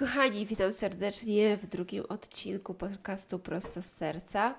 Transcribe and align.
Kochani, 0.00 0.46
witam 0.46 0.72
serdecznie 0.72 1.56
w 1.56 1.66
drugim 1.66 2.04
odcinku 2.08 2.74
podcastu 2.74 3.38
Prosto 3.38 3.82
z 3.82 3.86
Serca. 3.86 4.54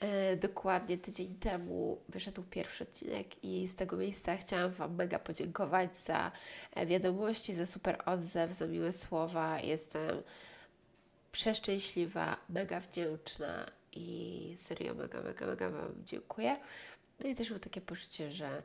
E, 0.00 0.36
dokładnie 0.36 0.98
tydzień 0.98 1.34
temu 1.34 2.00
wyszedł 2.08 2.42
pierwszy 2.42 2.84
odcinek 2.84 3.44
i 3.44 3.68
z 3.68 3.74
tego 3.74 3.96
miejsca 3.96 4.36
chciałam 4.36 4.70
Wam 4.70 4.94
mega 4.94 5.18
podziękować 5.18 5.96
za 5.96 6.32
e, 6.74 6.86
wiadomości, 6.86 7.54
za 7.54 7.66
super 7.66 8.02
odzew, 8.06 8.52
za 8.52 8.66
miłe 8.66 8.92
słowa. 8.92 9.60
Jestem 9.60 10.22
przeszczęśliwa, 11.32 12.36
mega 12.48 12.80
wdzięczna 12.80 13.66
i 13.92 14.54
serio 14.58 14.94
mega, 14.94 15.22
mega, 15.22 15.46
mega 15.46 15.70
Wam 15.70 15.92
dziękuję. 16.04 16.56
No 17.24 17.28
i 17.28 17.34
też 17.34 17.50
mam 17.50 17.60
takie 17.60 17.80
poczucie, 17.80 18.32
że 18.32 18.62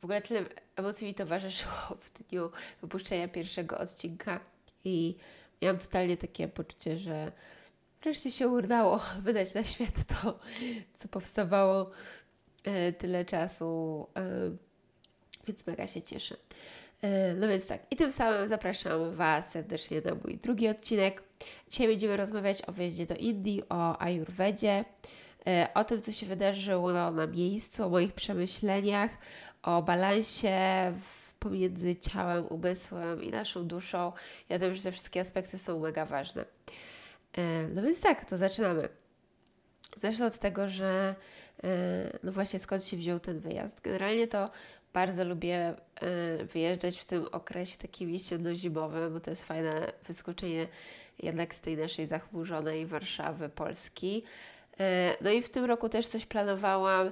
w 0.00 0.04
ogóle 0.04 0.20
tyle 0.20 0.44
emocji 0.76 1.06
mi 1.06 1.14
towarzyszyło 1.14 1.96
w 2.00 2.22
dniu 2.22 2.50
wypuszczenia 2.82 3.28
pierwszego 3.28 3.78
odcinka 3.78 4.55
i 4.86 5.16
miałam 5.62 5.78
totalnie 5.78 6.16
takie 6.16 6.48
poczucie, 6.48 6.98
że 6.98 7.32
wreszcie 8.02 8.30
się 8.30 8.48
udało 8.48 9.00
wydać 9.22 9.54
na 9.54 9.64
świat 9.64 10.04
to, 10.04 10.38
co 10.92 11.08
powstawało 11.08 11.90
e, 12.64 12.92
tyle 12.92 13.24
czasu, 13.24 14.06
e, 14.16 14.22
więc 15.46 15.66
mega 15.66 15.86
się 15.86 16.02
cieszę. 16.02 16.36
E, 17.02 17.34
no 17.34 17.48
więc 17.48 17.66
tak, 17.66 17.80
i 17.90 17.96
tym 17.96 18.12
samym 18.12 18.48
zapraszam 18.48 19.14
Was 19.14 19.50
serdecznie 19.50 20.00
na 20.00 20.14
mój 20.14 20.36
drugi 20.36 20.68
odcinek. 20.68 21.22
Dzisiaj 21.70 21.88
będziemy 21.88 22.16
rozmawiać 22.16 22.62
o 22.66 22.72
wyjeździe 22.72 23.06
do 23.06 23.14
Indii, 23.14 23.62
o 23.68 24.00
Ayurvedzie, 24.00 24.84
o 25.74 25.84
tym, 25.84 26.00
co 26.00 26.12
się 26.12 26.26
wydarzyło 26.26 26.92
na 26.92 27.26
miejscu, 27.26 27.84
o 27.84 27.88
moich 27.88 28.12
przemyśleniach, 28.12 29.10
o 29.62 29.82
balansie 29.82 30.92
w 31.00 31.25
pomiędzy 31.48 31.96
ciałem, 31.96 32.46
umysłem 32.46 33.22
i 33.22 33.30
naszą 33.30 33.66
duszą. 33.66 34.12
Ja 34.48 34.58
wiem, 34.58 34.74
że 34.74 34.82
te 34.82 34.92
wszystkie 34.92 35.20
aspekty 35.20 35.58
są 35.58 35.80
mega 35.80 36.06
ważne. 36.06 36.44
E, 37.38 37.68
no 37.74 37.82
więc 37.82 38.00
tak, 38.00 38.24
to 38.24 38.38
zaczynamy. 38.38 38.88
Zacznę 39.96 40.26
od 40.26 40.38
tego, 40.38 40.68
że 40.68 41.14
e, 41.64 42.18
no 42.22 42.32
właśnie 42.32 42.58
skąd 42.58 42.84
się 42.84 42.96
wziął 42.96 43.20
ten 43.20 43.40
wyjazd. 43.40 43.80
Generalnie 43.80 44.28
to 44.28 44.50
bardzo 44.92 45.24
lubię 45.24 45.58
e, 45.58 46.44
wyjeżdżać 46.44 46.98
w 46.98 47.04
tym 47.04 47.26
okresie 47.32 47.78
takim 47.78 48.10
jesienno-zimowym, 48.10 49.12
bo 49.12 49.20
to 49.20 49.30
jest 49.30 49.44
fajne 49.44 49.92
wyskoczenie 50.06 50.66
jednak 51.22 51.54
z 51.54 51.60
tej 51.60 51.76
naszej 51.76 52.06
zachmurzonej 52.06 52.86
Warszawy, 52.86 53.48
Polski. 53.48 54.22
No 55.20 55.30
i 55.30 55.42
w 55.42 55.48
tym 55.48 55.64
roku 55.64 55.88
też 55.88 56.06
coś 56.06 56.26
planowałam 56.26 57.10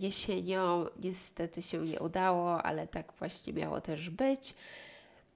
jesienią 0.00 0.86
niestety 1.02 1.62
się 1.62 1.78
nie 1.78 2.00
udało, 2.00 2.62
ale 2.62 2.86
tak 2.86 3.12
właśnie 3.12 3.52
miało 3.52 3.80
też 3.80 4.10
być. 4.10 4.54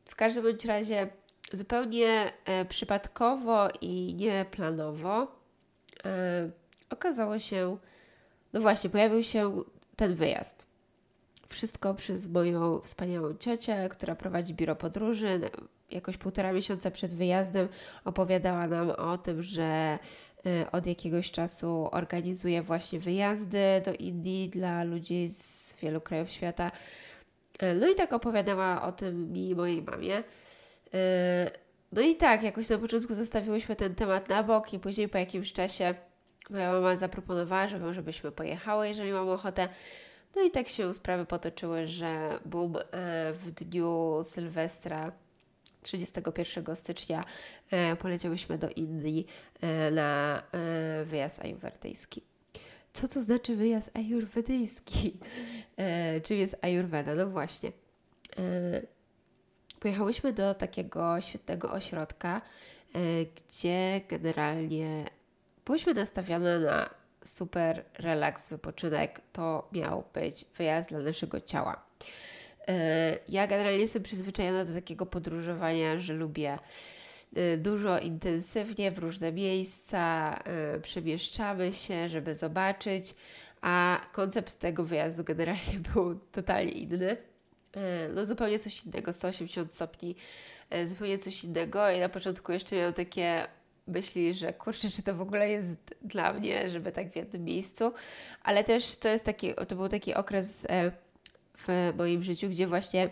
W 0.07 0.17
każdym 0.17 0.43
bądź 0.43 0.65
razie 0.65 1.09
zupełnie 1.53 2.33
e, 2.45 2.65
przypadkowo 2.65 3.69
i 3.81 4.15
nieplanowo 4.15 5.27
e, 6.05 6.51
okazało 6.91 7.39
się, 7.39 7.77
no 8.53 8.61
właśnie, 8.61 8.91
pojawił 8.91 9.23
się 9.23 9.63
ten 9.97 10.15
wyjazd. 10.15 10.67
Wszystko 11.49 11.95
przez 11.95 12.29
moją 12.29 12.81
wspaniałą 12.81 13.35
ciocię, 13.35 13.89
która 13.91 14.15
prowadzi 14.15 14.55
biuro 14.55 14.77
podróży. 14.77 15.41
Jakoś 15.91 16.17
półtora 16.17 16.53
miesiąca 16.53 16.91
przed 16.91 17.15
wyjazdem 17.15 17.69
opowiadała 18.05 18.67
nam 18.67 18.91
o 18.91 19.19
tym, 19.19 19.43
że 19.43 19.99
od 20.73 20.87
jakiegoś 20.87 21.31
czasu 21.31 21.89
organizuje 21.93 22.63
właśnie 22.63 23.01
wyjazdy 23.01 23.59
do 23.85 23.93
Indii 23.93 24.49
dla 24.49 24.85
ludzi 24.85 25.29
z 25.29 25.77
wielu 25.81 26.01
krajów 26.01 26.31
świata. 26.31 26.71
Y, 27.63 27.75
no 27.75 27.89
i 27.89 27.95
tak 27.95 28.13
opowiadała 28.13 28.83
o 28.83 28.93
tym 28.93 29.33
mi 29.33 29.49
i 29.49 29.55
mojej 29.55 29.83
mamie. 29.83 30.19
Y, 30.19 30.23
no 31.93 32.01
i 32.01 32.17
tak, 32.17 32.43
jakoś 32.43 32.69
na 32.69 32.79
początku 32.79 33.15
zostawiłyśmy 33.15 33.77
ten 33.77 33.95
temat 33.95 34.29
na 34.29 34.43
bok 34.43 34.73
i 34.73 34.79
później 34.79 35.09
po 35.09 35.19
jakimś 35.19 35.53
czasie 35.53 35.95
moja 36.51 36.73
mama 36.73 36.97
zaproponowała, 36.97 37.69
że 37.69 37.79
może 37.79 38.03
byśmy 38.03 38.33
pojechały, 38.33 38.89
jeżeli 38.89 39.13
mam 39.13 39.29
ochotę. 39.29 39.69
No 40.37 40.43
i 40.43 40.51
tak 40.51 40.69
się 40.69 40.95
sprawy 40.95 41.27
potoczyły, 41.27 41.89
że 41.89 42.39
bum, 42.45 42.75
w 43.33 43.51
dniu 43.51 44.21
Sylwestra 44.23 45.13
31 45.85 46.77
stycznia 46.77 47.25
e, 47.71 47.97
poleciałyśmy 47.97 48.59
do 48.59 48.69
Indii 48.69 49.27
e, 49.61 49.91
na 49.91 50.43
e, 50.53 51.05
wyjazd 51.05 51.41
ajurwedyjski. 51.41 52.23
Co 52.93 53.09
to 53.09 53.23
znaczy 53.23 53.57
wyjazd 53.57 53.91
ajurwedyjski? 53.95 55.19
czym 56.25 56.39
jest 56.39 56.57
ajurweda? 56.63 57.15
No 57.15 57.27
właśnie. 57.27 57.73
Pojechałyśmy 59.81 60.33
do 60.33 60.55
takiego 60.55 61.21
świetnego 61.21 61.73
ośrodka, 61.73 62.43
gdzie 63.37 64.01
generalnie 64.09 65.05
byłyśmy 65.65 65.95
nastawione 65.95 66.59
na 66.59 66.91
super 67.25 67.85
relaks, 67.99 68.49
wypoczynek. 68.49 69.21
To 69.33 69.69
miał 69.73 70.05
być 70.15 70.45
wyjazd 70.59 70.89
dla 70.89 70.99
naszego 70.99 71.41
ciała. 71.41 71.85
E, 72.69 73.19
ja 73.29 73.47
generalnie 73.47 73.79
jestem 73.79 74.03
przyzwyczajona 74.03 74.65
do 74.65 74.75
takiego 74.75 75.07
podróżowania, 75.07 75.99
że 75.99 76.13
lubię 76.13 76.59
e, 77.37 77.57
dużo 77.57 77.99
intensywnie 77.99 78.91
w 78.91 78.99
różne 78.99 79.33
miejsca, 79.33 80.35
e, 80.45 80.81
przemieszczamy 80.81 81.73
się, 81.73 82.09
żeby 82.09 82.35
zobaczyć, 82.35 83.15
a 83.61 84.01
koncept 84.13 84.59
tego 84.59 84.85
wyjazdu 84.85 85.25
generalnie 85.25 85.81
był 85.95 86.19
totalnie 86.33 86.73
inny. 86.73 87.17
No 88.15 88.27
zupełnie 88.27 88.59
coś 88.59 88.85
innego, 88.85 89.13
180 89.13 89.73
stopni, 89.73 90.17
zupełnie 90.85 91.19
coś 91.19 91.45
innego 91.45 91.91
i 91.91 92.01
na 92.01 92.09
początku 92.09 92.53
jeszcze 92.53 92.77
miałam 92.77 92.93
takie 92.93 93.47
myśli, 93.87 94.35
że 94.35 94.53
kurczę, 94.53 94.91
czy 94.91 95.03
to 95.03 95.15
w 95.15 95.21
ogóle 95.21 95.51
jest 95.51 95.95
dla 96.03 96.33
mnie, 96.33 96.69
żeby 96.69 96.93
tak 96.93 97.13
w 97.13 97.17
jednym 97.17 97.45
miejscu, 97.45 97.93
ale 98.43 98.65
też 98.65 98.97
to 98.97 99.09
jest 99.09 99.25
taki, 99.25 99.55
to 99.69 99.77
był 99.77 99.89
taki 99.89 100.15
okres 100.15 100.67
w 101.59 101.93
moim 101.99 102.23
życiu, 102.23 102.49
gdzie 102.49 102.67
właśnie 102.67 103.11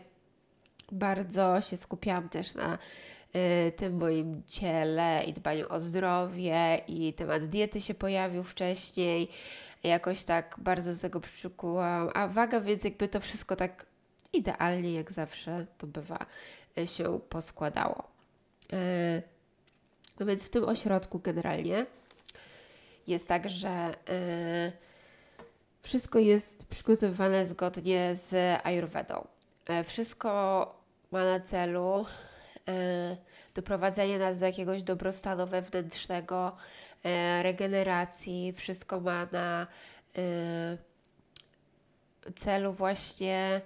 bardzo 0.92 1.60
się 1.60 1.76
skupiałam 1.76 2.28
też 2.28 2.54
na 2.54 2.78
y, 3.36 3.72
tym 3.72 3.96
moim 3.96 4.42
ciele 4.46 5.24
i 5.26 5.32
dbaniu 5.32 5.66
o 5.68 5.80
zdrowie 5.80 6.80
i 6.88 7.12
temat 7.12 7.44
diety 7.44 7.80
się 7.80 7.94
pojawił 7.94 8.42
wcześniej. 8.42 9.28
Jakoś 9.82 10.24
tak 10.24 10.56
bardzo 10.58 10.92
do 10.92 10.98
tego 10.98 11.20
przykułam, 11.20 12.10
a 12.14 12.28
waga, 12.28 12.60
więc 12.60 12.84
jakby 12.84 13.08
to 13.08 13.20
wszystko 13.20 13.56
tak 13.56 13.86
idealnie 14.32 14.92
jak 14.92 15.12
zawsze 15.12 15.66
to 15.78 15.86
bywa 15.86 16.26
y, 16.78 16.86
się 16.86 17.20
poskładało. 17.28 18.08
Y, 18.72 19.22
no 20.20 20.26
więc 20.26 20.46
w 20.46 20.50
tym 20.50 20.64
ośrodku 20.64 21.18
generalnie 21.18 21.86
jest 23.06 23.28
tak, 23.28 23.50
że 23.50 23.94
wszystko 25.82 26.18
jest 26.18 26.66
przygotowywane 26.66 27.46
zgodnie 27.46 28.16
z 28.16 28.60
Ayurvedą. 28.66 29.26
E, 29.66 29.84
wszystko 29.84 30.28
ma 31.10 31.24
na 31.24 31.40
celu 31.40 32.06
e, 32.68 33.16
doprowadzenie 33.54 34.18
nas 34.18 34.38
do 34.38 34.46
jakiegoś 34.46 34.82
dobrostanu 34.82 35.46
wewnętrznego, 35.46 36.56
e, 37.04 37.42
regeneracji. 37.42 38.52
Wszystko 38.52 39.00
ma 39.00 39.26
na 39.32 39.66
celu 42.34 42.72
właśnie 42.72 43.60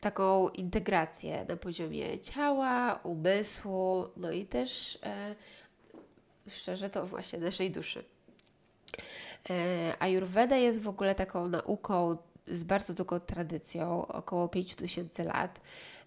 taką 0.00 0.48
integrację 0.48 1.44
na 1.48 1.56
poziomie 1.56 2.20
ciała, 2.20 3.00
umysłu, 3.02 4.04
no 4.16 4.30
i 4.30 4.46
też 4.46 4.98
szczerze 6.48 6.90
to 6.90 7.06
właśnie 7.06 7.38
naszej 7.38 7.70
duszy. 7.70 8.04
E, 9.50 9.94
Ayurveda 9.98 10.56
jest 10.56 10.82
w 10.82 10.88
ogóle 10.88 11.14
taką 11.14 11.48
nauką 11.48 12.16
z 12.46 12.64
bardzo 12.64 12.94
długą 12.94 13.20
tradycją, 13.20 14.06
około 14.06 14.48
5000 14.48 15.24
lat. 15.24 15.60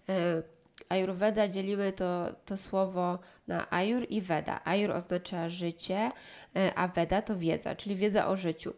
E, 0.08 0.42
Ayurveda 0.88 1.48
dzielimy 1.48 1.92
to, 1.92 2.26
to 2.44 2.56
słowo 2.56 3.18
na 3.46 3.70
Ayur 3.70 4.06
i 4.10 4.20
Veda. 4.20 4.60
Ayur 4.64 4.90
oznacza 4.90 5.50
życie, 5.50 6.10
e, 6.56 6.74
a 6.74 6.88
Veda 6.88 7.22
to 7.22 7.36
wiedza, 7.36 7.74
czyli 7.74 7.96
wiedza 7.96 8.28
o 8.28 8.36
życiu. 8.36 8.72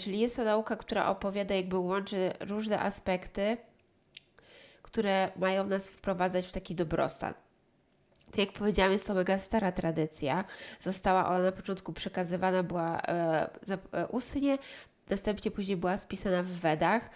Czyli 0.00 0.18
jest 0.18 0.36
to 0.36 0.44
nauka, 0.44 0.76
która 0.76 1.08
opowiada, 1.08 1.54
jakby 1.54 1.78
łączy 1.78 2.32
różne 2.40 2.80
aspekty, 2.80 3.56
które 4.82 5.30
mają 5.36 5.66
nas 5.66 5.88
wprowadzać 5.88 6.46
w 6.46 6.52
taki 6.52 6.74
dobrostan. 6.74 7.34
Tak 8.30 8.38
jak 8.38 8.52
powiedziałam, 8.52 8.92
jest 8.92 9.06
to 9.06 9.14
mega 9.14 9.38
stara 9.38 9.72
tradycja. 9.72 10.44
Została 10.80 11.28
ona 11.28 11.38
na 11.38 11.52
początku 11.52 11.92
przekazywana 11.92 12.62
była 12.62 13.02
e, 13.02 13.50
e, 13.92 14.06
ustnie, 14.06 14.58
następnie 15.10 15.50
później 15.50 15.76
była 15.76 15.98
spisana 15.98 16.42
w 16.42 16.46
Wedach. 16.46 17.10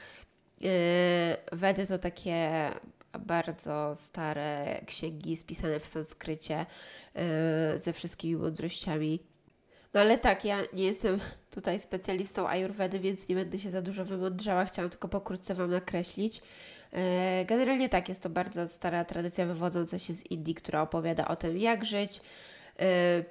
E, 0.65 1.37
Wedy 1.53 1.87
to 1.87 1.99
takie 1.99 2.71
bardzo 3.19 3.95
stare 3.97 4.81
księgi 4.87 5.37
spisane 5.37 5.81
w 5.81 5.87
sanskrycie 5.87 6.67
e, 7.15 7.79
ze 7.79 7.93
wszystkimi 7.93 8.37
mądrościami. 8.37 9.21
No 9.95 10.01
ale 10.01 10.19
tak, 10.19 10.45
ja 10.45 10.59
nie 10.73 10.85
jestem 10.85 11.21
tutaj 11.51 11.81
specjalistą 11.81 12.49
ayurvedy, 12.49 13.01
więc 13.01 13.29
nie 13.29 13.35
będę 13.35 13.59
się 13.59 13.71
za 13.71 13.83
dużo 13.83 14.05
wymądrzała. 14.05 14.65
Chciałam 14.65 14.91
tylko 14.91 15.09
pokrótce 15.09 15.55
Wam 15.55 15.71
nakreślić. 15.71 16.43
E, 16.95 17.45
generalnie 17.45 17.89
tak, 17.89 18.09
jest 18.09 18.23
to 18.23 18.31
bardzo 18.31 18.69
stara 18.69 19.05
tradycja 19.05 19.47
wywodząca 19.47 19.99
się 19.99 20.13
z 20.13 20.31
Indii, 20.31 20.55
która 20.55 20.83
opowiada 20.83 21.29
o 21.29 21.37
tym, 21.37 21.59
jak 21.59 21.85
żyć, 21.85 22.21
e, 22.81 23.25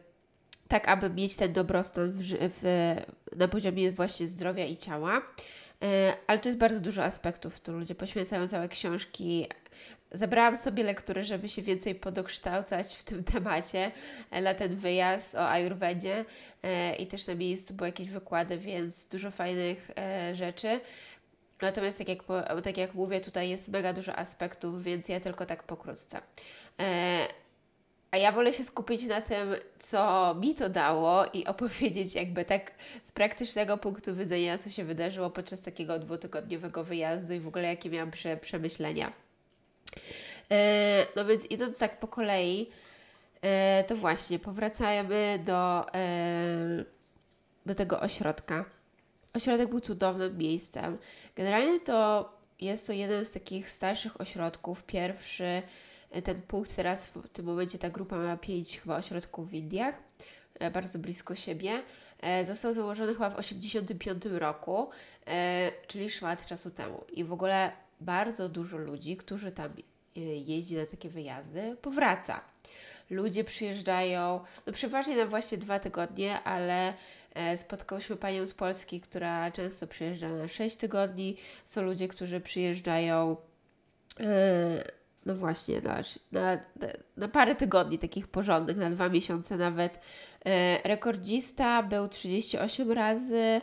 tak 0.67 0.87
aby 0.87 1.09
mieć 1.09 1.35
ten 1.35 1.53
dobrostan 1.53 2.11
w, 2.11 2.21
w, 2.39 2.95
na 3.35 3.47
poziomie 3.47 3.91
właśnie 3.91 4.27
zdrowia 4.27 4.65
i 4.65 4.77
ciała. 4.77 5.21
E, 5.83 6.13
ale 6.27 6.39
to 6.39 6.49
jest 6.49 6.59
bardzo 6.59 6.79
dużo 6.79 7.03
aspektów, 7.03 7.59
tu 7.59 7.71
ludzie 7.71 7.95
poświęcają 7.95 8.47
całe 8.47 8.67
książki. 8.67 9.47
Zabrałam 10.11 10.57
sobie 10.57 10.83
lektury, 10.83 11.23
żeby 11.23 11.49
się 11.49 11.61
więcej 11.61 11.95
podokształcać 11.95 12.95
w 12.95 13.03
tym 13.03 13.23
temacie 13.33 13.91
na 14.41 14.53
ten 14.53 14.75
wyjazd 14.75 15.35
o 15.35 15.49
Ayurvedzie 15.49 16.25
i 16.99 17.07
też 17.07 17.27
na 17.27 17.35
miejscu 17.35 17.73
były 17.73 17.87
jakieś 17.87 18.09
wykłady, 18.09 18.57
więc 18.57 19.07
dużo 19.07 19.31
fajnych 19.31 19.91
rzeczy. 20.33 20.79
Natomiast 21.63 21.97
tak 21.97 22.09
jak, 22.09 22.23
tak 22.63 22.77
jak 22.77 22.93
mówię, 22.93 23.21
tutaj 23.21 23.49
jest 23.49 23.67
mega 23.67 23.93
dużo 23.93 24.15
aspektów, 24.15 24.83
więc 24.83 25.09
ja 25.09 25.19
tylko 25.19 25.45
tak 25.45 25.63
pokrótce. 25.63 26.21
E, 26.79 27.27
a 28.11 28.17
ja 28.17 28.31
wolę 28.31 28.53
się 28.53 28.63
skupić 28.63 29.03
na 29.03 29.21
tym, 29.21 29.55
co 29.79 30.35
mi 30.39 30.55
to 30.55 30.69
dało 30.69 31.25
i 31.33 31.45
opowiedzieć 31.53 32.15
jakby 32.15 32.45
tak 32.45 32.71
z 33.03 33.11
praktycznego 33.11 33.77
punktu 33.77 34.15
widzenia, 34.15 34.57
co 34.57 34.69
się 34.69 34.83
wydarzyło 34.83 35.29
podczas 35.29 35.61
takiego 35.61 35.99
dwutygodniowego 35.99 36.83
wyjazdu 36.83 37.33
i 37.33 37.39
w 37.39 37.47
ogóle 37.47 37.67
jakie 37.67 37.89
miałam 37.89 38.11
prze, 38.11 38.37
przemyślenia. 38.37 39.13
E, 40.51 41.05
no 41.15 41.25
więc 41.25 41.45
idąc 41.45 41.77
tak 41.77 41.99
po 41.99 42.07
kolei, 42.07 42.69
e, 43.41 43.83
to 43.87 43.95
właśnie 43.95 44.39
powracamy 44.39 45.39
do, 45.45 45.93
e, 45.95 46.83
do 47.65 47.75
tego 47.75 47.99
ośrodka. 47.99 48.65
Ośrodek 49.33 49.69
był 49.69 49.79
cudownym 49.79 50.37
miejscem. 50.37 50.97
Generalnie 51.35 51.79
to 51.79 52.29
jest 52.61 52.87
to 52.87 52.93
jeden 52.93 53.25
z 53.25 53.31
takich 53.31 53.69
starszych 53.69 54.21
ośrodków. 54.21 54.83
Pierwszy, 54.83 55.61
e, 56.11 56.21
ten 56.21 56.41
punkt 56.41 56.75
teraz 56.75 57.07
w 57.07 57.29
tym 57.29 57.45
momencie 57.45 57.77
ta 57.77 57.89
grupa 57.89 58.17
ma 58.17 58.37
pięć 58.37 58.79
chyba 58.79 58.97
ośrodków 58.97 59.49
w 59.49 59.53
Indiach, 59.53 60.03
e, 60.59 60.71
bardzo 60.71 60.99
blisko 60.99 61.35
siebie. 61.35 61.81
E, 62.21 62.45
został 62.45 62.73
założony 62.73 63.13
chyba 63.13 63.29
w 63.29 63.35
1985 63.35 64.39
roku, 64.39 64.89
czyli 65.87 66.09
szmat 66.09 66.45
czasu 66.45 66.71
temu. 66.71 67.03
I 67.13 67.23
w 67.23 67.33
ogóle 67.33 67.71
bardzo 68.01 68.49
dużo 68.49 68.77
ludzi, 68.77 69.17
którzy 69.17 69.51
tam 69.51 69.73
jeździ 70.45 70.75
na 70.75 70.85
takie 70.85 71.09
wyjazdy, 71.09 71.77
powraca. 71.81 72.41
Ludzie 73.09 73.43
przyjeżdżają, 73.43 74.39
no 74.67 74.73
przeważnie 74.73 75.15
na 75.15 75.25
właśnie 75.25 75.57
dwa 75.57 75.79
tygodnie, 75.79 76.43
ale 76.43 76.93
spotkałyśmy 77.57 78.15
panią 78.15 78.47
z 78.47 78.53
Polski, 78.53 79.01
która 79.01 79.51
często 79.51 79.87
przyjeżdża 79.87 80.29
na 80.29 80.47
6 80.47 80.75
tygodni. 80.75 81.37
Są 81.65 81.81
ludzie, 81.81 82.07
którzy 82.07 82.41
przyjeżdżają 82.41 83.37
e, 84.19 84.83
no 85.25 85.35
właśnie, 85.35 85.81
na, 85.81 86.01
na, 86.31 86.57
na 87.17 87.27
parę 87.27 87.55
tygodni 87.55 87.99
takich 87.99 88.27
porządnych, 88.27 88.77
na 88.77 88.89
dwa 88.89 89.09
miesiące 89.09 89.57
nawet. 89.57 89.99
E, 90.45 90.79
rekordzista 90.87 91.83
był 91.83 92.07
38 92.07 92.91
razy. 92.91 93.61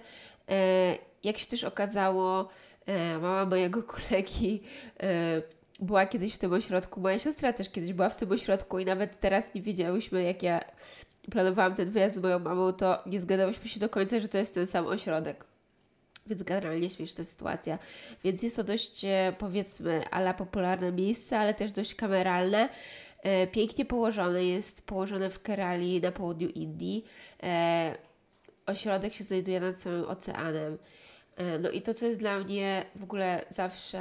Jak 1.24 1.38
się 1.38 1.46
też 1.46 1.64
okazało, 1.64 2.48
mama 3.20 3.46
mojego 3.46 3.82
kolegi 3.94 4.62
była 5.80 6.06
kiedyś 6.06 6.34
w 6.34 6.38
tym 6.38 6.52
ośrodku, 6.52 7.00
moja 7.00 7.18
siostra 7.18 7.52
też 7.52 7.70
kiedyś 7.70 7.92
była 7.92 8.08
w 8.08 8.16
tym 8.16 8.32
ośrodku 8.32 8.78
i 8.78 8.84
nawet 8.84 9.20
teraz 9.20 9.54
nie 9.54 9.62
wiedziałyśmy, 9.62 10.22
jak 10.22 10.42
ja 10.42 10.60
planowałam 11.30 11.74
ten 11.74 11.90
wyjazd 11.90 12.16
z 12.16 12.18
moją 12.18 12.38
mamą, 12.38 12.72
to 12.72 13.02
nie 13.06 13.20
zgadzałyśmy 13.20 13.68
się 13.68 13.80
do 13.80 13.88
końca, 13.88 14.20
że 14.20 14.28
to 14.28 14.38
jest 14.38 14.54
ten 14.54 14.66
sam 14.66 14.86
ośrodek. 14.86 15.44
Więc 16.26 16.42
generalnie 16.42 16.90
śmieszna 16.90 17.24
sytuacja. 17.24 17.78
Więc 18.24 18.42
jest 18.42 18.56
to 18.56 18.64
dość, 18.64 19.04
e, 19.04 19.34
powiedzmy, 19.38 20.04
ala 20.10 20.34
popularne 20.34 20.92
miejsce, 20.92 21.38
ale 21.38 21.54
też 21.54 21.72
dość 21.72 21.94
kameralne. 21.94 22.68
E, 23.22 23.46
pięknie 23.46 23.84
położone, 23.84 24.44
jest 24.44 24.86
położone 24.86 25.30
w 25.30 25.42
Kerali 25.42 26.00
na 26.00 26.12
południu 26.12 26.48
Indii. 26.48 27.04
E, 27.42 27.96
ośrodek 28.66 29.14
się 29.14 29.24
znajduje 29.24 29.60
nad 29.60 29.76
samym 29.76 30.04
oceanem. 30.04 30.78
No 31.60 31.70
i 31.70 31.82
to, 31.82 31.94
co 31.94 32.06
jest 32.06 32.18
dla 32.18 32.38
mnie 32.38 32.84
w 32.96 33.02
ogóle 33.02 33.44
zawsze 33.48 34.00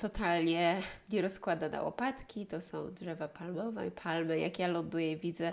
totalnie 0.00 0.80
nie 1.12 1.22
rozkłada 1.22 1.68
na 1.68 1.82
łopatki. 1.82 2.46
To 2.46 2.60
są 2.60 2.94
drzewa 2.94 3.28
palmowe 3.28 3.86
i 3.86 3.90
palmy. 3.90 4.38
Jak 4.38 4.58
ja 4.58 4.68
ląduję 4.68 5.12
i 5.12 5.16
widzę 5.16 5.52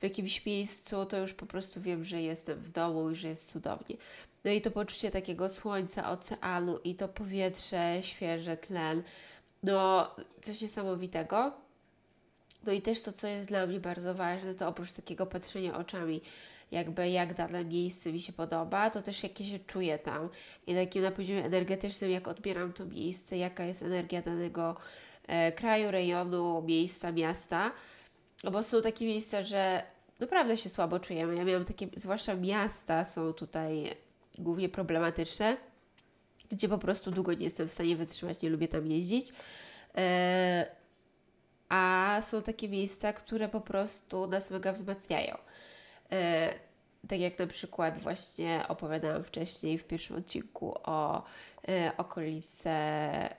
w 0.00 0.02
jakimś 0.02 0.46
miejscu, 0.46 1.06
to 1.06 1.18
już 1.18 1.34
po 1.34 1.46
prostu 1.46 1.80
wiem, 1.80 2.04
że 2.04 2.22
jestem 2.22 2.58
w 2.58 2.70
domu 2.70 3.10
i 3.10 3.16
że 3.16 3.28
jest 3.28 3.52
cudownie. 3.52 3.96
No 4.44 4.50
i 4.50 4.60
to 4.60 4.70
poczucie 4.70 5.10
takiego 5.10 5.48
słońca, 5.48 6.10
oceanu 6.10 6.78
i 6.84 6.94
to 6.94 7.08
powietrze, 7.08 7.98
świeże, 8.00 8.56
tlen. 8.56 9.02
No, 9.62 10.10
coś 10.40 10.60
niesamowitego. 10.60 11.63
No 12.66 12.72
i 12.72 12.82
też 12.82 13.02
to, 13.02 13.12
co 13.12 13.26
jest 13.26 13.48
dla 13.48 13.66
mnie 13.66 13.80
bardzo 13.80 14.14
ważne, 14.14 14.54
to 14.54 14.68
oprócz 14.68 14.92
takiego 14.92 15.26
patrzenia 15.26 15.78
oczami 15.78 16.20
jakby 16.74 17.08
jak 17.08 17.34
dane 17.34 17.64
miejsce 17.64 18.12
mi 18.12 18.20
się 18.20 18.32
podoba, 18.32 18.90
to 18.90 19.02
też 19.02 19.22
jakie 19.22 19.44
się 19.44 19.58
czuję 19.58 19.98
tam 19.98 20.28
i 20.66 20.74
takim 20.74 21.02
na 21.02 21.10
poziomie 21.10 21.44
energetycznym, 21.44 22.10
jak 22.10 22.28
odbieram 22.28 22.72
to 22.72 22.86
miejsce, 22.86 23.36
jaka 23.36 23.64
jest 23.64 23.82
energia 23.82 24.22
danego 24.22 24.76
e, 25.26 25.52
kraju, 25.52 25.90
rejonu, 25.90 26.62
miejsca, 26.66 27.12
miasta, 27.12 27.72
no 28.44 28.50
bo 28.50 28.62
są 28.62 28.82
takie 28.82 29.06
miejsca, 29.06 29.42
że 29.42 29.82
naprawdę 30.20 30.56
się 30.56 30.68
słabo 30.68 31.00
czujemy. 31.00 31.36
Ja 31.36 31.44
miałam 31.44 31.64
takie, 31.64 31.88
zwłaszcza 31.96 32.34
miasta 32.34 33.04
są 33.04 33.32
tutaj 33.32 33.90
głównie 34.38 34.68
problematyczne, 34.68 35.56
gdzie 36.50 36.68
po 36.68 36.78
prostu 36.78 37.10
długo 37.10 37.32
nie 37.32 37.44
jestem 37.44 37.68
w 37.68 37.72
stanie 37.72 37.96
wytrzymać, 37.96 38.42
nie 38.42 38.50
lubię 38.50 38.68
tam 38.68 38.86
jeździć. 38.86 39.32
E, 39.96 40.66
a 41.74 42.20
są 42.20 42.42
takie 42.42 42.68
miejsca, 42.68 43.12
które 43.12 43.48
po 43.48 43.60
prostu 43.60 44.26
nas 44.26 44.50
mega 44.50 44.72
wzmacniają. 44.72 45.38
E, 46.12 46.54
tak 47.08 47.20
jak 47.20 47.38
na 47.38 47.46
przykład 47.46 47.98
właśnie 47.98 48.64
opowiadałam 48.68 49.22
wcześniej 49.22 49.78
w 49.78 49.84
pierwszym 49.84 50.16
odcinku 50.16 50.74
o 50.84 51.24
e, 51.68 51.92
okolice 51.96 52.70
e, 52.70 53.36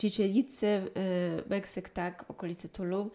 Chichenicy, 0.00 0.66
e, 0.66 0.82
Meksyk, 1.50 1.88
tak, 1.88 2.30
okolice 2.30 2.68
Tulum. 2.68 3.10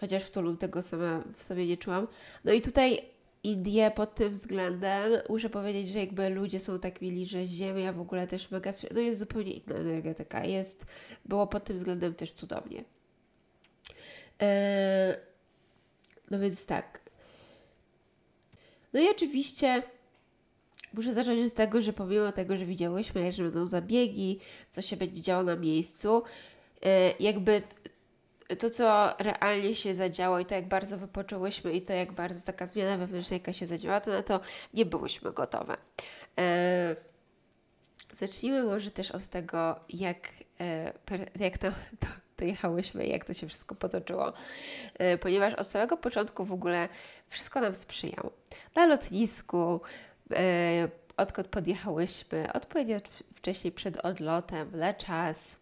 Chociaż 0.00 0.22
w 0.22 0.30
Tulum 0.30 0.56
tego 0.56 0.82
sama 0.82 1.22
w 1.36 1.42
sobie 1.42 1.66
nie 1.66 1.76
czułam. 1.76 2.08
No 2.44 2.52
i 2.52 2.60
tutaj 2.60 3.11
Indie 3.44 3.90
pod 3.90 4.14
tym 4.14 4.32
względem 4.32 5.12
muszę 5.28 5.50
powiedzieć, 5.50 5.88
że 5.88 5.98
jakby 5.98 6.28
ludzie 6.28 6.60
są 6.60 6.78
tak 6.78 7.00
mili, 7.00 7.26
że 7.26 7.46
ziemia 7.46 7.92
w 7.92 8.00
ogóle 8.00 8.26
też 8.26 8.50
mega, 8.50 8.70
no 8.94 9.00
jest 9.00 9.18
zupełnie 9.18 9.52
inna 9.52 9.76
energetyka, 9.76 10.44
jest, 10.44 10.86
było 11.24 11.46
pod 11.46 11.64
tym 11.64 11.76
względem 11.76 12.14
też 12.14 12.32
cudownie. 12.32 12.84
E, 14.42 15.16
no 16.30 16.38
więc 16.38 16.66
tak. 16.66 17.00
No 18.92 19.00
i 19.00 19.10
oczywiście 19.10 19.82
muszę 20.94 21.12
zacząć 21.12 21.46
od 21.46 21.54
tego, 21.54 21.82
że 21.82 21.92
pomimo 21.92 22.32
tego, 22.32 22.56
że 22.56 22.66
widziałyśmy, 22.66 23.32
że 23.32 23.42
będą 23.42 23.66
zabiegi, 23.66 24.38
co 24.70 24.82
się 24.82 24.96
będzie 24.96 25.22
działo 25.22 25.42
na 25.42 25.56
miejscu, 25.56 26.22
e, 26.84 27.14
jakby 27.20 27.62
to, 28.58 28.70
co 28.70 29.14
realnie 29.18 29.74
się 29.74 29.94
zadziało 29.94 30.38
i 30.38 30.44
to, 30.44 30.54
jak 30.54 30.68
bardzo 30.68 30.98
wypoczęłyśmy 30.98 31.72
i 31.72 31.82
to, 31.82 31.92
jak 31.92 32.12
bardzo 32.12 32.46
taka 32.46 32.66
zmiana 32.66 32.96
wewnętrzna, 32.96 33.36
jaka 33.36 33.52
się 33.52 33.66
zadziała, 33.66 34.00
to 34.00 34.10
na 34.10 34.22
to 34.22 34.40
nie 34.74 34.86
byłyśmy 34.86 35.32
gotowe. 35.32 35.76
E, 36.38 36.96
zacznijmy 38.12 38.62
może 38.62 38.90
też 38.90 39.10
od 39.10 39.26
tego, 39.26 39.80
jak, 39.88 40.28
e, 40.60 40.92
jak 41.38 41.58
to, 41.58 41.70
to 42.00 42.06
dojechałyśmy 42.38 43.06
i 43.06 43.10
jak 43.10 43.24
to 43.24 43.32
się 43.32 43.48
wszystko 43.48 43.74
potoczyło. 43.74 44.32
E, 44.98 45.18
ponieważ 45.18 45.54
od 45.54 45.68
samego 45.68 45.96
początku 45.96 46.44
w 46.44 46.52
ogóle 46.52 46.88
wszystko 47.28 47.60
nam 47.60 47.74
sprzyjało. 47.74 48.32
Na 48.76 48.86
lotnisku, 48.86 49.80
e, 50.30 50.88
odkąd 51.16 51.48
podjechałyśmy, 51.48 52.52
odpowiednio 52.52 52.96
wcześniej 53.34 53.72
przed 53.72 53.96
odlotem, 53.96 54.70
na 54.78 54.94
czas. 54.94 55.58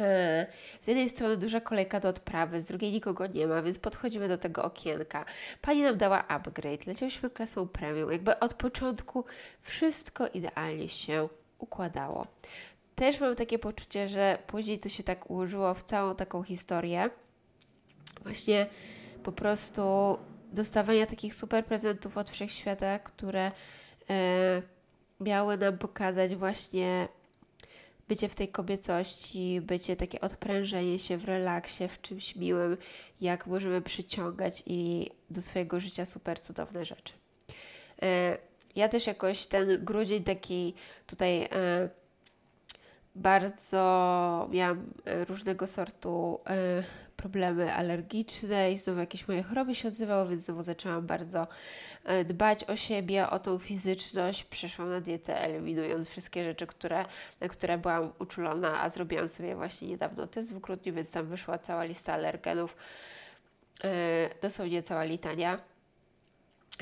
E, 0.00 0.46
z 0.80 0.86
jednej 0.86 1.08
strony 1.08 1.36
duża 1.36 1.60
kolejka 1.60 2.00
do 2.00 2.08
odprawy, 2.08 2.60
z 2.60 2.66
drugiej 2.66 2.92
nikogo 2.92 3.26
nie 3.26 3.46
ma, 3.46 3.62
więc 3.62 3.78
podchodzimy 3.78 4.28
do 4.28 4.38
tego 4.38 4.64
okienka. 4.64 5.24
Pani 5.62 5.82
nam 5.82 5.96
dała 5.96 6.28
upgrade, 6.28 6.86
leciałyśmy 6.86 7.30
klasą 7.30 7.68
premium. 7.68 8.12
Jakby 8.12 8.38
od 8.38 8.54
początku 8.54 9.24
wszystko 9.62 10.28
idealnie 10.28 10.88
się 10.88 11.28
układało. 11.58 12.26
też 12.94 13.20
mam 13.20 13.34
takie 13.34 13.58
poczucie, 13.58 14.08
że 14.08 14.38
później 14.46 14.78
to 14.78 14.88
się 14.88 15.02
tak 15.02 15.30
ułożyło 15.30 15.74
w 15.74 15.82
całą 15.82 16.14
taką 16.14 16.42
historię. 16.42 17.10
Właśnie 18.22 18.66
po 19.22 19.32
prostu 19.32 19.82
dostawania 20.52 21.06
takich 21.06 21.34
super 21.34 21.64
prezentów 21.64 22.18
od 22.18 22.30
wszechświata, 22.30 22.98
które 22.98 23.52
e, 24.10 24.62
miały 25.20 25.56
nam 25.56 25.78
pokazać 25.78 26.36
właśnie 26.36 27.08
bycie 28.08 28.28
w 28.28 28.34
tej 28.34 28.48
kobiecości, 28.48 29.60
bycie 29.60 29.96
takie 29.96 30.20
odprężenie 30.20 30.98
się 30.98 31.16
w 31.16 31.24
relaksie, 31.24 31.88
w 31.88 32.00
czymś 32.00 32.36
miłym, 32.36 32.76
jak 33.20 33.46
możemy 33.46 33.82
przyciągać 33.82 34.62
i 34.66 35.10
do 35.30 35.42
swojego 35.42 35.80
życia 35.80 36.06
super 36.06 36.40
cudowne 36.40 36.84
rzeczy. 36.84 37.12
E, 38.02 38.38
ja 38.76 38.88
też 38.88 39.06
jakoś 39.06 39.46
ten 39.46 39.84
grudzień 39.84 40.24
taki 40.24 40.74
tutaj 41.06 41.42
e, 41.42 41.48
bardzo 43.14 44.48
miałam 44.52 44.92
e, 45.04 45.24
różnego 45.24 45.66
sortu 45.66 46.40
problemy 47.28 47.74
alergiczne 47.74 48.72
i 48.72 48.78
znowu 48.78 49.00
jakieś 49.00 49.28
moje 49.28 49.42
choroby 49.42 49.74
się 49.74 49.88
odzywały, 49.88 50.28
więc 50.28 50.40
znowu 50.40 50.62
zaczęłam 50.62 51.06
bardzo 51.06 51.46
dbać 52.24 52.64
o 52.64 52.76
siebie, 52.76 53.30
o 53.30 53.38
tą 53.38 53.58
fizyczność. 53.58 54.44
Przeszłam 54.44 54.90
na 54.90 55.00
dietę, 55.00 55.40
eliminując 55.40 56.08
wszystkie 56.08 56.44
rzeczy, 56.44 56.66
które, 56.66 57.04
na 57.40 57.48
które 57.48 57.78
byłam 57.78 58.12
uczulona, 58.18 58.82
a 58.82 58.88
zrobiłam 58.88 59.28
sobie 59.28 59.54
właśnie 59.54 59.88
niedawno 59.88 60.26
test 60.26 60.54
w 60.54 60.58
grudniu, 60.58 60.94
więc 60.94 61.10
tam 61.10 61.26
wyszła 61.26 61.58
cała 61.58 61.84
lista 61.84 62.12
alergenów, 62.12 62.76
dosłownie 64.42 64.82
cała 64.82 65.04
litania 65.04 65.60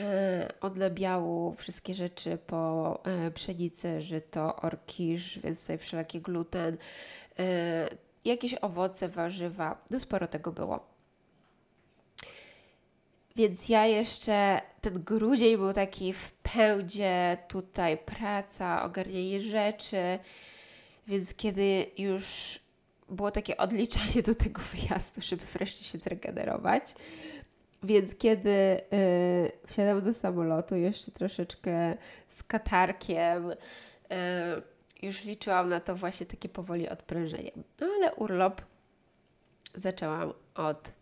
E, 0.01 0.49
odlebiału 0.61 1.55
wszystkie 1.55 1.95
rzeczy 1.95 2.39
po 2.47 3.01
e, 3.05 3.31
pszenicy, 3.31 4.01
żyto, 4.01 4.57
orkisz, 4.57 5.39
więc 5.39 5.61
tutaj 5.61 5.79
wszelaki 5.79 6.21
gluten, 6.21 6.77
e, 7.39 7.89
jakieś 8.25 8.55
owoce, 8.55 9.09
warzywa, 9.09 9.85
no 9.91 10.01
sporo 10.01 10.27
tego 10.27 10.53
było. 10.53 10.95
Więc 13.37 13.69
ja 13.69 13.87
jeszcze, 13.87 14.61
ten 14.81 15.03
grudzień 15.03 15.57
był 15.57 15.73
taki 15.73 16.13
w 16.13 16.33
pełdzie, 16.33 17.39
tutaj 17.49 17.99
praca, 17.99 18.83
ogarnianie 18.85 19.41
rzeczy, 19.41 20.19
więc 21.07 21.35
kiedy 21.35 21.87
już 21.99 22.59
było 23.09 23.31
takie 23.31 23.57
odliczanie 23.57 24.23
do 24.23 24.35
tego 24.35 24.63
wyjazdu, 24.63 25.21
żeby 25.21 25.45
wreszcie 25.45 25.85
się 25.85 25.99
zregenerować, 25.99 26.95
więc 27.83 28.15
kiedy 28.15 28.51
y, 28.51 29.67
wsiadam 29.67 30.03
do 30.03 30.13
samolotu, 30.13 30.77
jeszcze 30.77 31.11
troszeczkę 31.11 31.97
z 32.29 32.43
katarkiem, 32.43 33.51
y, 33.51 33.57
już 35.03 35.25
liczyłam 35.25 35.69
na 35.69 35.81
to 35.81 35.97
właśnie 35.97 36.27
takie 36.27 36.49
powoli 36.49 36.89
odprężenie. 36.89 37.51
No 37.81 37.87
ale 37.97 38.15
urlop 38.15 38.63
zaczęłam 39.75 40.33
od 40.55 40.93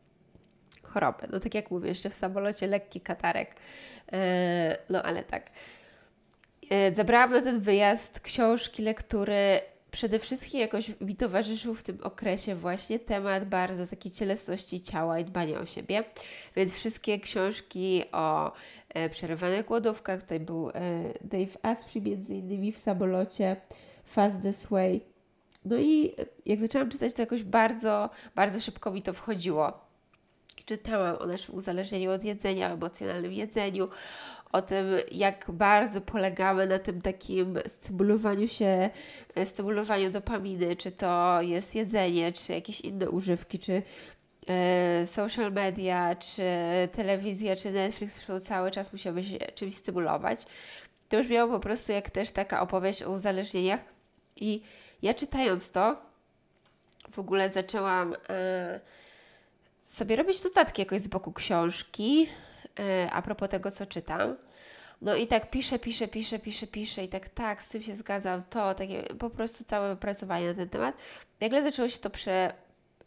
choroby. 0.83 1.27
No 1.33 1.41
tak 1.41 1.55
jak 1.55 1.71
mówię, 1.71 1.89
jeszcze 1.89 2.11
w 2.11 2.15
samolocie 2.15 2.67
lekki 2.67 3.01
katarek. 3.01 3.55
Y, 3.55 4.17
no 4.91 5.03
ale 5.03 5.23
tak. 5.23 5.51
Y, 6.91 6.95
zabrałam 6.95 7.31
na 7.31 7.41
ten 7.41 7.61
wyjazd 7.61 8.21
książki, 8.21 8.83
lektury 8.83 9.61
przede 9.93 10.19
wszystkim 10.19 10.61
jakoś 10.61 11.01
mi 11.01 11.17
towarzyszył 11.17 11.75
w 11.75 11.83
tym 11.83 11.99
okresie 12.03 12.55
właśnie 12.55 12.99
temat 12.99 13.45
bardzo 13.45 13.87
takiej 13.87 14.13
cielesności 14.13 14.81
ciała 14.81 15.19
i 15.19 15.25
dbania 15.25 15.61
o 15.61 15.67
siebie. 15.67 16.05
Więc 16.57 16.75
wszystkie 16.75 17.21
książki 17.21 18.05
o 18.13 18.53
e, 18.95 19.09
przerywanych 19.09 19.67
głodówkach, 19.67 20.23
tutaj 20.23 20.41
był 20.41 20.71
e, 20.71 20.73
Dave 21.21 21.57
Asprey 21.63 22.03
między 22.03 22.35
innymi 22.35 22.73
w 22.73 22.79
samolocie, 22.79 23.57
Fast 24.05 24.43
This 24.43 24.67
Way. 24.67 25.01
No 25.65 25.77
i 25.77 26.15
jak 26.47 26.61
zaczęłam 26.61 26.91
czytać, 26.91 27.13
to 27.13 27.23
jakoś 27.23 27.43
bardzo, 27.43 28.11
bardzo 28.35 28.61
szybko 28.61 28.91
mi 28.91 29.03
to 29.03 29.13
wchodziło. 29.13 29.73
Czytałam 30.65 31.17
o 31.17 31.27
naszym 31.27 31.55
uzależnieniu 31.55 32.11
od 32.11 32.25
jedzenia, 32.25 32.71
emocjonalnym 32.71 33.33
jedzeniu, 33.33 33.89
o 34.53 34.63
tym, 34.63 34.87
jak 35.13 35.51
bardzo 35.51 36.01
polegamy 36.01 36.67
na 36.67 36.79
tym 36.79 37.03
takim 37.03 37.59
stymulowaniu 37.67 38.49
się, 38.49 38.91
e, 39.35 39.47
stymulowaniu 39.47 40.11
dopaminy, 40.11 40.77
czy 40.77 40.93
to 40.93 41.43
jest 41.43 41.75
jedzenie, 41.75 42.33
czy 42.33 42.53
jakieś 42.53 42.81
inne 42.81 43.11
używki, 43.11 43.59
czy 43.59 43.73
e, 43.73 43.83
social 45.07 45.53
media, 45.53 46.15
czy 46.15 46.43
telewizja, 46.93 47.57
czy 47.57 47.71
Netflix, 47.71 48.21
którą 48.23 48.41
cały 48.41 48.71
czas 48.71 48.93
musiałby 48.93 49.25
się 49.25 49.39
czymś 49.39 49.75
stymulować. 49.75 50.39
To 51.09 51.17
już 51.17 51.29
miało 51.29 51.53
po 51.53 51.61
prostu 51.61 51.93
jak 51.93 52.11
też 52.11 52.33
taka 52.33 52.61
opowieść 52.61 53.03
o 53.03 53.11
uzależnieniach. 53.11 53.81
I 54.37 54.63
ja 55.03 55.15
czytając 55.15 55.71
to, 55.71 55.97
w 57.11 57.19
ogóle 57.19 57.51
zaczęłam 57.51 58.15
e, 58.29 58.81
sobie 59.85 60.17
robić 60.17 60.45
notatki 60.45 60.83
jakoś 60.83 61.01
z 61.01 61.09
boku 61.09 61.33
książki, 61.33 62.29
E, 62.79 63.11
a 63.13 63.23
propos 63.23 63.49
tego, 63.49 63.71
co 63.71 63.87
czytam. 63.87 64.37
No 65.03 65.15
i 65.15 65.27
tak 65.27 65.51
piszę, 65.51 65.79
piszę, 65.79 66.09
piszę, 66.09 66.39
piszę, 66.39 66.67
piszę 66.67 67.05
i 67.05 67.09
tak, 67.09 67.29
tak, 67.29 67.63
z 67.63 67.69
tym 67.69 67.83
się 67.83 67.97
zgadzam, 67.97 68.43
to, 68.51 68.75
takie 68.75 69.03
po 69.03 69.31
prostu 69.31 69.65
całe 69.65 69.89
wypracowanie 69.89 70.49
na 70.49 70.55
ten 70.55 70.69
temat. 70.69 70.95
Nagle 71.41 71.63
zaczęło 71.63 71.89
się 71.89 71.99
to 71.99 72.11
prze, 72.11 72.53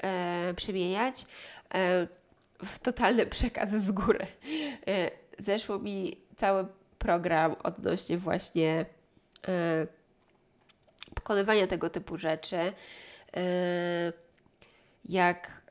e, 0.04 0.54
przemieniać 0.54 1.26
e, 1.74 2.08
w 2.66 2.80
totalny 2.80 3.26
przekaz 3.26 3.70
z 3.70 3.92
góry. 3.92 4.28
E, 4.88 5.12
zeszło 5.40 5.80
mi 5.80 6.18
cały 6.36 6.68
program 7.00 7.56
odnośnie 7.64 8.18
właśnie 8.18 8.86
e, 9.48 9.88
pokonywania 11.16 11.68
tego 11.68 11.90
typu 11.90 12.18
rzeczy. 12.18 12.58
E, 12.58 14.14
jak, 15.10 15.62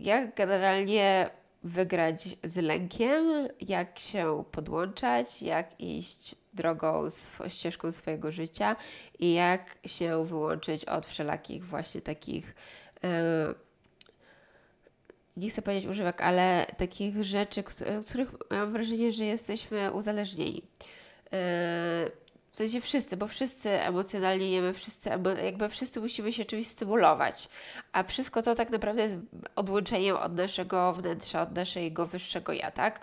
jak 0.00 0.34
generalnie 0.34 1.30
wygrać 1.66 2.28
z 2.44 2.56
lękiem, 2.56 3.48
jak 3.60 3.98
się 3.98 4.44
podłączać, 4.52 5.42
jak 5.42 5.80
iść 5.80 6.34
drogą, 6.54 7.08
ścieżką 7.48 7.92
swojego 7.92 8.32
życia 8.32 8.76
i 9.18 9.32
jak 9.32 9.78
się 9.86 10.24
wyłączyć 10.24 10.84
od 10.84 11.06
wszelakich 11.06 11.66
właśnie 11.66 12.00
takich, 12.00 12.54
yy, 13.02 13.10
nie 15.36 15.50
chcę 15.50 15.62
powiedzieć 15.62 15.90
używek, 15.90 16.20
ale 16.20 16.66
takich 16.76 17.24
rzeczy, 17.24 17.62
których 18.06 18.28
mam 18.50 18.72
wrażenie, 18.72 19.12
że 19.12 19.24
jesteśmy 19.24 19.92
uzależnieni. 19.92 20.62
Yy, 21.32 21.38
w 22.56 22.58
sensie 22.58 22.80
wszyscy, 22.80 23.16
bo 23.16 23.26
wszyscy 23.26 23.70
emocjonalnie 23.70 24.50
jemy, 24.50 24.72
wszyscy, 24.74 25.10
jakby 25.44 25.68
wszyscy 25.68 26.00
musimy 26.00 26.32
się 26.32 26.44
czymś 26.44 26.66
stymulować, 26.66 27.48
a 27.92 28.02
wszystko 28.02 28.42
to 28.42 28.54
tak 28.54 28.70
naprawdę 28.70 29.02
jest 29.02 29.16
odłączeniem 29.56 30.16
od 30.16 30.36
naszego 30.36 30.92
wnętrza, 30.92 31.42
od 31.42 31.54
naszego 31.54 32.06
wyższego 32.06 32.52
ja, 32.52 32.70
tak? 32.70 33.00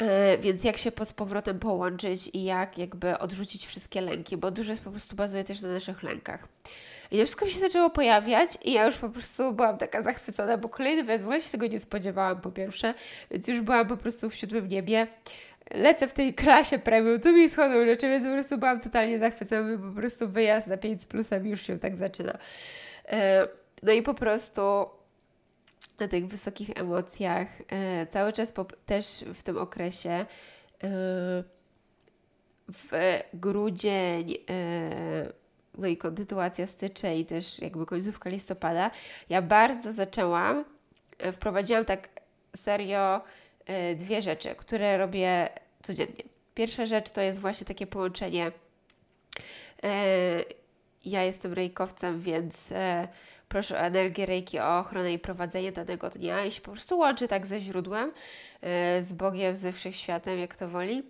Yy, 0.00 0.06
więc 0.40 0.64
jak 0.64 0.78
się 0.78 0.90
z 1.04 1.12
powrotem 1.12 1.58
połączyć 1.58 2.30
i 2.32 2.44
jak 2.44 2.78
jakby 2.78 3.18
odrzucić 3.18 3.66
wszystkie 3.66 4.00
lęki, 4.00 4.36
bo 4.36 4.50
dużo 4.50 4.70
jest 4.70 4.84
po 4.84 4.90
prostu 4.90 5.16
bazuje 5.16 5.44
też 5.44 5.60
na 5.60 5.68
naszych 5.68 6.02
lękach. 6.02 6.48
I 7.10 7.18
to 7.18 7.24
wszystko 7.24 7.44
mi 7.44 7.50
się 7.50 7.60
zaczęło 7.60 7.90
pojawiać 7.90 8.50
i 8.64 8.72
ja 8.72 8.86
już 8.86 8.96
po 8.96 9.08
prostu 9.08 9.52
byłam 9.52 9.78
taka 9.78 10.02
zachwycona, 10.02 10.56
bo 10.56 10.68
kolejny 10.68 11.04
wyjazd 11.04 11.24
w 11.24 11.26
ogóle 11.26 11.40
się 11.40 11.50
tego 11.50 11.66
nie 11.66 11.80
spodziewałam 11.80 12.40
po 12.40 12.50
pierwsze, 12.50 12.94
więc 13.30 13.48
już 13.48 13.60
byłam 13.60 13.86
po 13.86 13.96
prostu 13.96 14.30
w 14.30 14.34
siódmym 14.34 14.68
niebie 14.68 15.06
lecę 15.70 16.08
w 16.08 16.12
tej 16.12 16.34
klasie 16.34 16.78
premium, 16.78 17.20
tu 17.20 17.32
mi 17.32 17.48
schodzą 17.48 17.84
rzeczy, 17.84 18.08
więc 18.08 18.24
po 18.24 18.30
prostu 18.30 18.58
byłam 18.58 18.80
totalnie 18.80 19.18
zachwycona, 19.18 19.78
po 19.78 20.00
prostu 20.00 20.28
wyjazd 20.28 20.66
na 20.66 20.76
5 20.76 21.02
z 21.02 21.06
plusem 21.06 21.46
już 21.46 21.62
się 21.62 21.78
tak 21.78 21.96
zaczyna. 21.96 22.38
E, 23.08 23.48
no 23.82 23.92
i 23.92 24.02
po 24.02 24.14
prostu 24.14 24.62
na 26.00 26.08
tych 26.08 26.26
wysokich 26.26 26.70
emocjach, 26.74 27.48
e, 27.68 28.06
cały 28.06 28.32
czas 28.32 28.52
też 28.86 29.24
w 29.34 29.42
tym 29.42 29.58
okresie 29.58 30.10
e, 30.10 30.26
w 32.68 33.20
grudzień, 33.34 34.34
no 35.78 35.86
i 35.86 35.96
kontynuacja 35.96 36.66
stycznia 36.66 37.12
i 37.12 37.24
też 37.24 37.58
jakby 37.58 37.86
końcówka 37.86 38.30
listopada, 38.30 38.90
ja 39.28 39.42
bardzo 39.42 39.92
zaczęłam, 39.92 40.64
wprowadziłam 41.32 41.84
tak 41.84 42.08
serio 42.56 43.20
dwie 43.96 44.22
rzeczy, 44.22 44.54
które 44.54 44.98
robię 44.98 45.48
codziennie. 45.82 46.22
Pierwsza 46.54 46.86
rzecz 46.86 47.10
to 47.10 47.20
jest 47.20 47.38
właśnie 47.38 47.66
takie 47.66 47.86
połączenie. 47.86 48.52
E, 49.84 50.44
ja 51.04 51.22
jestem 51.22 51.52
rejkowcem, 51.52 52.20
więc 52.20 52.72
e, 52.72 53.08
proszę 53.48 53.76
o 53.76 53.78
energię 53.78 54.26
rejki, 54.26 54.60
o 54.60 54.78
ochronę 54.78 55.12
i 55.12 55.18
prowadzenie 55.18 55.72
danego 55.72 56.10
dnia 56.10 56.44
i 56.44 56.52
się 56.52 56.60
po 56.60 56.70
prostu 56.70 56.98
łączy 56.98 57.28
tak 57.28 57.46
ze 57.46 57.60
źródłem, 57.60 58.12
z 59.00 59.12
Bogiem, 59.12 59.56
ze 59.56 59.72
wszechświatem, 59.72 60.38
jak 60.38 60.56
to 60.56 60.68
woli. 60.68 61.02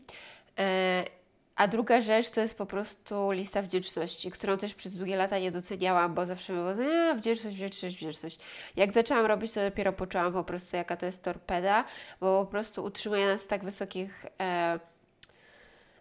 A 1.63 1.69
druga 1.69 2.01
rzecz 2.01 2.31
to 2.31 2.41
jest 2.41 2.59
po 2.59 2.67
prostu 2.67 3.31
lista 3.31 3.63
wdzięczności, 3.63 4.31
którą 4.31 4.57
też 4.57 4.75
przez 4.75 4.95
długie 4.95 5.17
lata 5.17 5.39
nie 5.39 5.51
doceniałam, 5.51 6.15
bo 6.15 6.27
zawsze 6.27 6.53
było, 6.53 6.75
no, 6.75 7.15
wdzięczność, 7.15 7.57
wdzięczność, 7.57 7.97
wdzięczność. 7.97 8.39
Jak 8.77 8.93
zaczęłam 8.93 9.27
robić, 9.27 9.53
to 9.53 9.61
dopiero 9.61 9.93
poczułam 9.93 10.33
po 10.33 10.45
prostu, 10.45 10.77
jaka 10.77 10.97
to 10.97 11.07
jest 11.07 11.23
torpeda, 11.23 11.85
bo 12.21 12.45
po 12.45 12.51
prostu 12.51 12.85
utrzymuje 12.85 13.27
nas 13.27 13.45
w 13.45 13.47
tak 13.47 13.65
wysokich 13.65 14.27
e, 14.41 14.81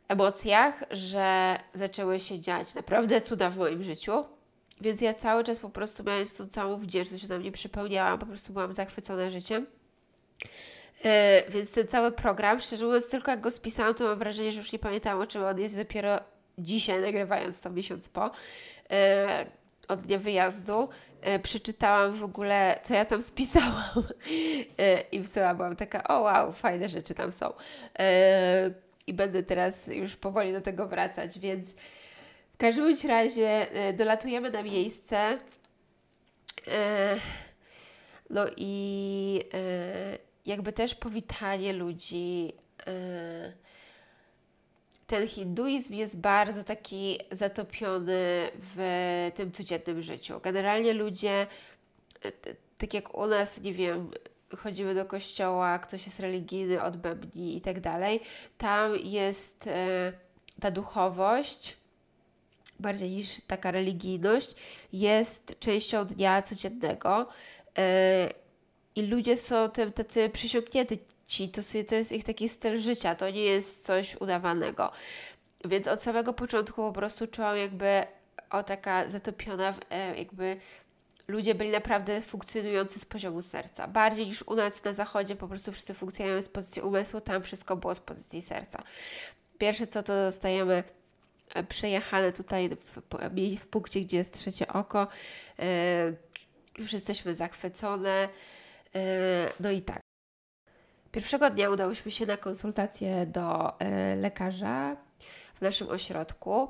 emocjach, 0.08 0.84
że 0.92 1.58
zaczęły 1.74 2.20
się 2.20 2.40
dziać 2.40 2.76
naprawdę 2.76 3.22
cuda 3.22 3.50
w 3.50 3.58
moim 3.58 3.84
życiu. 3.84 4.26
Więc 4.82 5.02
ja 5.02 5.14
cały 5.14 5.44
czas 5.44 5.60
po 5.60 5.70
prostu 5.70 6.04
mając 6.04 6.38
tą 6.38 6.48
całą 6.48 6.78
wdzięczność, 6.78 7.24
że 7.24 7.34
na 7.34 7.40
mnie 7.40 7.52
przypełniałam, 7.52 8.20
po 8.20 8.26
prostu 8.26 8.54
byłam 8.54 8.74
zachwycona 8.74 9.30
życiem. 9.30 9.66
Yy, 11.04 11.12
więc 11.50 11.72
ten 11.72 11.88
cały 11.88 12.12
program, 12.12 12.60
szczerze 12.60 12.86
mówiąc, 12.86 13.10
tylko 13.10 13.32
jak 13.32 13.42
go 13.42 13.52
spisałam, 13.52 13.96
to 13.96 14.04
mam 14.04 14.20
wrażenie, 14.20 14.52
że 14.52 14.58
już 14.58 14.72
nie 14.72 14.80
pamiętam 14.80 15.22
o 15.22 15.28
czym 15.28 15.44
on 15.44 15.60
jest 15.60 15.78
dopiero 15.78 16.20
dzisiaj, 16.58 17.02
nagrywając 17.02 17.62
to 17.62 17.70
miesiąc 17.70 18.10
po, 18.10 18.32
yy, 18.90 18.98
od 19.88 20.02
dnia 20.02 20.20
wyjazdu. 20.20 20.90
Yy, 21.26 21.40
przeczytałam 21.40 22.14
w 22.14 22.24
ogóle, 22.24 22.80
co 22.84 22.94
ja 22.94 23.06
tam 23.06 23.22
spisałam 23.32 24.04
i 25.12 25.20
w 25.20 25.28
sumie 25.28 25.56
byłam 25.56 25.76
taka, 25.76 26.08
o 26.08 26.22
wow, 26.22 26.52
fajne 26.52 26.88
rzeczy 26.88 27.14
tam 27.14 27.32
są. 27.32 27.54
I 29.08 29.14
będę 29.14 29.44
teraz 29.44 29.88
już 29.88 30.16
powoli 30.16 30.54
do 30.54 30.62
tego 30.62 30.88
wracać, 30.88 31.40
więc 31.40 31.74
w 32.54 32.58
każdym 32.58 32.96
razie 33.08 33.68
dolatujemy 33.94 34.52
na 34.52 34.64
miejsce. 34.64 35.38
No 38.30 38.46
i 38.58 39.44
jakby 40.46 40.74
też 40.74 40.96
powitanie 40.96 41.74
ludzi. 41.74 42.54
Y, 42.88 43.54
ten 45.08 45.28
hinduizm 45.28 45.94
jest 45.94 46.20
bardzo 46.20 46.64
taki 46.64 47.20
zatopiony 47.32 48.52
w 48.56 49.32
tym 49.36 49.52
codziennym 49.52 50.02
życiu. 50.02 50.40
Generalnie 50.40 50.94
ludzie, 50.94 51.48
y, 52.26 52.32
tak 52.78 52.94
jak 52.94 53.18
u 53.18 53.28
nas, 53.28 53.62
nie 53.62 53.74
wiem, 53.74 54.12
chodzimy 54.58 54.96
do 54.96 55.06
kościoła, 55.06 55.80
ktoś 55.80 56.06
jest 56.06 56.20
religijny, 56.20 56.84
odbębni 56.84 57.58
i 57.58 57.62
tak 57.62 57.80
dalej, 57.80 58.20
tam 58.58 58.96
jest 59.04 59.68
y, 59.68 59.72
ta 60.60 60.72
duchowość, 60.72 61.78
bardziej 62.80 63.10
niż 63.10 63.42
taka 63.48 63.72
religijność, 63.72 64.56
jest 64.94 65.56
częścią 65.60 66.06
dnia 66.06 66.42
codziennego 66.42 67.28
i 68.96 69.02
ludzie 69.02 69.38
są 69.38 69.70
tym 69.70 69.94
tacy 69.94 70.30
przysiągnięci, 70.30 71.50
to, 71.52 71.62
to 71.90 71.96
jest 71.96 72.12
ich 72.12 72.24
taki 72.24 72.50
styl 72.50 72.82
życia, 72.82 73.16
to 73.16 73.30
nie 73.30 73.44
jest 73.44 73.86
coś 73.86 74.16
udawanego. 74.16 74.92
Więc 75.66 75.88
od 75.88 76.02
samego 76.02 76.34
początku 76.34 76.82
po 76.82 76.94
prostu 76.94 77.28
czułam 77.28 77.58
jakby 77.58 78.04
o 78.50 78.64
taka 78.64 79.10
zatopiona, 79.10 79.74
e, 79.90 80.18
jakby 80.18 80.58
ludzie 81.28 81.56
byli 81.56 81.70
naprawdę 81.70 82.22
funkcjonujący 82.22 83.00
z 83.00 83.06
poziomu 83.06 83.42
serca. 83.42 83.88
Bardziej 83.88 84.28
niż 84.28 84.44
u 84.48 84.56
nas 84.56 84.84
na 84.84 84.94
zachodzie 84.94 85.36
po 85.36 85.48
prostu 85.48 85.72
wszyscy 85.72 85.94
funkcjonują 85.94 86.42
z 86.42 86.50
pozycji 86.50 86.82
umysłu, 86.82 87.22
tam 87.22 87.44
wszystko 87.44 87.76
było 87.76 87.96
z 87.96 88.00
pozycji 88.00 88.42
serca. 88.42 88.84
Pierwsze 89.58 89.88
co 89.88 90.04
to 90.04 90.14
dostajemy 90.14 90.84
e, 91.54 91.64
przejechane 91.64 92.34
tutaj 92.34 92.70
w, 92.70 93.02
w 93.60 93.68
punkcie, 93.68 94.02
gdzie 94.02 94.18
jest 94.18 94.34
trzecie 94.34 94.68
oko. 94.68 95.08
Yy, 95.58 95.66
już 96.78 96.94
jesteśmy 96.94 97.36
zachwycone. 97.36 98.30
E, 98.96 99.50
no 99.60 99.72
i 99.72 99.82
tak. 99.82 100.00
Pierwszego 101.12 101.50
dnia 101.50 101.70
udałyśmy 101.70 102.12
się 102.12 102.26
na 102.26 102.38
konsultację 102.38 103.26
do 103.26 103.80
e, 103.80 104.16
lekarza 104.16 104.98
w 105.56 105.62
naszym 105.62 105.90
ośrodku. 105.90 106.68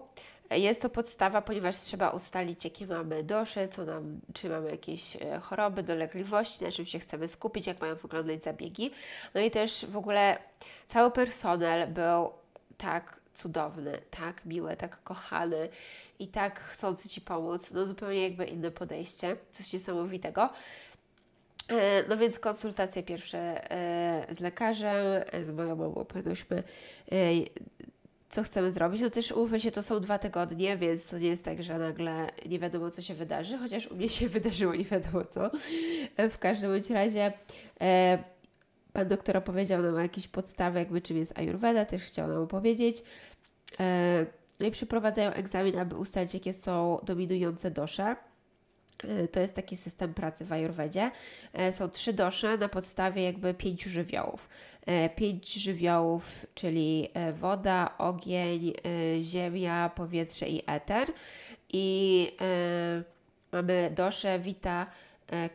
Jest 0.52 0.82
to 0.82 0.90
podstawa, 0.90 1.42
ponieważ 1.42 1.78
trzeba 1.78 2.10
ustalić, 2.10 2.64
jakie 2.64 2.88
mamy 2.88 3.24
dosze, 3.24 3.68
co 3.68 3.86
nam, 3.86 4.22
czy 4.34 4.50
mamy 4.50 4.72
jakieś 4.72 5.16
e, 5.16 5.40
choroby, 5.40 5.84
dolegliwości, 5.84 6.64
na 6.64 6.72
czym 6.72 6.86
się 6.86 7.00
chcemy 7.00 7.28
skupić, 7.28 7.68
jak 7.68 7.82
mają 7.82 7.96
wyglądać 7.96 8.44
zabiegi. 8.44 8.92
No 9.34 9.42
i 9.42 9.52
też 9.52 9.86
w 9.86 9.98
ogóle 9.98 10.38
cały 10.88 11.12
personel 11.12 11.88
był 11.88 12.30
tak 12.78 13.22
cudowny, 13.34 13.98
tak 14.10 14.46
miły, 14.46 14.76
tak 14.76 15.04
kochany 15.04 15.70
i 16.20 16.28
tak 16.28 16.60
chcący 16.60 17.10
Ci 17.10 17.22
pomóc. 17.22 17.72
No 17.74 17.86
zupełnie 17.86 18.24
jakby 18.24 18.46
inne 18.46 18.72
podejście, 18.72 19.38
coś 19.52 19.74
niesamowitego. 19.74 20.50
E, 21.72 22.04
no 22.10 22.18
więc 22.18 22.40
konsultacje 22.40 23.04
pierwsze 23.04 23.72
e, 23.72 24.36
z 24.36 24.40
lekarzem, 24.40 25.24
e, 25.32 25.46
z 25.46 25.52
moją 25.52 25.76
mamą 25.76 26.06
powiedzieliśmy, 26.06 26.64
co 28.30 28.44
chcemy 28.44 28.72
zrobić. 28.72 29.02
No 29.02 29.10
też 29.10 29.32
umówmy 29.32 29.60
się, 29.60 29.72
to 29.72 29.84
są 29.84 30.00
dwa 30.00 30.20
tygodnie, 30.20 30.78
więc 30.78 31.10
to 31.10 31.18
nie 31.18 31.28
jest 31.28 31.46
tak, 31.46 31.64
że 31.64 31.80
nagle 31.80 32.28
nie 32.46 32.60
wiadomo, 32.60 32.90
co 32.90 33.02
się 33.02 33.14
wydarzy, 33.14 33.58
chociaż 33.58 33.88
u 33.88 33.96
mnie 33.96 34.10
się 34.10 34.30
wydarzyło 34.40 34.76
nie 34.76 34.86
wiadomo 34.86 35.26
co. 35.26 35.52
W 36.30 36.38
każdym 36.38 36.72
bądź 36.72 36.90
razie 36.90 37.34
pan 38.94 39.08
doktor 39.08 39.38
opowiedział 39.38 39.82
nam 39.82 39.96
o 39.96 40.00
jakiejś 40.00 40.28
podstawie, 40.28 40.80
jakby 40.80 41.02
czym 41.02 41.18
jest 41.18 41.40
Ayurveda, 41.40 41.86
też 41.86 42.02
chciał 42.02 42.28
nam 42.28 42.44
opowiedzieć. 42.44 43.04
No 44.60 44.68
i 44.68 44.72
przeprowadzają 44.72 45.32
egzamin, 45.32 45.80
aby 45.80 45.96
ustalić, 45.96 46.34
jakie 46.34 46.54
są 46.54 47.00
dominujące 47.04 47.72
dosze. 47.72 48.16
Y, 49.04 49.28
to 49.28 49.40
jest 49.40 49.54
taki 49.54 49.78
system 49.78 50.14
pracy 50.14 50.46
w 50.46 50.52
Ayurvedzie. 50.52 51.12
Y, 51.70 51.72
są 51.72 51.90
trzy 51.90 52.14
dosze 52.14 52.58
na 52.58 52.70
podstawie 52.70 53.24
jakby 53.24 53.54
pięciu 53.54 53.90
żywiołów. 53.90 54.50
Y, 55.06 55.10
pięć 55.16 55.54
żywiołów, 55.54 56.46
czyli 56.56 57.10
woda, 57.34 57.98
ogień, 57.98 58.74
ziemia, 59.22 59.90
powietrze 59.96 60.48
i 60.48 60.62
eter. 60.68 61.08
I 61.74 62.28
mamy 63.52 63.92
dosze, 63.96 64.40
wita, 64.40 64.88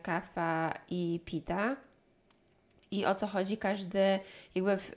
kafa 0.01 0.73
i 0.89 1.19
pita. 1.25 1.75
I 2.91 3.05
o 3.05 3.15
co 3.15 3.27
chodzi? 3.27 3.57
Każdy, 3.57 4.19
jakby 4.55 4.77
w, 4.77 4.91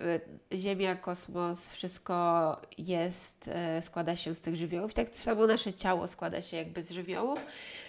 Ziemia, 0.54 0.96
kosmos, 0.96 1.70
wszystko 1.70 2.56
jest, 2.78 3.50
składa 3.80 4.16
się 4.16 4.34
z 4.34 4.42
tych 4.42 4.56
żywiołów. 4.56 4.94
Tak 4.94 5.16
samo 5.16 5.46
nasze 5.46 5.74
ciało 5.74 6.08
składa 6.08 6.42
się 6.42 6.56
jakby 6.56 6.82
z 6.82 6.90
żywiołów. 6.90 7.40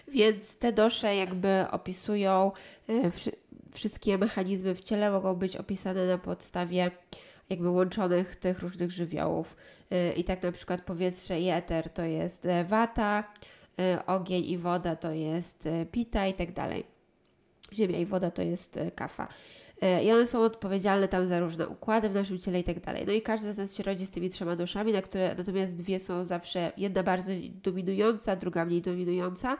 Więc 0.07 0.57
te 0.57 0.71
dosze 0.73 1.15
jakby 1.15 1.65
opisują 1.71 2.51
e, 2.89 3.11
wszystkie 3.71 4.17
mechanizmy 4.17 4.75
w 4.75 4.81
ciele, 4.81 5.11
mogą 5.11 5.35
być 5.35 5.57
opisane 5.57 6.07
na 6.07 6.17
podstawie 6.17 6.91
jakby 7.49 7.69
łączonych 7.69 8.35
tych 8.35 8.59
różnych 8.59 8.91
żywiołów. 8.91 9.55
E, 9.91 10.13
I 10.13 10.23
tak 10.23 10.43
na 10.43 10.51
przykład 10.51 10.81
powietrze 10.81 11.39
i 11.39 11.49
eter 11.49 11.89
to 11.89 12.05
jest 12.05 12.45
e, 12.45 12.63
wata, 12.63 13.23
ogień 14.07 14.45
i 14.45 14.57
woda 14.57 14.95
to 14.95 15.11
jest 15.11 15.69
pita 15.91 16.27
i 16.27 16.33
tak 16.33 16.51
dalej. 16.51 16.83
Ziemia 17.73 17.97
i 17.97 18.05
woda 18.05 18.31
to 18.31 18.41
jest 18.41 18.79
kafa. 18.95 19.27
I 20.03 20.11
one 20.11 20.27
są 20.27 20.41
odpowiedzialne 20.41 21.07
tam 21.07 21.27
za 21.27 21.39
różne 21.39 21.67
układy 21.67 22.09
w 22.09 22.13
naszym 22.13 22.39
ciele 22.39 22.59
i 22.59 22.63
tak 22.63 22.79
dalej. 22.79 23.03
No 23.07 23.13
i 23.13 23.21
każdy 23.21 23.53
z 23.53 23.57
nas 23.57 23.75
się 23.75 23.83
rodzi 23.83 24.05
z 24.05 24.11
tymi 24.11 24.29
trzema 24.29 24.55
duszami, 24.55 24.93
na 24.93 25.01
które 25.01 25.35
natomiast 25.37 25.75
dwie 25.75 25.99
są 25.99 26.25
zawsze, 26.25 26.71
jedna 26.77 27.03
bardzo 27.03 27.31
dominująca, 27.63 28.35
druga 28.35 28.65
mniej 28.65 28.81
dominująca. 28.81 29.57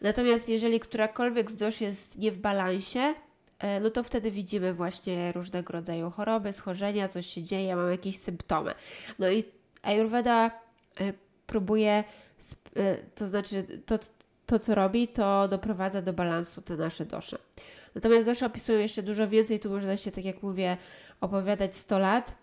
Natomiast 0.00 0.48
jeżeli 0.48 0.80
którakolwiek 0.80 1.50
z 1.50 1.56
dosz 1.56 1.80
jest 1.80 2.18
nie 2.18 2.32
w 2.32 2.38
balansie, 2.38 3.14
e, 3.58 3.80
no 3.80 3.90
to 3.90 4.02
wtedy 4.02 4.30
widzimy 4.30 4.74
właśnie 4.74 5.32
różnego 5.32 5.72
rodzaju 5.72 6.10
choroby, 6.10 6.52
schorzenia, 6.52 7.08
coś 7.08 7.26
się 7.26 7.42
dzieje, 7.42 7.76
mamy 7.76 7.90
jakieś 7.90 8.18
symptomy. 8.18 8.74
No 9.18 9.30
i 9.30 9.44
Ayurveda 9.82 10.46
e, 10.46 11.12
próbuje, 11.46 12.04
e, 12.76 12.96
to 12.96 13.26
znaczy 13.26 13.64
to, 13.86 13.98
to 14.48 14.58
co 14.58 14.74
robi, 14.74 15.08
to 15.08 15.48
doprowadza 15.48 16.02
do 16.02 16.12
balansu 16.12 16.62
te 16.62 16.76
nasze 16.76 17.04
dosze. 17.04 17.38
Natomiast 17.94 18.26
dosze 18.26 18.46
opisują 18.46 18.78
jeszcze 18.78 19.02
dużo 19.02 19.28
więcej, 19.28 19.60
tu 19.60 19.70
można 19.70 19.96
się, 19.96 20.10
tak 20.10 20.24
jak 20.24 20.42
mówię, 20.42 20.76
opowiadać 21.20 21.74
100 21.74 21.98
lat. 21.98 22.38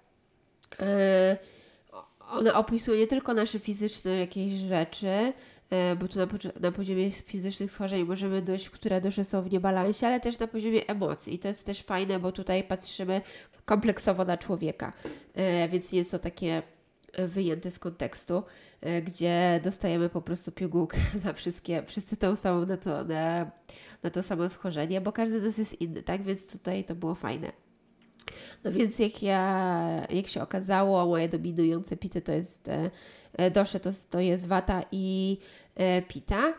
One 2.29 2.53
opisują 2.53 2.97
nie 2.97 3.07
tylko 3.07 3.33
nasze 3.33 3.59
fizyczne 3.59 4.17
jakieś 4.17 4.51
rzeczy, 4.51 5.33
E, 5.69 5.95
bo 5.95 6.07
tu 6.07 6.19
na, 6.19 6.27
na 6.59 6.71
poziomie 6.71 7.11
fizycznych 7.11 7.71
schorzeń 7.71 8.05
możemy 8.05 8.41
dojść, 8.41 8.69
które 8.69 9.01
dusze 9.01 9.23
są 9.23 9.41
w 9.41 9.51
niebalansie, 9.51 10.07
ale 10.07 10.19
też 10.19 10.39
na 10.39 10.47
poziomie 10.47 10.87
emocji. 10.87 11.33
I 11.33 11.39
to 11.39 11.47
jest 11.47 11.65
też 11.65 11.81
fajne, 11.83 12.19
bo 12.19 12.31
tutaj 12.31 12.63
patrzymy 12.63 13.21
kompleksowo 13.65 14.25
na 14.25 14.37
człowieka, 14.37 14.93
e, 15.33 15.67
więc 15.67 15.91
nie 15.91 16.05
to 16.05 16.19
takie 16.19 16.63
e, 17.15 17.28
wyjęte 17.28 17.71
z 17.71 17.80
kontekstu, 17.80 18.43
gdzie 19.04 19.60
dostajemy 19.63 20.10
po 20.10 20.21
prostu 20.21 20.51
pigułkę 20.51 20.97
na 21.25 21.34
wszystkie, 21.34 21.84
wszyscy 21.84 22.17
tą 22.17 22.36
samą, 22.36 22.65
na 22.65 22.78
to, 22.78 23.04
na, 23.04 23.51
na 24.04 24.10
to 24.10 24.23
samo 24.23 24.49
schorzenie, 24.49 25.01
bo 25.01 25.12
każdy 25.12 25.39
z 25.39 25.43
nas 25.43 25.58
jest 25.58 25.82
inny, 25.82 26.04
tak? 26.04 26.23
Więc 26.23 26.51
tutaj 26.51 26.84
to 26.84 26.95
było 26.95 27.15
fajne. 27.15 27.51
No 28.63 28.71
więc 28.71 28.99
jak 28.99 29.23
ja, 29.23 30.08
jak 30.10 30.28
się 30.28 30.41
okazało, 30.41 31.06
moje 31.06 31.30
dominujące 31.30 31.97
pity 31.97 32.21
to 32.21 32.32
jest 32.32 32.69
E, 33.38 33.51
dosze 33.51 33.80
to, 33.80 33.89
to 34.10 34.19
jest 34.19 34.47
wata 34.47 34.84
i 34.91 35.38
e, 35.75 36.01
pita. 36.01 36.54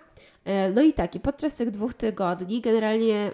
E, 0.44 0.70
no 0.70 0.82
i 0.82 0.92
tak, 0.92 1.14
i 1.14 1.20
podczas 1.20 1.56
tych 1.56 1.70
dwóch 1.70 1.94
tygodni 1.94 2.60
generalnie 2.60 3.30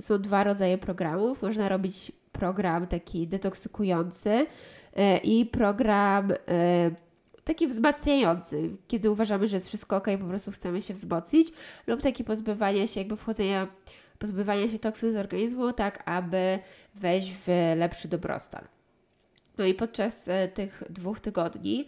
są 0.00 0.18
dwa 0.18 0.44
rodzaje 0.44 0.78
programów. 0.78 1.42
Można 1.42 1.68
robić 1.68 2.12
program 2.38 2.86
taki 2.86 3.26
detoksykujący 3.26 4.46
i 5.24 5.46
program 5.46 6.32
taki 7.46 7.66
wzmacniający, 7.66 8.70
kiedy 8.88 9.10
uważamy, 9.10 9.46
że 9.46 9.56
jest 9.56 9.66
wszystko 9.68 9.96
ok, 9.96 10.06
po 10.20 10.26
prostu 10.26 10.50
chcemy 10.50 10.82
się 10.82 10.94
wzmocnić, 10.94 11.48
lub 11.86 12.02
taki 12.02 12.24
pozbywanie 12.24 12.88
się, 12.88 13.00
jakby 13.00 13.16
wchodzenia, 13.16 13.68
pozbywania 14.18 14.68
się 14.68 14.78
toksyn 14.78 15.12
z 15.12 15.16
organizmu, 15.16 15.72
tak 15.72 16.02
aby 16.08 16.58
wejść 16.94 17.32
w 17.32 17.74
lepszy 17.76 18.08
dobrostan. 18.08 18.64
No 19.58 19.64
i 19.64 19.74
podczas 19.74 20.28
e, 20.28 20.48
tych 20.48 20.82
dwóch 20.90 21.20
tygodni 21.20 21.86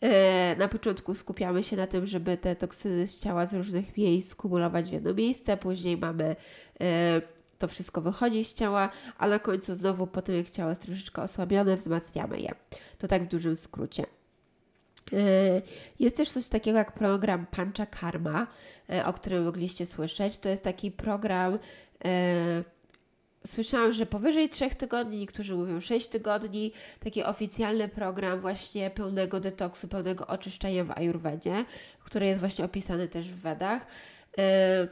e, 0.00 0.56
na 0.56 0.68
początku 0.68 1.14
skupiamy 1.14 1.62
się 1.62 1.76
na 1.76 1.86
tym, 1.86 2.06
żeby 2.06 2.36
te 2.36 2.56
toksyny 2.56 3.06
z 3.06 3.20
ciała 3.20 3.46
z 3.46 3.54
różnych 3.54 3.96
miejsc 3.96 4.34
kumulować 4.34 4.90
w 4.90 4.92
jedno 4.92 5.14
miejsce, 5.14 5.56
później 5.56 5.96
mamy 5.96 6.36
e, 6.80 7.22
to 7.58 7.68
wszystko 7.68 8.00
wychodzi 8.00 8.44
z 8.44 8.54
ciała, 8.54 8.88
a 9.18 9.28
na 9.28 9.38
końcu 9.38 9.74
znowu 9.74 10.06
po 10.06 10.22
tym, 10.22 10.36
jak 10.36 10.50
ciało 10.50 10.70
jest 10.70 10.82
troszeczkę 10.82 11.22
osłabione, 11.22 11.76
wzmacniamy 11.76 12.40
je. 12.40 12.54
To 12.98 13.08
tak 13.08 13.24
w 13.24 13.28
dużym 13.28 13.56
skrócie. 13.56 14.06
Jest 16.00 16.16
też 16.16 16.30
coś 16.30 16.48
takiego 16.48 16.78
jak 16.78 16.92
program 16.92 17.46
Pancha 17.46 17.86
Karma, 17.86 18.46
o 19.04 19.12
którym 19.12 19.44
mogliście 19.44 19.86
słyszeć. 19.86 20.38
To 20.38 20.48
jest 20.48 20.64
taki 20.64 20.90
program 20.90 21.58
Słyszałam, 23.46 23.92
że 23.92 24.06
powyżej 24.06 24.48
3 24.48 24.70
tygodni, 24.70 25.18
niektórzy 25.18 25.54
mówią 25.54 25.80
6 25.80 26.08
tygodni, 26.08 26.72
taki 27.00 27.24
oficjalny 27.24 27.88
program 27.88 28.40
właśnie 28.40 28.90
pełnego 28.90 29.40
detoksu, 29.40 29.88
pełnego 29.88 30.26
oczyszczenia 30.26 30.84
w 30.84 30.98
Ayurvedzie, 30.98 31.64
który 32.04 32.26
jest 32.26 32.40
właśnie 32.40 32.64
opisany 32.64 33.08
też 33.08 33.32
w 33.32 33.40
Wedach. 33.40 33.86
E, 34.38 34.88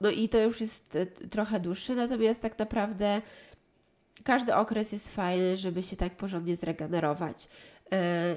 no 0.00 0.10
i 0.10 0.28
to 0.28 0.38
już 0.38 0.60
jest 0.60 0.96
e, 0.96 1.06
trochę 1.06 1.60
dłuższy, 1.60 1.94
natomiast 1.94 2.42
tak 2.42 2.58
naprawdę 2.58 3.22
każdy 4.24 4.54
okres 4.54 4.92
jest 4.92 5.14
fajny, 5.14 5.56
żeby 5.56 5.82
się 5.82 5.96
tak 5.96 6.16
porządnie 6.16 6.56
zregenerować. 6.56 7.48
E, 7.92 8.36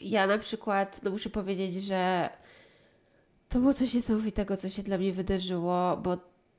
ja 0.00 0.26
na 0.26 0.38
przykład, 0.38 1.00
no 1.02 1.10
muszę 1.10 1.30
powiedzieć, 1.30 1.74
że 1.74 2.30
to 3.48 3.58
było 3.58 3.74
coś 3.74 3.94
niesamowitego, 3.94 4.56
co 4.56 4.68
się 4.68 4.82
dla 4.82 4.98
mnie 4.98 5.12
wydarzyło, 5.12 5.96
bo 5.96 6.16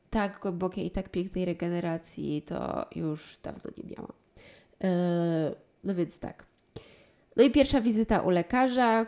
tak 0.10 0.40
głębokiej 0.40 0.86
i 0.86 0.92
tak 0.92 1.10
pięknej 1.10 1.46
regeneracji 1.46 2.42
to 2.42 2.86
już 2.96 3.40
dawno 3.44 3.72
nie 3.78 3.84
miałam. 3.92 4.14
E, 4.84 5.56
no 5.84 5.96
więc 5.96 6.20
tak. 6.20 6.46
No 7.36 7.44
i 7.44 7.52
pierwsza 7.52 7.82
wizyta 7.82 8.22
u 8.22 8.30
lekarza. 8.30 9.06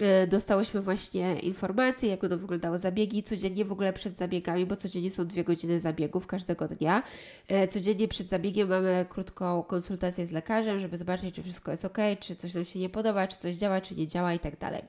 E, 0.00 0.26
dostałyśmy 0.26 0.80
właśnie 0.80 1.40
informacje, 1.40 2.10
jak 2.10 2.20
będą 2.20 2.38
wyglądały 2.38 2.78
zabiegi, 2.78 3.22
codziennie 3.22 3.64
w 3.64 3.72
ogóle 3.72 3.92
przed 3.92 4.16
zabiegami, 4.16 4.66
bo 4.66 4.76
codziennie 4.76 5.10
są 5.10 5.26
dwie 5.26 5.44
godziny 5.44 5.80
zabiegów 5.80 6.26
każdego 6.26 6.68
dnia. 6.68 7.02
E, 7.48 7.68
codziennie 7.68 8.08
przed 8.08 8.28
zabiegiem 8.28 8.68
mamy 8.68 9.06
krótką 9.08 9.62
konsultację 9.62 10.26
z 10.26 10.30
lekarzem, 10.30 10.80
żeby 10.80 10.96
zobaczyć, 10.96 11.34
czy 11.34 11.42
wszystko 11.42 11.70
jest 11.70 11.84
ok, 11.84 11.98
czy 12.20 12.36
coś 12.36 12.54
nam 12.54 12.64
się 12.64 12.78
nie 12.78 12.88
podoba, 12.88 13.26
czy 13.26 13.36
coś 13.36 13.56
działa, 13.56 13.80
czy 13.80 13.94
nie 13.94 14.06
działa 14.06 14.34
i 14.34 14.38
tak 14.38 14.58
dalej. 14.58 14.82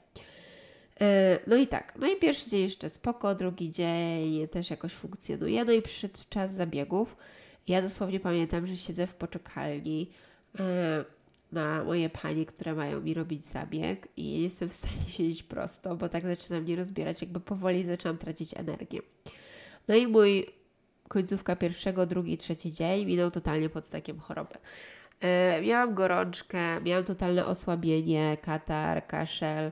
E, 1.02 1.40
no 1.48 1.56
i 1.56 1.68
tak, 1.68 1.94
no 2.00 2.08
i 2.08 2.16
pierwszy 2.16 2.50
dzień 2.50 2.62
jeszcze 2.62 2.90
spoko, 2.90 3.36
drugi 3.36 3.72
dzień 3.72 4.48
też 4.48 4.70
jakoś 4.70 4.94
funkcjonuje, 4.94 5.66
no 5.66 5.72
i 5.72 5.82
przyszedł 5.82 6.20
czas 6.30 6.54
zabiegów. 6.54 7.18
Ja 7.68 7.82
dosłownie 7.82 8.20
pamiętam, 8.20 8.68
że 8.68 8.76
siedzę 8.78 9.08
w 9.08 9.16
poczekalni 9.16 10.12
na 11.52 11.84
moje 11.84 12.10
panie, 12.10 12.46
które 12.46 12.74
mają 12.74 13.02
mi 13.02 13.14
robić 13.14 13.46
zabieg 13.46 14.08
i 14.18 14.24
nie 14.24 14.42
jestem 14.42 14.70
w 14.70 14.74
stanie 14.74 15.10
siedzieć 15.18 15.44
prosto, 15.44 15.96
bo 15.96 16.10
tak 16.10 16.26
zaczynam 16.26 16.64
mnie 16.64 16.76
rozbierać, 16.76 17.22
jakby 17.22 17.40
powoli 17.40 17.84
zaczynam 17.84 18.18
tracić 18.18 18.54
energię. 18.58 19.00
No 19.88 19.96
i 19.96 20.08
mój 20.08 20.46
końcówka 21.08 21.56
pierwszego, 21.56 22.06
drugi, 22.06 22.38
trzeci 22.38 22.72
dzień 22.72 23.06
minął 23.06 23.32
totalnie 23.32 23.70
pod 23.70 23.90
takiem 23.90 24.20
choroby. 24.20 24.56
E, 25.22 25.62
miałam 25.62 25.94
gorączkę, 25.94 26.82
miałam 26.82 27.04
totalne 27.04 27.46
osłabienie, 27.46 28.38
katar, 28.42 29.08
kaszel, 29.08 29.72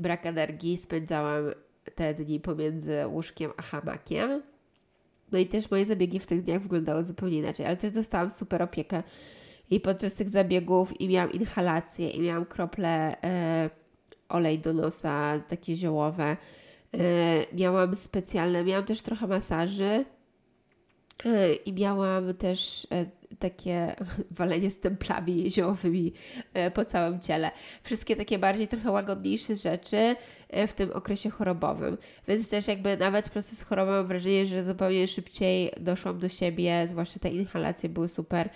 brak 0.00 0.26
energii 0.26 0.76
spędzałam 0.76 1.44
te 1.94 2.14
dni 2.14 2.40
pomiędzy 2.40 3.06
łóżkiem 3.06 3.50
a 3.56 3.62
hamakiem. 3.62 4.42
No 5.32 5.38
i 5.38 5.46
też 5.46 5.70
moje 5.70 5.86
zabiegi 5.86 6.20
w 6.20 6.26
tych 6.26 6.42
dniach 6.42 6.62
wyglądały 6.62 7.04
zupełnie 7.04 7.38
inaczej, 7.38 7.66
ale 7.66 7.76
też 7.76 7.92
dostałam 7.92 8.30
super 8.30 8.62
opiekę 8.62 9.02
i 9.70 9.80
podczas 9.80 10.14
tych 10.14 10.28
zabiegów 10.28 11.00
i 11.00 11.08
miałam 11.08 11.32
inhalację 11.32 12.10
i 12.10 12.20
miałam 12.20 12.46
krople 12.46 13.22
e, 13.24 13.70
olej 14.28 14.58
do 14.58 14.72
nosa, 14.72 15.40
takie 15.48 15.76
ziołowe. 15.76 16.36
E, 16.94 16.96
miałam 17.52 17.96
specjalne, 17.96 18.64
miałam 18.64 18.84
też 18.84 19.02
trochę 19.02 19.26
masaży 19.26 20.04
e, 21.24 21.54
i 21.54 21.72
miałam 21.72 22.34
też 22.34 22.86
e, 22.92 23.06
takie 23.38 23.94
walenie 24.30 24.70
z 24.70 24.80
templami 24.80 25.50
ziołowymi 25.50 26.12
e, 26.54 26.70
po 26.70 26.84
całym 26.84 27.20
ciele. 27.20 27.50
Wszystkie 27.82 28.16
takie 28.16 28.38
bardziej 28.38 28.68
trochę 28.68 28.90
łagodniejsze 28.90 29.56
rzeczy 29.56 30.16
e, 30.48 30.66
w 30.66 30.74
tym 30.74 30.92
okresie 30.92 31.30
chorobowym. 31.30 31.98
Więc 32.28 32.48
też 32.48 32.68
jakby 32.68 32.96
nawet 32.96 33.30
proces 33.30 33.62
choroby 33.62 33.92
mam 33.92 34.06
wrażenie, 34.06 34.46
że 34.46 34.64
zupełnie 34.64 35.08
szybciej 35.08 35.70
doszłam 35.80 36.18
do 36.18 36.28
siebie, 36.28 36.88
zwłaszcza 36.88 37.18
te 37.18 37.28
inhalacje 37.28 37.88
były 37.88 38.08
super. 38.08 38.50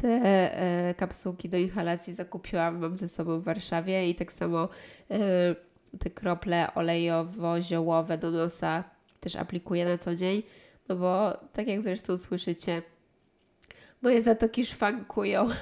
Te 0.00 0.08
e, 0.08 0.94
kapsułki 0.94 1.48
do 1.48 1.56
inhalacji 1.56 2.14
zakupiłam, 2.14 2.78
mam 2.78 2.96
ze 2.96 3.08
sobą 3.08 3.40
w 3.40 3.44
Warszawie 3.44 4.10
i 4.10 4.14
tak 4.14 4.32
samo 4.32 4.68
e, 5.10 5.18
te 5.98 6.10
krople 6.10 6.66
olejowo-ziołowe 6.74 8.18
do 8.18 8.30
nosa 8.30 8.84
też 9.20 9.36
aplikuję 9.36 9.84
na 9.84 9.98
co 9.98 10.14
dzień, 10.14 10.42
no 10.88 10.96
bo 10.96 11.32
tak 11.52 11.68
jak 11.68 11.82
zresztą 11.82 12.18
słyszycie, 12.18 12.82
moje 14.02 14.22
zatoki 14.22 14.66
szwankują. 14.66 15.48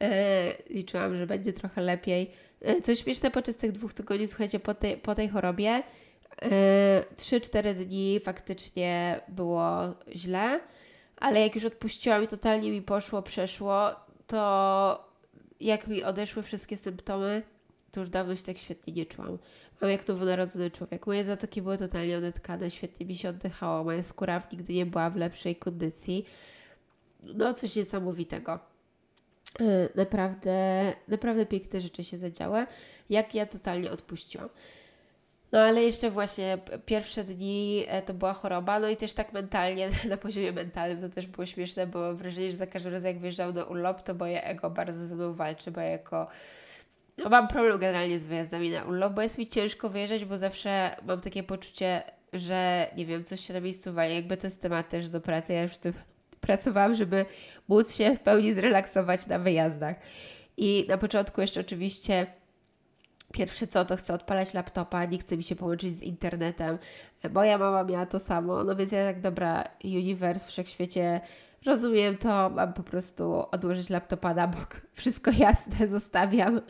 E, 0.00 0.52
liczyłam, 0.70 1.16
że 1.16 1.26
będzie 1.26 1.52
trochę 1.52 1.82
lepiej. 1.82 2.30
E, 2.60 2.80
co 2.80 2.94
śmieszne, 2.94 3.30
podczas 3.30 3.56
tych 3.56 3.72
dwóch 3.72 3.92
tygodni, 3.92 4.28
słuchajcie, 4.28 4.60
po 4.60 4.74
tej, 4.74 4.96
po 4.96 5.14
tej 5.14 5.28
chorobie, 5.28 5.82
e, 6.42 7.04
3-4 7.16 7.74
dni 7.74 8.20
faktycznie 8.20 9.20
było 9.28 9.94
źle, 10.14 10.60
ale 11.16 11.40
jak 11.40 11.54
już 11.54 11.64
odpuściłam 11.64 12.24
i 12.24 12.28
totalnie 12.28 12.70
mi 12.70 12.82
poszło, 12.82 13.22
przeszło, 13.22 13.90
to 14.26 15.14
jak 15.60 15.86
mi 15.86 16.04
odeszły 16.04 16.42
wszystkie 16.42 16.76
symptomy, 16.76 17.42
to 17.90 18.00
już 18.00 18.08
dawno 18.08 18.36
się 18.36 18.42
tak 18.42 18.58
świetnie 18.58 18.92
nie 18.92 19.06
czułam. 19.06 19.38
Mam 19.80 19.90
jak 19.90 20.08
nowonarodzony 20.08 20.70
człowiek. 20.70 21.06
Moje 21.06 21.24
zatoki 21.24 21.62
były 21.62 21.78
totalnie 21.78 22.18
odetkane, 22.18 22.70
świetnie 22.70 23.06
mi 23.06 23.16
się 23.16 23.28
oddychało. 23.28 23.84
Moja 23.84 24.02
skóra 24.02 24.42
nigdy 24.52 24.72
nie 24.72 24.86
była 24.86 25.10
w 25.10 25.16
lepszej 25.16 25.56
kondycji 25.56 26.24
no 27.34 27.54
coś 27.54 27.76
niesamowitego. 27.76 28.58
E, 29.60 29.88
naprawdę, 29.94 30.92
naprawdę 31.08 31.46
piękne 31.46 31.80
rzeczy 31.80 32.04
się 32.04 32.18
zadziały, 32.18 32.66
jak 33.10 33.34
ja 33.34 33.46
totalnie 33.46 33.90
odpuściłam. 33.90 34.48
No 35.54 35.60
ale 35.60 35.82
jeszcze 35.82 36.10
właśnie 36.10 36.58
pierwsze 36.86 37.24
dni 37.24 37.84
e, 37.88 38.02
to 38.02 38.14
była 38.14 38.32
choroba, 38.32 38.80
no 38.80 38.88
i 38.88 38.96
też 38.96 39.14
tak 39.14 39.32
mentalnie, 39.32 39.90
na 40.10 40.16
poziomie 40.16 40.52
mentalnym 40.52 41.00
to 41.00 41.08
też 41.08 41.26
było 41.26 41.46
śmieszne, 41.46 41.86
bo 41.86 42.00
mam 42.00 42.16
wrażenie, 42.16 42.50
że 42.50 42.56
za 42.56 42.66
każdym 42.66 42.92
razem 42.92 43.08
jak 43.08 43.18
wyjeżdżał 43.18 43.52
na 43.52 43.64
urlop, 43.64 44.02
to 44.02 44.14
moje 44.14 44.44
ego 44.44 44.70
bardzo 44.70 45.06
ze 45.06 45.14
mną 45.14 45.34
walczy, 45.34 45.70
bo 45.70 45.80
ja 45.80 45.86
jako... 45.86 46.28
No 47.18 47.28
mam 47.28 47.48
problem 47.48 47.78
generalnie 47.78 48.18
z 48.18 48.24
wyjazdami 48.24 48.70
na 48.70 48.84
urlop, 48.84 49.12
bo 49.12 49.22
jest 49.22 49.38
mi 49.38 49.46
ciężko 49.46 49.88
wyjeżdżać, 49.88 50.24
bo 50.24 50.38
zawsze 50.38 50.96
mam 51.06 51.20
takie 51.20 51.42
poczucie, 51.42 52.02
że 52.32 52.86
nie 52.96 53.06
wiem, 53.06 53.24
coś 53.24 53.40
się 53.40 53.54
na 53.54 53.60
miejscu 53.60 53.92
wali, 53.92 54.14
jakby 54.14 54.36
to 54.36 54.46
jest 54.46 54.62
temat 54.62 54.88
też 54.88 55.08
do 55.08 55.20
pracy, 55.20 55.52
ja 55.52 55.62
już 55.62 55.72
w 55.72 55.78
tym 55.78 55.92
pracowałam, 56.40 56.94
żeby 56.94 57.26
móc 57.68 57.94
się 57.94 58.14
w 58.14 58.20
pełni 58.20 58.54
zrelaksować 58.54 59.26
na 59.26 59.38
wyjazdach. 59.38 59.96
I 60.56 60.86
na 60.88 60.98
początku 60.98 61.40
jeszcze 61.40 61.60
oczywiście 61.60 62.26
Pierwsze 63.34 63.66
co, 63.66 63.84
to 63.84 63.96
chcę 63.96 64.14
odpalać 64.14 64.54
laptopa, 64.54 65.04
nie 65.04 65.18
chce 65.18 65.36
mi 65.36 65.42
się 65.42 65.56
połączyć 65.56 65.94
z 65.94 66.02
internetem. 66.02 66.78
Moja 67.32 67.58
mama 67.58 67.84
miała 67.84 68.06
to 68.06 68.18
samo, 68.18 68.64
no 68.64 68.76
więc 68.76 68.92
ja 68.92 69.06
tak, 69.06 69.20
dobra, 69.20 69.64
uniwers, 69.84 70.46
wszechświecie, 70.46 71.20
rozumiem 71.66 72.16
to, 72.16 72.50
mam 72.50 72.72
po 72.72 72.82
prostu 72.82 73.44
odłożyć 73.50 73.90
laptopa 73.90 74.34
na 74.34 74.48
bok. 74.48 74.80
Wszystko 74.92 75.30
jasne, 75.38 75.88
zostawiam. 75.88 76.60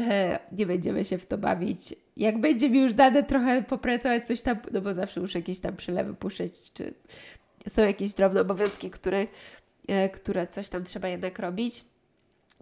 E, 0.00 0.38
nie 0.52 0.66
będziemy 0.66 1.04
się 1.04 1.18
w 1.18 1.26
to 1.26 1.38
bawić. 1.38 1.94
Jak 2.16 2.40
będzie 2.40 2.70
mi 2.70 2.78
już 2.80 2.94
dane 2.94 3.22
trochę 3.22 3.62
popracować 3.62 4.22
coś 4.22 4.42
tam, 4.42 4.56
no 4.72 4.80
bo 4.80 4.94
zawsze 4.94 5.20
muszę 5.20 5.38
jakieś 5.38 5.60
tam 5.60 5.76
przylewy 5.76 6.14
puszczyć, 6.14 6.72
czy 6.72 6.94
są 7.68 7.82
jakieś 7.82 8.14
drobne 8.14 8.40
obowiązki, 8.40 8.90
które, 8.90 9.26
e, 9.88 10.08
które 10.08 10.46
coś 10.46 10.68
tam 10.68 10.84
trzeba 10.84 11.08
jednak 11.08 11.38
robić. 11.38 11.91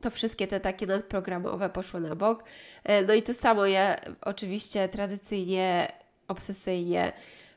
To 0.00 0.10
wszystkie 0.10 0.46
te 0.46 0.60
takie 0.60 0.86
nadprogramowe 0.86 1.68
poszły 1.68 2.00
na 2.00 2.16
bok. 2.16 2.44
E, 2.84 3.02
no 3.02 3.14
i 3.14 3.22
to 3.22 3.34
samo 3.34 3.66
ja 3.66 3.96
oczywiście 4.20 4.88
tradycyjnie, 4.88 5.92
obsesyjnie 6.28 7.12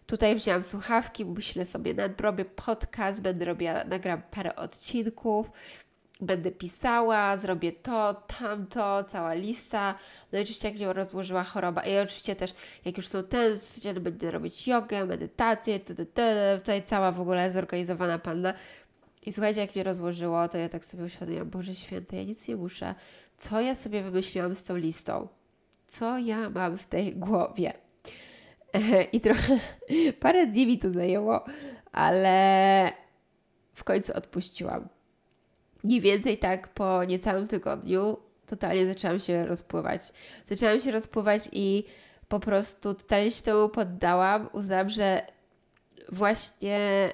Tutaj 0.08 0.36
wzięłam 0.36 0.63
słuchawki, 0.63 1.25
myślę 1.25 1.65
sobie, 1.65 1.93
nadrobię 1.93 2.45
podcast, 2.45 3.21
będę 3.21 3.45
robiła, 3.45 3.84
nagram 3.84 4.21
parę 4.32 4.56
odcinków, 4.56 5.51
będę 6.21 6.51
pisała, 6.51 7.38
zrobię 7.38 7.71
to, 7.71 8.13
tamto, 8.13 9.03
cała 9.03 9.34
lista. 9.34 9.95
No 10.32 10.39
i 10.39 10.41
oczywiście 10.41 10.67
jak 10.67 10.77
mnie 10.77 10.93
rozłożyła 10.93 11.43
choroba. 11.43 11.82
I 11.82 11.97
oczywiście 11.97 12.36
też, 12.36 12.53
jak 12.86 12.97
już 12.97 13.08
są 13.08 13.23
ten, 13.23 13.58
będę 13.99 14.32
robić 14.32 14.67
jogę, 14.67 15.06
medytację, 15.06 15.79
tutaj 15.79 16.84
cała 16.86 17.12
w 17.12 17.21
ogóle 17.21 17.51
zorganizowana 17.51 18.19
panna. 18.19 18.53
I 19.25 19.33
słuchajcie, 19.33 19.62
jak 19.62 19.75
mnie 19.75 19.83
rozłożyło, 19.83 20.47
to 20.47 20.57
ja 20.57 20.69
tak 20.69 20.86
sobie 20.86 21.03
uświadomiłam, 21.03 21.49
Boże 21.49 21.75
Święty, 21.75 22.15
ja 22.15 22.23
nic 22.23 22.47
nie 22.47 22.55
muszę. 22.55 22.95
Co 23.38 23.62
ja 23.62 23.75
sobie 23.75 24.01
wymyśliłam 24.01 24.55
z 24.55 24.63
tą 24.63 24.75
listą? 24.75 25.27
Co 25.88 26.17
ja 26.17 26.49
mam 26.49 26.77
w 26.77 26.88
tej 26.88 27.15
głowie? 27.15 27.73
I 29.13 29.19
trochę, 29.19 29.59
parę 30.19 30.47
dni 30.47 30.67
mi 30.67 30.77
to 30.77 30.91
zajęło, 30.91 31.43
ale 31.91 32.91
w 33.73 33.83
końcu 33.83 34.13
odpuściłam 34.13 34.89
mniej 35.83 36.01
więcej 36.01 36.38
tak 36.38 36.67
po 36.67 37.03
niecałym 37.03 37.47
tygodniu 37.47 38.17
totalnie 38.45 38.88
zaczęłam 38.88 39.19
się 39.19 39.45
rozpływać. 39.45 40.01
Zaczęłam 40.45 40.79
się 40.79 40.91
rozpływać 40.91 41.49
i 41.51 41.83
po 42.27 42.39
prostu 42.39 42.93
totalnie 42.93 43.31
się 43.31 43.43
temu 43.43 43.69
poddałam. 43.69 44.49
Uznałam, 44.53 44.89
że 44.89 45.21
właśnie 46.12 47.09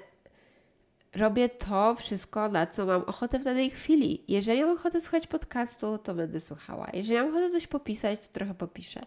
robię 1.15 1.49
to 1.49 1.95
wszystko, 1.95 2.49
na 2.49 2.67
co 2.67 2.85
mam 2.85 3.01
ochotę 3.01 3.39
w 3.39 3.43
danej 3.43 3.69
chwili. 3.69 4.23
Jeżeli 4.27 4.61
mam 4.61 4.69
ochotę 4.69 5.01
słuchać 5.01 5.27
podcastu, 5.27 5.97
to 5.97 6.15
będę 6.15 6.39
słuchała. 6.39 6.87
Jeżeli 6.93 7.19
mam 7.19 7.29
ochotę 7.29 7.49
coś 7.49 7.67
popisać, 7.67 8.19
to 8.19 8.33
trochę 8.33 8.53
popiszę. 8.53 8.99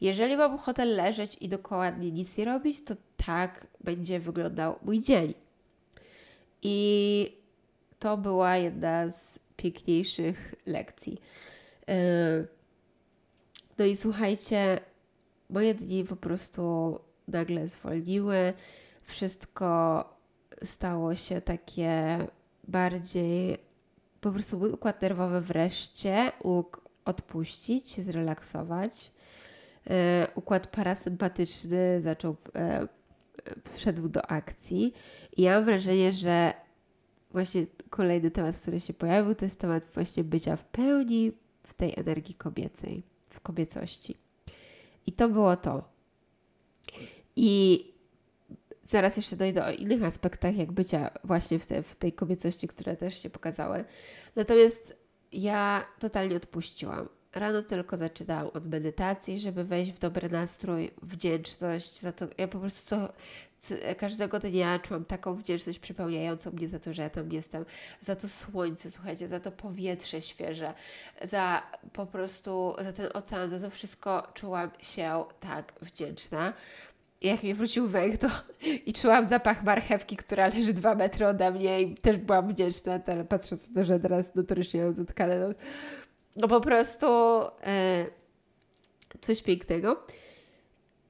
Jeżeli 0.00 0.36
mam 0.36 0.54
ochotę 0.54 0.84
leżeć 0.84 1.36
i 1.40 1.48
dokładnie 1.48 2.10
nic 2.10 2.38
nie 2.38 2.44
robić, 2.44 2.84
to 2.84 2.94
tak 3.26 3.66
będzie 3.84 4.20
wyglądał 4.20 4.78
mój 4.82 5.00
dzień. 5.00 5.34
I 6.62 7.38
to 7.98 8.16
była 8.16 8.56
jedna 8.56 9.10
z 9.10 9.38
piękniejszych 9.56 10.54
lekcji. 10.66 11.18
Yy, 11.88 11.94
no 13.78 13.84
i 13.84 13.96
słuchajcie, 13.96 14.80
moje 15.50 15.74
dni 15.74 16.04
po 16.04 16.16
prostu 16.16 16.98
nagle 17.28 17.68
zwolniły. 17.68 18.52
Wszystko 19.04 20.04
stało 20.62 21.14
się 21.14 21.40
takie 21.40 22.18
bardziej, 22.68 23.58
po 24.20 24.30
prostu 24.32 24.58
mój 24.58 24.70
układ 24.70 25.02
nerwowy 25.02 25.40
wreszcie 25.40 26.32
mógł 26.44 26.80
odpuścić, 27.04 28.00
zrelaksować. 28.00 29.12
Yy, 29.86 29.94
układ 30.34 30.66
parasympatyczny 30.66 32.00
zaczął, 32.00 32.36
yy, 32.54 32.88
wszedł 33.64 34.08
do 34.08 34.30
akcji 34.30 34.92
i 35.36 35.42
ja 35.42 35.54
mam 35.54 35.64
wrażenie, 35.64 36.12
że 36.12 36.52
właśnie 37.30 37.66
kolejny 37.90 38.30
temat, 38.30 38.60
który 38.60 38.80
się 38.80 38.94
pojawił, 38.94 39.34
to 39.34 39.44
jest 39.44 39.60
temat 39.60 39.90
właśnie 39.94 40.24
bycia 40.24 40.56
w 40.56 40.64
pełni 40.64 41.32
w 41.62 41.74
tej 41.74 41.94
energii 41.96 42.34
kobiecej, 42.34 43.02
w 43.28 43.40
kobiecości. 43.40 44.16
I 45.06 45.12
to 45.12 45.28
było 45.28 45.56
to. 45.56 45.88
I 47.36 47.84
zaraz 48.88 49.16
jeszcze 49.16 49.36
dojdę 49.36 49.66
o 49.66 49.70
innych 49.70 50.04
aspektach, 50.04 50.56
jak 50.56 50.72
bycia 50.72 51.10
właśnie 51.24 51.58
w, 51.58 51.66
te, 51.66 51.82
w 51.82 51.96
tej 51.96 52.12
kobiecości, 52.12 52.68
które 52.68 52.96
też 52.96 53.22
się 53.22 53.30
pokazały. 53.30 53.84
Natomiast 54.36 54.96
ja 55.32 55.86
totalnie 55.98 56.36
odpuściłam. 56.36 57.08
Rano 57.34 57.62
tylko 57.62 57.96
zaczynałam 57.96 58.46
od 58.46 58.66
medytacji, 58.66 59.40
żeby 59.40 59.64
wejść 59.64 59.92
w 59.92 59.98
dobry 59.98 60.28
nastrój, 60.28 60.90
wdzięczność 61.02 62.00
za 62.00 62.12
to. 62.12 62.26
Ja 62.38 62.48
po 62.48 62.58
prostu 62.58 62.88
co, 62.88 63.12
co, 63.58 63.74
każdego 63.96 64.38
dnia 64.38 64.78
czułam 64.78 65.04
taką 65.04 65.34
wdzięczność 65.34 65.78
przepełniającą 65.78 66.50
mnie 66.50 66.68
za 66.68 66.78
to, 66.78 66.92
że 66.92 67.02
ja 67.02 67.10
tam 67.10 67.32
jestem, 67.32 67.64
za 68.00 68.16
to 68.16 68.28
słońce, 68.28 68.90
słuchajcie, 68.90 69.28
za 69.28 69.40
to 69.40 69.52
powietrze 69.52 70.22
świeże, 70.22 70.74
za 71.22 71.62
po 71.92 72.06
prostu, 72.06 72.74
za 72.80 72.92
ten 72.92 73.08
ocean, 73.14 73.48
za 73.48 73.58
to 73.58 73.70
wszystko 73.70 74.22
czułam 74.34 74.70
się 74.82 75.24
tak 75.40 75.72
wdzięczna. 75.82 76.52
Jak 77.22 77.42
mi 77.42 77.54
wrócił 77.54 77.86
węch, 77.86 78.18
to 78.18 78.28
i 78.86 78.92
czułam 78.92 79.24
zapach 79.24 79.64
marchewki, 79.64 80.16
która 80.16 80.46
leży 80.46 80.72
dwa 80.72 80.94
metry 80.94 81.26
ode 81.26 81.52
mnie 81.52 81.82
i 81.82 81.94
też 81.94 82.18
byłam 82.18 82.48
wdzięczna, 82.48 83.00
ale 83.06 83.24
patrząc 83.24 83.68
na 83.68 83.74
to, 83.74 83.84
że 83.84 84.00
teraz 84.00 84.34
notorycznie 84.34 84.84
mam 84.84 84.94
zatkane 84.94 85.38
nos, 85.38 85.56
no 86.36 86.48
po 86.48 86.60
prostu 86.60 87.06
e, 87.06 88.06
coś 89.20 89.42
pięknego. 89.42 90.02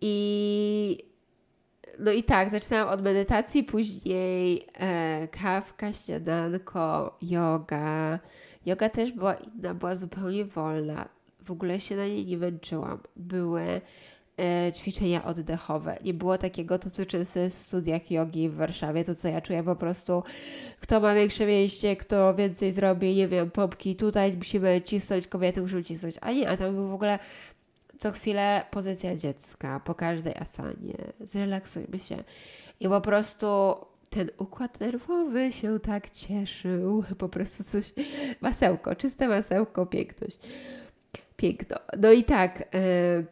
I 0.01 0.99
no 1.99 2.13
i 2.13 2.23
tak, 2.23 2.51
zaczynałam 2.51 2.95
od 2.95 3.03
medytacji, 3.03 3.65
później 3.65 4.67
e, 4.75 5.29
kawka, 5.29 5.93
śniadanko, 5.93 7.17
yoga. 7.23 8.19
Yoga 8.67 8.89
też 8.89 9.13
była 9.13 9.35
inna, 9.35 9.75
była 9.75 9.97
zupełnie 9.97 10.45
wolna. 10.45 11.09
W 11.45 11.51
ogóle 11.51 11.81
się 11.81 11.97
na 11.97 12.07
niej 12.07 12.27
nie 12.27 12.39
męczyłam. 12.39 12.99
Były 13.17 13.81
ćwiczenia 14.75 15.25
oddechowe. 15.25 15.97
Nie 16.05 16.15
było 16.15 16.39
takiego, 16.39 16.79
to 16.79 16.91
co 16.91 17.19
jest 17.19 17.39
w 17.39 17.53
studiach 17.53 18.11
jogi 18.11 18.49
w 18.49 18.55
Warszawie, 18.55 19.05
to 19.05 19.15
co 19.15 19.29
ja 19.29 19.41
czuję 19.41 19.63
po 19.63 19.77
prostu, 19.77 20.23
kto 20.81 21.01
ma 21.01 21.15
większe 21.15 21.47
mięśnie, 21.47 21.97
kto 21.97 22.35
więcej 22.35 22.73
zrobi, 22.73 23.15
nie 23.15 23.29
wiem, 23.29 23.51
pompki, 23.51 23.97
tutaj 23.97 24.37
musimy 24.37 24.81
cisnąć, 24.83 25.29
kobiety 25.29 25.63
muszą 25.63 25.83
cisnąć, 25.83 26.15
a 26.21 26.33
nie, 26.33 26.49
a 26.49 26.57
tam 26.57 26.75
był 26.75 26.89
w 26.89 26.95
ogóle 26.95 27.19
co 27.99 28.13
chwilę 28.13 28.65
pozycja 28.71 29.17
dziecka, 29.17 29.81
po 29.81 29.95
każdej 29.95 30.35
asanie, 30.37 30.95
zrelaksujmy 31.21 31.99
się. 31.99 32.17
I 32.81 32.89
po 32.89 33.01
prostu 33.01 33.75
ten 34.11 34.31
układ 34.39 34.81
nerwowy 34.81 35.53
się 35.53 35.81
tak 35.81 36.11
cieszył, 36.11 37.05
po 37.19 37.29
prostu 37.29 37.65
coś, 37.65 37.93
masełko, 38.41 38.97
czyste 38.97 39.29
masełko, 39.29 39.87
piękność. 39.87 40.39
Piękno. 41.37 41.77
No 41.99 42.13
i 42.13 42.25
tak, 42.25 42.59
yy, 42.75 43.27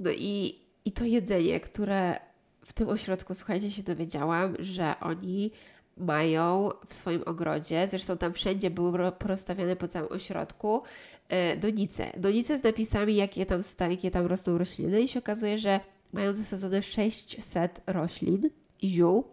no 0.00 0.10
i, 0.10 0.58
i 0.84 0.92
to 0.92 1.04
jedzenie, 1.04 1.60
które 1.60 2.16
w 2.64 2.72
tym 2.72 2.88
ośrodku, 2.88 3.34
słuchajcie, 3.34 3.70
się 3.70 3.82
dowiedziałam, 3.82 4.56
że 4.58 4.94
oni 5.00 5.50
mają 5.96 6.68
w 6.86 6.94
swoim 6.94 7.22
ogrodzie, 7.26 7.88
zresztą 7.90 8.18
tam 8.18 8.32
wszędzie 8.32 8.70
były 8.70 9.12
porozstawiane 9.12 9.76
po 9.76 9.88
całym 9.88 10.12
ośrodku, 10.12 10.82
e, 11.28 11.56
donice. 11.56 12.12
Donice 12.16 12.58
z 12.58 12.62
napisami, 12.62 13.16
jakie 13.16 13.46
tam, 13.46 13.62
jakie 13.90 14.10
tam 14.10 14.26
rosną 14.26 14.58
rośliny 14.58 15.02
i 15.02 15.08
się 15.08 15.18
okazuje, 15.18 15.58
że 15.58 15.80
mają 16.12 16.32
zasadzone 16.32 16.82
600 16.82 17.80
roślin 17.86 18.50
i 18.82 18.88
ziół, 18.88 19.24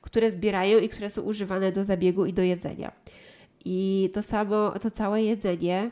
które 0.00 0.30
zbierają 0.30 0.78
i 0.78 0.88
które 0.88 1.10
są 1.10 1.22
używane 1.22 1.72
do 1.72 1.84
zabiegu 1.84 2.26
i 2.26 2.32
do 2.32 2.42
jedzenia. 2.42 2.92
I 3.64 4.10
to 4.14 4.22
samo, 4.22 4.70
to 4.82 4.90
całe 4.90 5.22
jedzenie 5.22 5.90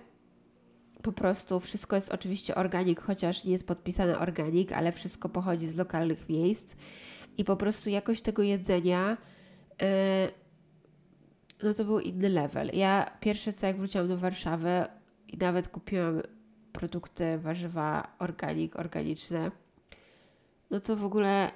po 1.08 1.12
prostu 1.12 1.60
wszystko 1.60 1.96
jest 1.96 2.14
oczywiście 2.14 2.54
organik, 2.54 3.00
chociaż 3.00 3.44
nie 3.44 3.52
jest 3.52 3.66
podpisane 3.66 4.18
organik, 4.18 4.72
ale 4.72 4.92
wszystko 4.92 5.28
pochodzi 5.28 5.66
z 5.66 5.76
lokalnych 5.76 6.28
miejsc 6.28 6.76
i 7.38 7.44
po 7.44 7.56
prostu 7.56 7.90
jakość 7.90 8.22
tego 8.22 8.42
jedzenia 8.42 9.16
yy, 9.80 9.86
no 11.62 11.74
to 11.74 11.84
był 11.84 12.00
inny 12.00 12.28
level. 12.28 12.70
Ja 12.72 13.10
pierwsze 13.20 13.52
co 13.52 13.66
jak 13.66 13.76
wróciłam 13.76 14.08
do 14.08 14.18
Warszawy 14.18 14.84
i 15.28 15.36
nawet 15.36 15.68
kupiłam 15.68 16.22
produkty, 16.72 17.38
warzywa 17.38 18.16
organik, 18.18 18.76
organiczne, 18.76 19.50
no 20.70 20.80
to 20.80 20.96
w 20.96 21.04
ogóle 21.04 21.50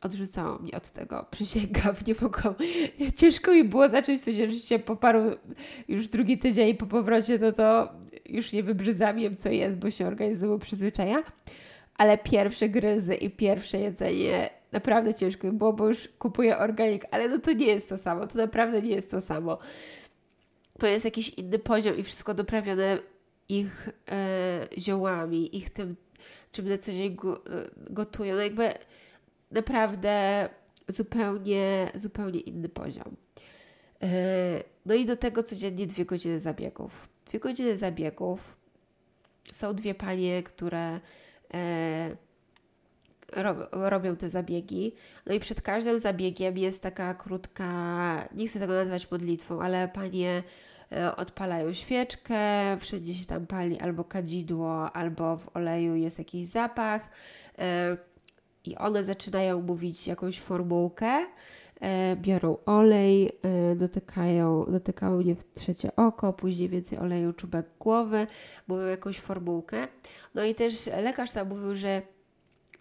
odrzucało 0.00 0.58
mnie 0.58 0.72
od 0.72 0.90
tego. 0.90 1.26
Przysięgam, 1.30 1.94
nie 2.06 2.14
mogłam. 2.22 2.54
Ciężko 3.16 3.52
mi 3.52 3.64
było 3.64 3.88
zacząć 3.88 4.24
coś 4.24 4.34
życie 4.34 4.78
po 4.78 4.96
paru, 4.96 5.30
już 5.88 6.08
drugi 6.08 6.38
tydzień 6.38 6.74
po 6.74 6.86
powrocie, 6.86 7.38
no 7.38 7.52
to 7.52 7.92
już 8.28 8.52
nie 8.52 8.62
wybrzydzam 8.62 9.18
jem, 9.18 9.36
co 9.36 9.48
jest, 9.48 9.78
bo 9.78 9.90
się 9.90 10.06
organizm 10.06 10.58
przyzwyczaja. 10.58 11.22
Ale 11.98 12.18
pierwsze 12.18 12.68
gryzy 12.68 13.14
i 13.14 13.30
pierwsze 13.30 13.78
jedzenie 13.78 14.50
naprawdę 14.72 15.14
ciężko 15.14 15.52
było, 15.52 15.72
bo 15.72 15.88
już 15.88 16.08
kupuję 16.18 16.58
organik, 16.58 17.04
ale 17.10 17.28
no 17.28 17.38
to 17.38 17.52
nie 17.52 17.66
jest 17.66 17.88
to 17.88 17.98
samo, 17.98 18.26
to 18.26 18.38
naprawdę 18.38 18.82
nie 18.82 18.94
jest 18.94 19.10
to 19.10 19.20
samo. 19.20 19.58
To 20.78 20.86
jest 20.86 21.04
jakiś 21.04 21.28
inny 21.30 21.58
poziom 21.58 21.96
i 21.96 22.02
wszystko 22.02 22.34
doprawione 22.34 22.98
ich 23.48 23.88
e, 24.10 24.68
ziołami, 24.78 25.56
ich 25.56 25.70
tym, 25.70 25.96
czym 26.52 26.68
na 26.68 26.78
co 26.78 26.92
dzień 26.92 27.12
e, 27.12 27.36
gotują. 27.90 28.34
No 28.34 28.40
jakby 28.40 28.72
naprawdę 29.50 30.48
zupełnie, 30.88 31.90
zupełnie 31.94 32.40
inny 32.40 32.68
poziom. 32.68 33.16
E, 34.02 34.08
no 34.86 34.94
i 34.94 35.04
do 35.04 35.16
tego 35.16 35.42
codziennie 35.42 35.86
dwie 35.86 36.04
godziny 36.04 36.40
zabiegów. 36.40 37.08
Dwie 37.26 37.38
godziny 37.38 37.76
zabiegów. 37.76 38.56
Są 39.52 39.74
dwie 39.74 39.94
panie, 39.94 40.42
które 40.42 41.00
e, 41.54 42.16
robią 43.72 44.16
te 44.16 44.30
zabiegi. 44.30 44.92
No 45.26 45.34
i 45.34 45.40
przed 45.40 45.62
każdym 45.62 45.98
zabiegiem 45.98 46.58
jest 46.58 46.82
taka 46.82 47.14
krótka, 47.14 48.28
nie 48.34 48.48
chcę 48.48 48.58
tego 48.58 48.72
nazwać 48.72 49.10
modlitwą, 49.10 49.62
ale 49.62 49.88
panie 49.88 50.42
e, 50.92 51.16
odpalają 51.16 51.72
świeczkę, 51.72 52.76
wszędzie 52.80 53.14
się 53.14 53.26
tam 53.26 53.46
pali 53.46 53.80
albo 53.80 54.04
kadzidło, 54.04 54.92
albo 54.92 55.36
w 55.36 55.56
oleju 55.56 55.94
jest 55.94 56.18
jakiś 56.18 56.46
zapach 56.46 57.08
i 58.66 58.76
one 58.76 59.04
zaczynają 59.04 59.62
mówić 59.62 60.06
jakąś 60.06 60.40
formułkę, 60.40 61.06
e, 61.06 61.26
biorą 62.16 62.56
olej, 62.66 63.30
e, 63.42 63.76
dotykają, 63.76 64.64
dotykają 64.64 65.16
mnie 65.16 65.34
w 65.34 65.52
trzecie 65.52 65.96
oko, 65.96 66.32
później 66.32 66.68
więcej 66.68 66.98
oleju 66.98 67.32
czubek 67.32 67.66
głowy, 67.78 68.26
mówią 68.68 68.86
jakąś 68.86 69.20
formułkę. 69.20 69.88
No 70.34 70.44
i 70.44 70.54
też 70.54 70.86
lekarz 70.86 71.32
tam 71.32 71.48
mówił, 71.48 71.74
że 71.74 72.02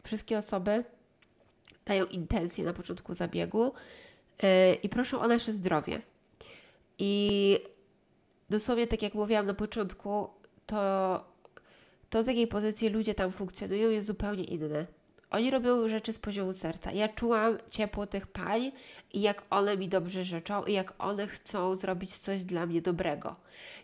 wszystkie 0.03 0.37
osoby 0.37 0.83
dają 1.85 2.05
intencje 2.05 2.65
na 2.65 2.73
początku 2.73 3.13
zabiegu 3.13 3.71
e, 4.43 4.73
i 4.73 4.89
proszą 4.89 5.19
o 5.19 5.27
nasze 5.27 5.53
zdrowie. 5.53 6.01
I 6.97 7.57
dosłownie 8.49 8.87
tak 8.87 9.01
jak 9.01 9.13
mówiłam 9.13 9.45
na 9.45 9.53
początku, 9.53 10.29
to 10.65 11.35
to 12.09 12.23
z 12.23 12.27
jakiej 12.27 12.47
pozycji 12.47 12.89
ludzie 12.89 13.15
tam 13.15 13.31
funkcjonują 13.31 13.89
jest 13.89 14.07
zupełnie 14.07 14.43
inne 14.43 14.85
oni 15.31 15.51
robią 15.51 15.87
rzeczy 15.87 16.13
z 16.13 16.19
poziomu 16.19 16.53
serca. 16.53 16.91
Ja 16.91 17.07
czułam 17.07 17.57
ciepło 17.69 18.07
tych 18.07 18.27
pań 18.27 18.71
i 19.13 19.21
jak 19.21 19.43
one 19.49 19.77
mi 19.77 19.89
dobrze 19.89 20.23
życzą 20.23 20.63
i 20.63 20.73
jak 20.73 20.93
one 20.97 21.27
chcą 21.27 21.75
zrobić 21.75 22.17
coś 22.17 22.43
dla 22.43 22.65
mnie 22.65 22.81
dobrego. 22.81 23.35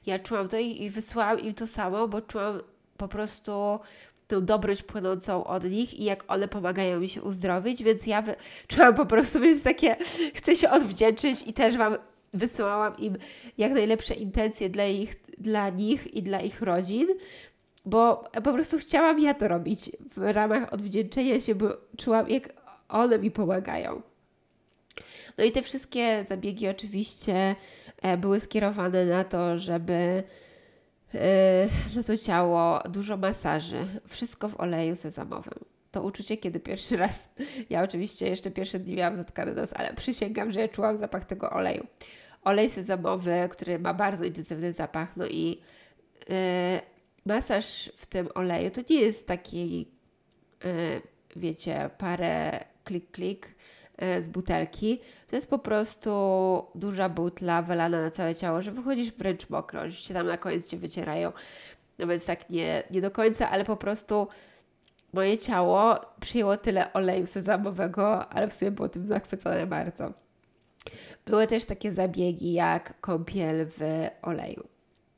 Ja 0.06 0.20
czułam 0.20 0.48
to 0.48 0.58
i, 0.58 0.84
i 0.84 0.90
wysłałam 0.90 1.40
im 1.40 1.54
to 1.54 1.68
samo, 1.68 2.08
bo 2.08 2.22
czułam 2.22 2.60
po 2.98 3.08
prostu 3.08 3.80
tę 4.28 4.42
dobroć 4.42 4.84
płynącą 4.84 5.44
od 5.44 5.64
nich 5.64 6.00
i 6.00 6.04
jak 6.04 6.32
one 6.32 6.48
pomagają 6.48 7.00
mi 7.00 7.10
się 7.10 7.22
uzdrowić, 7.22 7.84
więc 7.84 8.08
ja 8.08 8.22
wy... 8.22 8.36
czułam 8.68 8.96
po 8.96 9.06
prostu, 9.06 9.40
więc 9.40 9.64
takie 9.64 9.96
chcę 10.38 10.56
się 10.56 10.70
odwdzięczyć 10.70 11.48
i 11.48 11.54
też 11.54 11.78
Wam 11.78 11.98
wysyłałam 12.34 12.98
im 12.98 13.18
jak 13.58 13.72
najlepsze 13.72 14.14
intencje 14.14 14.70
dla, 14.70 14.86
ich, 14.86 15.16
dla 15.38 15.70
nich 15.70 16.14
i 16.14 16.24
dla 16.24 16.42
ich 16.42 16.62
rodzin, 16.62 17.08
bo 17.86 18.24
po 18.44 18.54
prostu 18.54 18.78
chciałam 18.78 19.20
ja 19.20 19.34
to 19.34 19.48
robić 19.48 19.92
w 20.16 20.18
ramach 20.18 20.74
odwdzięczenia 20.74 21.40
się, 21.40 21.56
bo 21.56 21.78
czułam, 21.98 22.30
jak 22.30 22.54
one 22.90 23.20
mi 23.20 23.32
pomagają. 23.32 24.02
No 25.38 25.44
i 25.44 25.52
te 25.52 25.62
wszystkie 25.62 26.26
zabiegi 26.28 26.68
oczywiście 26.68 27.56
e, 28.02 28.18
były 28.18 28.40
skierowane 28.40 29.06
na 29.06 29.24
to, 29.24 29.60
żeby 29.60 30.24
e, 31.14 31.68
na 31.96 32.04
to 32.04 32.18
ciało 32.18 32.80
dużo 32.90 33.18
masaży, 33.18 33.86
wszystko 34.08 34.50
w 34.50 34.60
oleju 34.60 34.96
sezamowym. 34.96 35.54
To 35.92 36.02
uczucie, 36.02 36.38
kiedy 36.38 36.60
pierwszy 36.60 36.98
raz, 36.98 37.30
ja 37.70 37.84
oczywiście 37.84 38.30
jeszcze 38.30 38.52
pierwszy 38.52 38.80
dni 38.80 38.96
miałam 38.96 39.16
zatkany 39.16 39.54
nos, 39.54 39.74
ale 39.74 39.94
przysięgam, 39.94 40.52
że 40.52 40.60
ja 40.60 40.68
czułam 40.68 40.98
zapach 40.98 41.26
tego 41.26 41.50
oleju. 41.50 41.88
Olej 42.44 42.70
sezamowy, 42.70 43.32
który 43.50 43.80
ma 43.80 43.94
bardzo 43.94 44.24
intensywny 44.24 44.74
zapach, 44.74 45.18
no 45.18 45.26
i 45.28 45.62
yy, 46.30 46.36
masaż 47.26 47.92
w 47.96 48.06
tym 48.06 48.30
oleju 48.36 48.72
to 48.72 48.82
nie 48.90 49.02
jest 49.02 49.28
taki, 49.28 49.88
yy, 50.64 51.02
wiecie, 51.36 51.90
parę 51.98 52.66
klik-klik 52.86 53.46
yy, 54.02 54.22
z 54.22 54.28
butelki. 54.28 55.00
To 55.28 55.36
jest 55.36 55.50
po 55.50 55.60
prostu 55.60 56.12
duża 56.76 57.10
butla 57.10 57.62
wylana 57.62 58.02
na 58.02 58.12
całe 58.12 58.36
ciało, 58.36 58.62
że 58.62 58.72
wychodzisz 58.72 59.12
wręcz 59.12 59.50
mokro. 59.50 59.82
Oczywiście 59.82 60.14
tam 60.14 60.28
na 60.28 60.38
koniec 60.38 60.70
Cię 60.70 60.78
wycierają, 60.78 61.32
no 62.00 62.08
więc 62.08 62.26
tak 62.26 62.50
nie, 62.50 62.84
nie 62.92 63.02
do 63.02 63.12
końca, 63.12 63.50
ale 63.50 63.66
po 63.66 63.78
prostu 63.78 64.28
moje 65.14 65.38
ciało 65.38 65.96
przyjęło 66.20 66.58
tyle 66.58 66.94
oleju 66.94 67.26
sezamowego, 67.26 68.30
ale 68.30 68.48
w 68.48 68.54
sumie 68.54 68.72
było 68.72 68.90
tym 68.90 69.08
zachwycone 69.08 69.68
bardzo. 69.68 70.14
Były 71.26 71.48
też 71.48 71.66
takie 71.66 71.94
zabiegi 71.94 72.54
jak 72.54 73.02
kąpiel 73.02 73.66
w 73.70 74.08
oleju. 74.22 74.68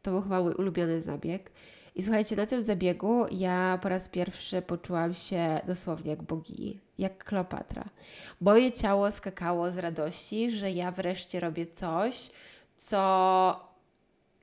To 0.01 0.11
był 0.11 0.21
chyba 0.21 0.41
mój 0.41 0.53
ulubiony 0.53 1.01
zabieg. 1.01 1.51
I 1.95 2.01
słuchajcie, 2.01 2.35
na 2.35 2.45
tym 2.45 2.63
zabiegu 2.63 3.25
ja 3.31 3.79
po 3.81 3.89
raz 3.89 4.09
pierwszy 4.09 4.61
poczułam 4.61 5.13
się 5.13 5.59
dosłownie 5.67 6.11
jak 6.11 6.23
bogini, 6.23 6.79
jak 6.97 7.23
Kleopatra. 7.23 7.83
Moje 8.41 8.71
ciało 8.71 9.11
skakało 9.11 9.71
z 9.71 9.77
radości, 9.77 10.51
że 10.51 10.71
ja 10.71 10.91
wreszcie 10.91 11.39
robię 11.39 11.67
coś, 11.67 12.29
co 12.75 13.73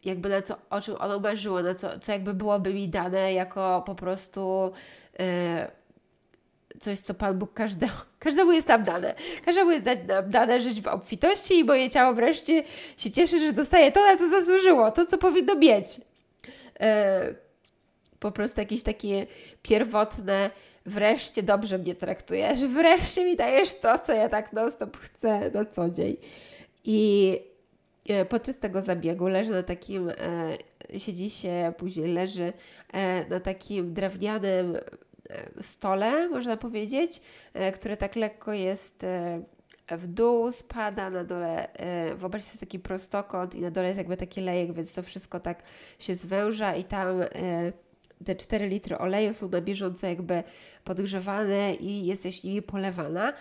jakby 0.05 0.29
na 0.29 0.43
co, 0.43 0.57
o 0.71 0.81
czym 0.81 0.97
ono 0.99 1.19
marzyło, 1.19 1.63
na 1.63 1.75
co, 1.75 1.99
co 1.99 2.13
jakby 2.13 2.35
byłoby 2.35 2.75
mi 2.75 2.89
dane 2.89 3.33
jako 3.33 3.83
po 3.87 3.95
prostu 3.95 4.73
yy, 5.19 5.27
coś, 6.81 6.99
co 6.99 7.15
Pan 7.15 7.39
Bóg 7.39 7.53
każdemu, 7.53 7.93
każdemu 8.19 8.53
jest 8.53 8.69
nam 8.69 8.85
dane. 8.85 9.15
Każdemu 9.45 9.71
jest 9.71 9.87
nam 10.09 10.31
dane 10.31 10.61
żyć 10.61 10.83
w 10.83 10.87
obfitości 10.87 11.59
i 11.59 11.65
moje 11.65 11.91
ciało 11.91 12.15
wreszcie 12.15 12.63
się 12.97 13.11
cieszy, 13.11 13.41
że 13.41 13.53
dostaje 13.53 13.93
to, 13.93 14.01
na 14.01 14.17
co 14.17 14.29
zasłużyło, 14.29 14.91
to, 14.91 15.07
co 15.07 15.19
powinno 15.19 15.55
mieć. 15.55 16.01
Po 18.21 18.31
prostu 18.33 18.61
jakieś 18.61 18.83
takie 18.83 19.27
pierwotne 19.63 20.51
wreszcie 20.87 21.43
dobrze 21.43 21.79
mnie 21.79 21.95
traktujesz, 21.95 22.65
wreszcie 22.65 23.25
mi 23.25 23.37
dajesz 23.37 23.75
to, 23.75 23.99
co 23.99 24.13
ja 24.13 24.29
tak 24.29 24.53
non-stop 24.53 24.97
chcę 24.97 25.51
na 25.51 25.65
co 25.65 25.91
dzień. 25.91 26.17
I 26.85 27.39
e, 28.09 28.25
podczas 28.25 28.59
tego 28.59 28.83
zabiegu 28.83 29.29
leży 29.29 29.51
na 29.51 29.63
takim, 29.63 30.09
e, 30.09 30.99
siedzi 30.99 31.31
się, 31.31 31.73
później 31.77 32.07
leży 32.07 32.53
e, 32.93 33.29
na 33.29 33.41
takim 33.41 33.95
drewnianym 33.95 34.77
stole, 35.61 36.29
można 36.29 36.57
powiedzieć, 36.57 37.21
które 37.75 37.97
tak 37.97 38.17
lekko 38.17 38.53
jest 38.53 39.07
w 39.97 40.07
dół, 40.07 40.53
spada 40.53 41.11
na 41.11 41.25
dole, 41.25 41.69
wyobraźcie 42.17 42.51
sobie 42.51 42.61
taki 42.61 42.79
prostokąt 42.79 43.55
i 43.55 43.61
na 43.61 43.71
dole 43.71 43.87
jest 43.87 43.99
jakby 43.99 44.17
taki 44.17 44.41
lejek, 44.41 44.73
więc 44.73 44.95
to 44.95 45.03
wszystko 45.03 45.41
tak 45.41 45.63
się 45.99 46.15
zwęża 46.15 46.75
i 46.75 46.85
tam 46.85 47.21
te 48.25 48.35
4 48.35 48.69
litry 48.69 48.99
oleju 48.99 49.33
są 49.33 49.49
na 49.49 49.61
bieżąco 49.61 50.07
jakby 50.07 50.43
podgrzewane 50.85 51.75
i 51.75 52.07
jesteś 52.07 52.45
nimi 52.45 52.63
polewana. 52.63 53.33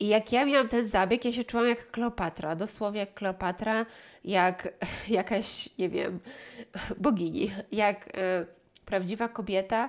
I 0.00 0.08
jak 0.08 0.32
ja 0.32 0.44
miałam 0.44 0.68
ten 0.68 0.88
zabieg, 0.88 1.24
ja 1.24 1.32
się 1.32 1.44
czułam 1.44 1.68
jak 1.68 1.90
Kleopatra, 1.90 2.56
dosłownie 2.56 3.00
jak 3.00 3.14
Kleopatra, 3.14 3.86
jak 4.24 4.72
jakaś, 5.08 5.68
nie 5.78 5.88
wiem, 5.88 6.20
bogini, 7.00 7.50
jak 7.72 8.18
y, 8.18 8.46
prawdziwa 8.84 9.28
kobieta 9.28 9.88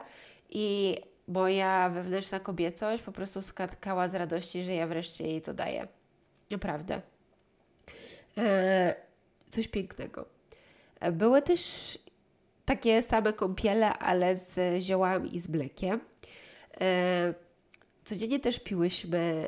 i 0.49 0.95
moja 1.27 1.89
wewnętrzna 1.89 2.39
kobiecość 2.39 3.03
po 3.03 3.11
prostu 3.11 3.41
skatkała 3.41 4.07
z 4.07 4.15
radości, 4.15 4.63
że 4.63 4.73
ja 4.73 4.87
wreszcie 4.87 5.27
jej 5.27 5.41
to 5.41 5.53
daję. 5.53 5.87
Naprawdę. 6.51 7.01
E, 8.37 8.95
coś 9.49 9.67
pięknego. 9.67 10.25
E, 10.99 11.11
były 11.11 11.41
też 11.41 11.97
takie 12.65 13.03
same 13.03 13.33
kąpiele, 13.33 13.93
ale 13.93 14.35
z 14.35 14.83
ziołami 14.83 15.35
i 15.35 15.39
z 15.39 15.49
mlekiem. 15.49 15.99
E, 16.81 17.33
codziennie 18.03 18.39
też 18.39 18.59
piłyśmy 18.59 19.47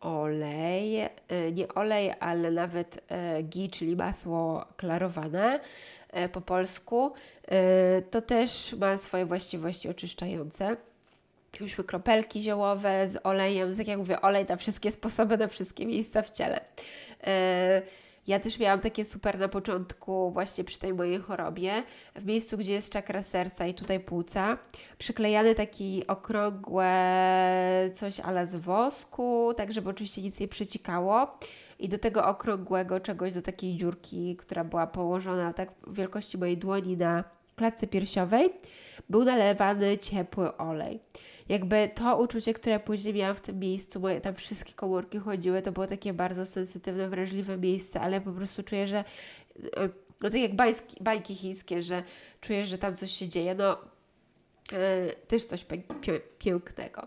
olej, 0.00 1.00
e, 1.00 1.08
nie 1.52 1.68
olej, 1.68 2.12
ale 2.20 2.50
nawet 2.50 3.04
e, 3.08 3.42
ghee, 3.42 3.70
czyli 3.70 3.96
masło 3.96 4.64
klarowane 4.76 5.60
po 6.32 6.40
polsku. 6.40 7.12
To 8.10 8.22
też 8.22 8.74
ma 8.78 8.98
swoje 8.98 9.26
właściwości 9.26 9.88
oczyszczające 9.88 10.76
mieliśmy 11.60 11.84
kropelki 11.84 12.42
ziołowe 12.42 13.08
z 13.08 13.26
olejem, 13.26 13.76
tak 13.76 13.86
jak 13.86 13.98
mówię, 13.98 14.20
olej 14.20 14.46
na 14.48 14.56
wszystkie 14.56 14.90
sposoby, 14.90 15.38
na 15.38 15.48
wszystkie 15.48 15.86
miejsca 15.86 16.22
w 16.22 16.30
ciele. 16.30 16.60
E, 17.26 17.82
ja 18.26 18.40
też 18.40 18.58
miałam 18.58 18.80
takie 18.80 19.04
super 19.04 19.38
na 19.38 19.48
początku, 19.48 20.30
właśnie 20.30 20.64
przy 20.64 20.78
tej 20.78 20.94
mojej 20.94 21.18
chorobie, 21.18 21.72
w 22.14 22.24
miejscu, 22.24 22.58
gdzie 22.58 22.72
jest 22.72 22.92
czakra 22.92 23.22
serca 23.22 23.66
i 23.66 23.74
tutaj 23.74 24.00
płuca, 24.00 24.58
przyklejany 24.98 25.54
taki 25.54 26.06
okrągłe 26.06 26.90
coś 27.94 28.20
ale 28.20 28.46
z 28.46 28.54
wosku, 28.54 29.52
tak 29.56 29.72
żeby 29.72 29.90
oczywiście 29.90 30.22
nic 30.22 30.40
nie 30.40 30.48
przecikało. 30.48 31.34
I 31.78 31.88
do 31.88 31.98
tego 31.98 32.26
okrągłego 32.26 33.00
czegoś, 33.00 33.34
do 33.34 33.42
takiej 33.42 33.76
dziurki, 33.76 34.36
która 34.36 34.64
była 34.64 34.86
położona 34.86 35.52
tak 35.52 35.72
w 35.86 35.94
wielkości 35.94 36.38
mojej 36.38 36.58
dłoni 36.58 36.96
na 36.96 37.24
klatce 37.56 37.86
piersiowej, 37.86 38.50
był 39.10 39.24
nalewany 39.24 39.98
ciepły 39.98 40.56
olej 40.56 41.00
jakby 41.48 41.90
to 41.94 42.16
uczucie, 42.16 42.54
które 42.54 42.80
później 42.80 43.14
miałam 43.14 43.36
w 43.36 43.40
tym 43.40 43.58
miejscu, 43.58 44.00
moje 44.00 44.20
tam 44.20 44.34
wszystkie 44.34 44.72
komórki 44.72 45.18
chodziły, 45.18 45.62
to 45.62 45.72
było 45.72 45.86
takie 45.86 46.12
bardzo 46.12 46.46
sensytywne, 46.46 47.08
wrażliwe 47.08 47.56
miejsce, 47.56 48.00
ale 48.00 48.20
po 48.20 48.32
prostu 48.32 48.62
czuję, 48.62 48.86
że 48.86 48.98
e, 49.76 49.88
no 50.22 50.30
tak 50.30 50.40
jak 50.40 50.56
bański, 50.56 50.96
bańki 51.00 51.34
chińskie, 51.34 51.82
że 51.82 52.02
czujesz, 52.40 52.68
że 52.68 52.78
tam 52.78 52.96
coś 52.96 53.10
się 53.10 53.28
dzieje, 53.28 53.54
no 53.54 53.78
yy, 54.72 54.78
też 55.28 55.44
coś 55.44 55.66
pięknego. 56.38 57.06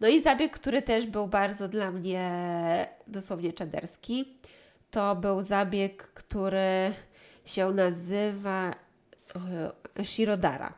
No 0.00 0.08
i 0.08 0.22
zabieg, 0.22 0.52
który 0.52 0.82
też 0.82 1.06
był 1.06 1.26
bardzo 1.26 1.68
dla 1.68 1.90
mnie 1.90 2.30
dosłownie 3.06 3.52
czaderski, 3.52 4.36
to 4.90 5.16
był 5.16 5.42
zabieg, 5.42 6.02
który 6.02 6.92
się 7.44 7.70
nazywa 7.72 8.74
yy, 9.96 10.04
Shirodara. 10.04 10.74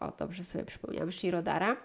O, 0.00 0.12
dobrze 0.18 0.44
sobie 0.44 0.64
przypomniałam, 0.64 1.12
Shirodara 1.12 1.76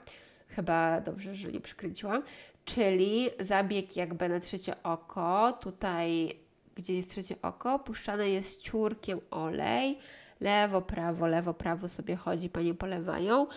chyba 0.56 1.02
dobrze, 1.02 1.36
że 1.36 1.52
nie 1.52 1.60
przykręciłam, 1.60 2.24
czyli 2.66 3.30
zabieg 3.40 3.96
jakby 3.96 4.30
na 4.30 4.40
trzecie 4.40 4.84
oko, 4.84 5.58
tutaj 5.62 6.40
gdzie 6.76 6.96
jest 6.96 7.10
trzecie 7.10 7.36
oko, 7.42 7.80
puszczane 7.80 8.30
jest 8.30 8.62
ciurkiem 8.62 9.20
olej, 9.32 10.00
lewo, 10.40 10.82
prawo, 10.82 11.28
lewo, 11.28 11.54
prawo 11.54 11.90
sobie 11.90 12.16
chodzi, 12.16 12.50
panie 12.50 12.74
polewają. 12.74 13.48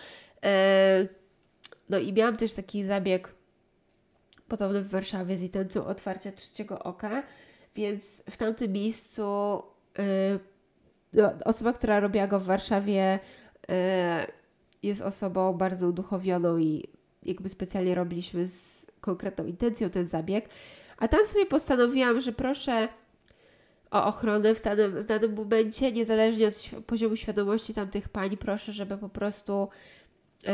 E, 0.43 1.07
no 1.89 1.97
i 1.97 2.13
miałam 2.13 2.37
też 2.37 2.53
taki 2.53 2.83
zabieg 2.83 3.33
podobny 4.47 4.81
w 4.81 4.89
Warszawie 4.89 5.35
z 5.35 5.41
intencją 5.41 5.85
otwarcia 5.85 6.31
trzeciego 6.31 6.79
oka, 6.79 7.23
więc 7.75 8.03
w 8.29 8.37
tamtym 8.37 8.71
miejscu 8.71 9.23
e, 9.99 10.39
no, 11.13 11.33
osoba, 11.45 11.73
która 11.73 11.99
robiła 11.99 12.27
go 12.27 12.39
w 12.39 12.45
Warszawie, 12.45 13.19
e, 13.69 14.27
jest 14.83 15.01
osobą 15.01 15.53
bardzo 15.53 15.87
uduchowioną 15.87 16.57
i 16.57 16.83
jakby 17.23 17.49
specjalnie 17.49 17.95
robiliśmy 17.95 18.47
z 18.47 18.85
konkretną 19.01 19.45
intencją 19.45 19.89
ten 19.89 20.05
zabieg. 20.05 20.49
A 20.97 21.07
tam 21.07 21.25
sobie 21.25 21.45
postanowiłam, 21.45 22.21
że 22.21 22.31
proszę 22.31 22.87
o 23.91 24.05
ochronę 24.05 24.55
w 24.55 24.61
danym, 24.61 24.91
w 24.91 25.05
danym 25.05 25.35
momencie, 25.35 25.91
niezależnie 25.91 26.47
od 26.47 26.83
poziomu 26.85 27.15
świadomości 27.15 27.73
tamtych 27.73 28.09
pań, 28.09 28.37
proszę, 28.37 28.73
żeby 28.73 28.97
po 28.97 29.09
prostu 29.09 29.69
yy, 30.43 30.51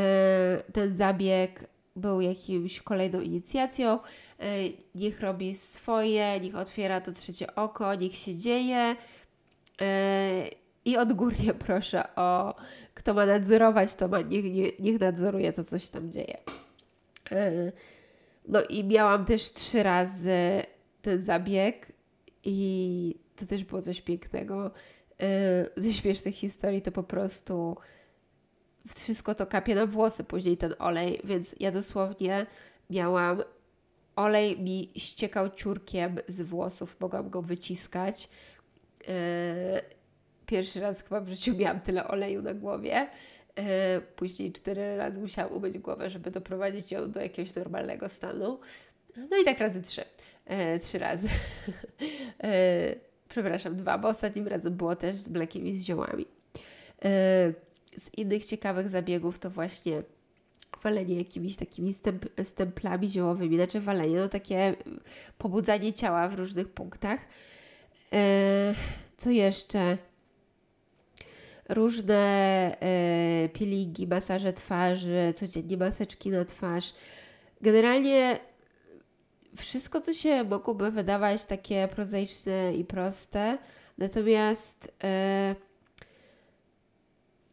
ten 0.74 0.96
zabieg 0.96 1.68
był 1.96 2.22
jakimś 2.22 2.82
kolejną 2.82 3.22
inicjacją. 3.22 4.00
Niech 4.96 5.22
robi 5.22 5.56
swoje, 5.56 6.40
niech 6.40 6.56
otwiera 6.56 7.02
to 7.02 7.12
trzecie 7.12 7.56
oko, 7.56 7.96
niech 7.96 8.16
się 8.16 8.36
dzieje. 8.36 8.96
I 10.86 10.98
odgórnie 10.98 11.54
proszę 11.68 12.16
o 12.16 12.56
kto 12.94 13.14
ma 13.14 13.26
nadzorować, 13.26 13.96
to 13.96 14.08
ma, 14.08 14.22
niech, 14.22 14.80
niech 14.80 15.00
nadzoruje 15.00 15.54
to, 15.54 15.64
co 15.64 15.80
się 15.80 15.88
tam 15.88 16.12
dzieje. 16.12 16.38
No 18.48 18.64
i 18.64 18.84
miałam 18.84 19.26
też 19.26 19.54
trzy 19.54 19.84
razy 19.84 20.64
ten 21.02 21.22
zabieg 21.22 21.92
i 22.44 23.20
to 23.36 23.46
też 23.46 23.64
było 23.64 23.82
coś 23.82 24.02
pięknego. 24.02 24.72
Ze 25.78 25.94
śmiesznych 25.94 26.36
historii 26.36 26.82
to 26.82 26.92
po 26.92 27.04
prostu 27.04 27.78
wszystko 28.96 29.36
to 29.36 29.48
kapie 29.48 29.76
na 29.76 29.86
włosy 29.86 30.24
później 30.24 30.58
ten 30.58 30.76
olej, 30.80 31.22
więc 31.24 31.56
ja 31.60 31.72
dosłownie 31.72 32.46
miałam 32.90 33.44
olej 34.16 34.60
mi 34.60 34.92
ściekał 34.98 35.50
ciurkiem 35.50 36.18
z 36.28 36.42
włosów, 36.42 37.00
mogłam 37.00 37.30
go 37.30 37.42
wyciskać. 37.42 38.30
Pierwszy 40.46 40.80
raz 40.80 41.04
chyba 41.04 41.22
w 41.22 41.28
życiu 41.28 41.56
miałam 41.56 41.80
tyle 41.80 42.08
oleju 42.08 42.42
na 42.42 42.54
głowie. 42.54 43.08
Później 44.16 44.52
cztery 44.52 44.98
razy 44.98 45.20
musiałam 45.20 45.54
umyć 45.54 45.78
głowę, 45.78 46.10
żeby 46.10 46.32
doprowadzić 46.32 46.92
ją 46.92 47.12
do 47.12 47.22
jakiegoś 47.22 47.56
normalnego 47.56 48.10
stanu. 48.10 48.60
No 49.30 49.38
i 49.42 49.46
tak 49.46 49.60
razy 49.60 49.82
trzy. 49.82 50.02
Trzy 50.82 51.00
razy. 51.00 51.28
Przepraszam, 53.30 53.76
dwa, 53.76 53.98
bo 53.98 54.08
ostatnim 54.08 54.48
razem 54.48 54.74
było 54.74 54.96
też 54.96 55.16
z 55.16 55.30
mlekiem 55.30 55.68
i 55.68 55.74
z 55.74 55.84
ziołami 55.84 56.26
z 57.98 58.10
innych 58.18 58.46
ciekawych 58.46 58.90
zabiegów 58.90 59.40
to 59.40 59.50
właśnie 59.50 60.04
walenie 60.84 61.16
jakimiś 61.16 61.56
takimi 61.56 61.96
stemplami 62.44 63.10
ziołowymi, 63.10 63.56
znaczy 63.56 63.80
walenie, 63.80 64.18
no 64.18 64.28
takie 64.28 64.76
pobudzanie 65.38 65.94
ciała 65.94 66.28
w 66.28 66.34
różnych 66.34 66.70
punktach. 66.70 67.20
E, 68.14 68.74
co 69.18 69.30
jeszcze? 69.30 69.98
Różne 71.70 72.16
e, 72.82 73.50
peelingi, 73.50 74.08
masaże 74.08 74.54
twarzy, 74.54 75.34
codziennie 75.36 75.78
maseczki 75.78 76.30
na 76.30 76.46
twarz. 76.46 76.94
Generalnie 77.62 78.40
wszystko, 79.56 80.02
co 80.02 80.14
się 80.14 80.44
mogłoby 80.44 80.92
wydawać 80.92 81.46
takie 81.46 81.88
prozaiczne 81.88 82.76
i 82.76 82.86
proste, 82.86 83.58
natomiast 83.98 84.94
e, 85.04 85.56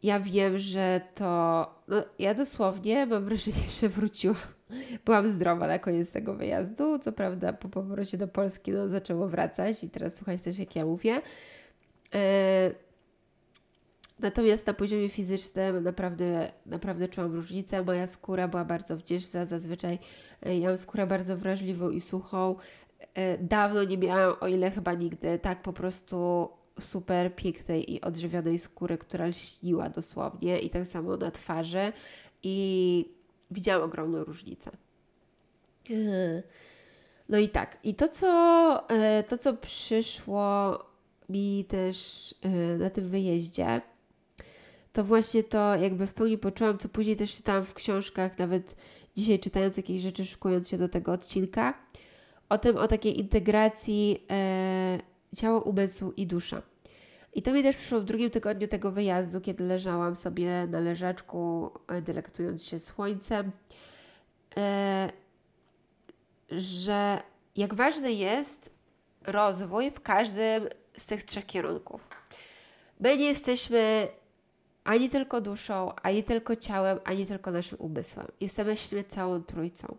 ja 0.03 0.21
wiem, 0.21 0.59
że 0.59 1.01
to. 1.15 1.67
No, 1.89 2.05
ja 2.19 2.35
dosłownie 2.35 3.07
mam 3.07 3.25
wrażenie, 3.25 3.69
że 3.81 3.89
wróciłam. 3.89 4.37
Byłam 5.05 5.31
zdrowa 5.31 5.67
na 5.67 5.79
koniec 5.79 6.13
tego 6.13 6.35
wyjazdu. 6.35 6.99
Co 6.99 7.13
prawda, 7.13 7.53
po 7.53 7.69
powrocie 7.69 8.19
do 8.19 8.29
Polski 8.29 8.73
no, 8.73 8.89
zaczęło 8.89 9.29
wracać 9.29 9.85
i 9.85 9.91
teraz 9.91 10.17
słuchać 10.17 10.43
też, 10.43 10.59
jak 10.59 10.77
ja 10.77 10.85
mówię. 10.85 11.23
E... 12.15 12.92
Natomiast 14.23 14.67
na 14.67 14.75
poziomie 14.75 15.09
fizycznym 15.09 15.85
naprawdę, 15.85 16.53
naprawdę 16.67 17.09
czułam 17.09 17.35
różnicę. 17.35 17.83
Moja 17.83 18.07
skóra 18.07 18.49
była 18.49 18.65
bardzo 18.65 18.97
wdzięczna. 18.97 19.45
Zazwyczaj 19.45 19.99
e, 20.43 20.59
ja 20.59 20.69
mam 20.69 20.77
skórę 20.77 21.07
bardzo 21.07 21.37
wrażliwą 21.37 21.91
i 21.91 22.01
suchą. 22.01 22.57
E, 23.15 23.39
dawno 23.39 23.85
nie 23.85 23.99
miałam, 23.99 24.35
o 24.41 24.49
ile 24.49 24.71
chyba 24.71 24.93
nigdy, 24.93 25.39
tak 25.39 25.63
po 25.63 25.73
prostu 25.73 26.49
super 26.81 27.37
pięknej 27.37 27.93
i 27.93 28.01
odżywionej 28.01 28.59
skóry, 28.59 28.99
która 28.99 29.27
lśniła 29.27 29.89
dosłownie 29.89 30.59
i 30.59 30.71
tak 30.71 30.87
samo 30.87 31.17
na 31.17 31.31
twarzy 31.31 31.93
i 32.43 33.15
widziałam 33.51 33.83
ogromną 33.83 34.25
różnicę. 34.25 34.71
Yy. 35.89 36.43
No 37.29 37.39
i 37.39 37.49
tak, 37.49 37.79
i 37.85 37.95
to 37.95 38.09
co, 38.09 38.87
to, 39.29 39.39
co 39.39 39.55
przyszło 39.55 40.79
mi 41.29 41.65
też 41.69 42.35
na 42.79 42.91
tym 42.91 43.09
wyjeździe, 43.09 43.81
to 44.93 45.05
właśnie 45.05 45.43
to 45.43 45.77
jakby 45.77 46.07
w 46.07 46.13
pełni 46.13 46.39
poczułam, 46.39 46.79
co 46.79 46.89
później 46.89 47.17
też 47.17 47.37
czytałam 47.37 47.65
w 47.65 47.75
książkach, 47.75 48.39
nawet 48.39 48.77
dzisiaj 49.17 49.39
czytając 49.39 49.77
jakieś 49.77 50.01
rzeczy, 50.01 50.27
szukując 50.27 50.69
się 50.69 50.79
do 50.79 50.89
tego 50.89 51.13
odcinka, 51.13 51.75
o 52.49 52.59
tym, 52.59 52.77
o 52.77 52.89
takiej 52.89 53.19
integracji 53.19 54.27
ciało, 55.37 55.61
umysł 55.61 56.13
i 56.17 56.27
dusza. 56.27 56.63
I 57.35 57.43
to 57.43 57.53
mi 57.53 57.63
też 57.63 57.77
przyszło 57.77 58.01
w 58.01 58.05
drugim 58.05 58.31
tygodniu 58.31 58.69
tego 58.69 58.93
wyjazdu, 58.93 59.41
kiedy 59.41 59.65
leżałam 59.65 60.17
sobie 60.17 60.67
na 60.67 60.81
leżaczku, 60.81 61.71
e, 61.89 62.03
delektując 62.03 62.67
się 62.67 62.79
słońcem, 62.79 63.53
e, 64.57 65.11
że 66.51 67.23
jak 67.57 67.75
ważny 67.75 68.13
jest 68.13 68.71
rozwój 69.27 69.91
w 69.91 70.01
każdym 70.01 70.69
z 70.97 71.07
tych 71.07 71.25
trzech 71.25 71.47
kierunków. 71.47 72.09
My 73.01 73.17
nie 73.19 73.27
jesteśmy 73.27 74.09
ani 74.85 75.09
tylko 75.09 75.41
duszą, 75.41 75.95
ani 76.03 76.25
tylko 76.25 76.57
ciałem, 76.57 76.99
ani 77.05 77.27
tylko 77.27 77.51
naszym 77.51 77.79
umysłem. 77.81 78.27
Jesteśmy 78.41 79.05
całą 79.05 79.43
trójcą. 79.43 79.97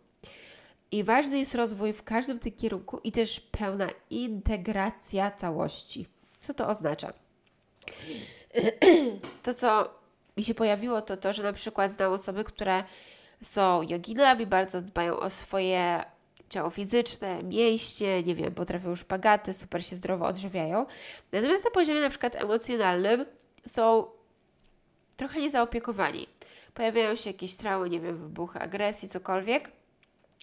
I 0.92 1.04
ważny 1.04 1.40
jest 1.40 1.56
rozwój 1.56 1.94
w 1.94 2.04
każdym 2.04 2.40
tym 2.40 2.52
kierunku 2.52 3.00
i 3.04 3.12
też 3.12 3.40
pełna 3.40 3.88
integracja 4.10 5.32
całości. 5.32 6.08
Co 6.40 6.54
to 6.54 6.68
oznacza? 6.68 7.14
To, 9.44 9.54
co 9.54 9.90
mi 10.38 10.44
się 10.44 10.54
pojawiło, 10.54 11.02
to 11.02 11.18
to, 11.18 11.34
że 11.34 11.44
na 11.44 11.54
przykład 11.54 11.92
znam 11.92 12.12
osoby, 12.12 12.44
które 12.44 12.84
są 13.42 13.82
joginami, 13.82 14.46
bardzo 14.46 14.82
dbają 14.82 15.20
o 15.20 15.30
swoje 15.30 16.04
ciało 16.50 16.70
fizyczne, 16.70 17.44
mięśnie, 17.44 18.24
nie 18.24 18.36
wiem, 18.36 18.54
potrafią 18.54 18.96
szpagaty, 18.96 19.54
super 19.54 19.86
się 19.86 19.96
zdrowo 19.96 20.26
odżywiają. 20.26 20.86
Natomiast 21.32 21.64
na 21.64 21.72
poziomie 21.72 22.02
na 22.02 22.10
przykład 22.10 22.36
emocjonalnym 22.36 23.26
są 23.68 24.06
trochę 25.18 25.40
niezaopiekowani. 25.40 26.28
Pojawiają 26.74 27.16
się 27.16 27.30
jakieś 27.30 27.56
traumy, 27.56 27.90
nie 27.90 28.00
wiem, 28.00 28.18
wybuchy 28.18 28.60
agresji, 28.60 29.10
cokolwiek 29.10 29.72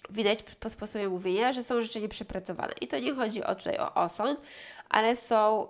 widać 0.09 0.43
po 0.43 0.69
sposobie 0.69 1.09
mówienia, 1.09 1.53
że 1.53 1.63
są 1.63 1.81
rzeczy 1.81 2.01
nieprzepracowane. 2.01 2.73
I 2.81 2.87
to 2.87 2.99
nie 2.99 3.13
chodzi 3.13 3.43
o 3.43 3.55
tutaj 3.55 3.77
o 3.77 3.93
osąd, 3.93 4.41
ale 4.89 5.15
są 5.15 5.67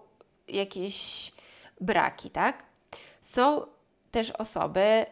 jakieś 0.47 1.31
braki, 1.81 2.29
tak? 2.29 2.63
Są 3.21 3.65
też 4.11 4.31
osoby 4.31 5.05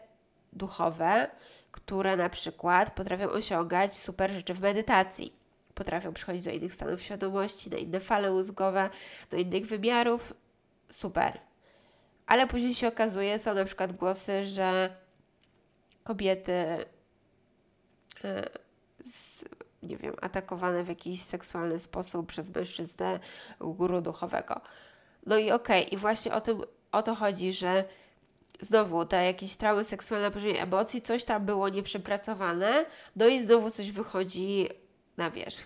duchowe, 0.53 1.29
które 1.71 2.17
na 2.17 2.29
przykład 2.29 2.91
potrafią 2.91 3.29
osiągać 3.29 3.93
super 3.93 4.31
rzeczy 4.31 4.53
w 4.53 4.61
medytacji. 4.61 5.33
Potrafią 5.75 6.13
przychodzić 6.13 6.45
do 6.45 6.51
innych 6.51 6.73
stanów 6.73 7.01
świadomości, 7.01 7.69
na 7.69 7.77
inne 7.77 7.99
fale 7.99 8.31
mózgowe, 8.31 8.89
do 9.29 9.37
innych 9.37 9.65
wymiarów. 9.65 10.33
Super. 10.91 11.39
Ale 12.29 12.47
później 12.47 12.73
się 12.73 12.87
okazuje, 12.87 13.39
są 13.39 13.53
na 13.53 13.65
przykład 13.65 13.93
głosy, 13.93 14.45
że 14.45 14.95
kobiety. 16.03 16.85
Yy, 18.23 18.49
z, 19.03 19.45
nie 19.83 19.97
wiem, 19.97 20.15
atakowane 20.21 20.83
w 20.83 20.87
jakiś 20.87 21.21
seksualny 21.21 21.79
sposób 21.79 22.27
przez 22.27 22.55
mężczyznę 22.55 23.19
guru 23.59 24.01
duchowego. 24.01 24.61
No 25.25 25.37
i 25.37 25.51
okej, 25.51 25.85
okay, 25.85 25.93
i 25.93 25.97
właśnie 25.97 26.33
o 26.33 26.41
tym 26.41 26.61
o 26.91 27.01
to 27.01 27.15
chodzi, 27.15 27.51
że 27.53 27.83
znowu 28.61 29.05
te 29.05 29.25
jakieś 29.25 29.55
traumy 29.55 29.83
seksualne 29.83 30.27
na 30.27 30.33
poziomie 30.33 30.61
emocji, 30.61 31.01
coś 31.01 31.23
tam 31.23 31.45
było 31.45 31.69
nieprzepracowane, 31.69 32.85
no 33.15 33.27
i 33.27 33.41
znowu 33.41 33.71
coś 33.71 33.91
wychodzi 33.91 34.67
na 35.17 35.31
wierzch. 35.31 35.65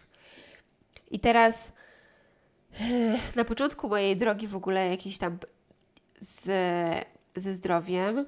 I 1.11 1.19
teraz 1.19 1.73
na 3.35 3.43
początku 3.45 3.89
mojej 3.89 4.17
drogi 4.17 4.47
w 4.47 4.55
ogóle 4.55 4.89
jakiejś 4.89 5.17
tam 5.17 5.37
z, 6.23 6.45
ze 7.35 7.53
zdrowiem 7.53 8.25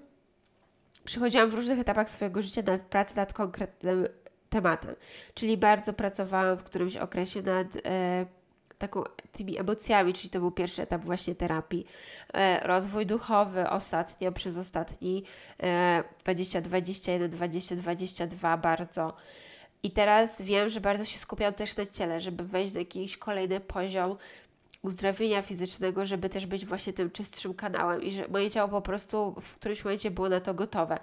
przychodziłam 1.03 1.49
w 1.49 1.53
różnych 1.53 1.79
etapach 1.79 2.09
swojego 2.09 2.41
życia 2.41 2.61
na 2.61 2.77
pracę 2.77 3.15
nad 3.15 3.33
konkretnym 3.33 4.07
tematem. 4.49 4.95
Czyli 5.33 5.57
bardzo 5.57 5.93
pracowałam 5.93 6.57
w 6.57 6.63
którymś 6.63 6.97
okresie 6.97 7.41
nad 7.41 7.67
e, 7.85 8.25
taką, 8.77 9.03
tymi 9.31 9.59
emocjami, 9.59 10.13
czyli 10.13 10.29
to 10.29 10.39
był 10.39 10.51
pierwszy 10.51 10.81
etap 10.81 11.01
właśnie 11.01 11.35
terapii. 11.35 11.85
E, 12.33 12.67
rozwój 12.67 13.05
duchowy 13.05 13.69
ostatnio, 13.69 14.31
przez 14.31 14.57
ostatni 14.57 15.23
e, 15.63 16.03
2021, 16.23 17.29
2022 17.29 18.57
bardzo. 18.57 19.13
I 19.83 19.91
teraz 19.91 20.41
wiem, 20.41 20.69
że 20.69 20.81
bardzo 20.81 21.05
się 21.05 21.19
skupiam 21.19 21.53
też 21.53 21.77
na 21.77 21.85
ciele, 21.85 22.21
żeby 22.21 22.43
wejść 22.43 22.73
na 22.73 22.79
jakiś 22.79 23.17
kolejny 23.17 23.59
poziom 23.59 24.17
uzdrowienia 24.85 25.41
fizycznego, 25.41 26.05
żeby 26.05 26.29
też 26.29 26.45
być 26.45 26.65
właśnie 26.65 26.93
tym 26.93 27.11
czystszym 27.11 27.53
kanałem 27.53 28.03
i 28.03 28.11
że 28.11 28.27
moje 28.27 28.51
ciało 28.51 28.69
po 28.69 28.81
prostu 28.81 29.35
w 29.41 29.55
którymś 29.55 29.83
momencie 29.83 30.11
było 30.11 30.29
na 30.29 30.39
to 30.39 30.53
gotowe. 30.53 30.97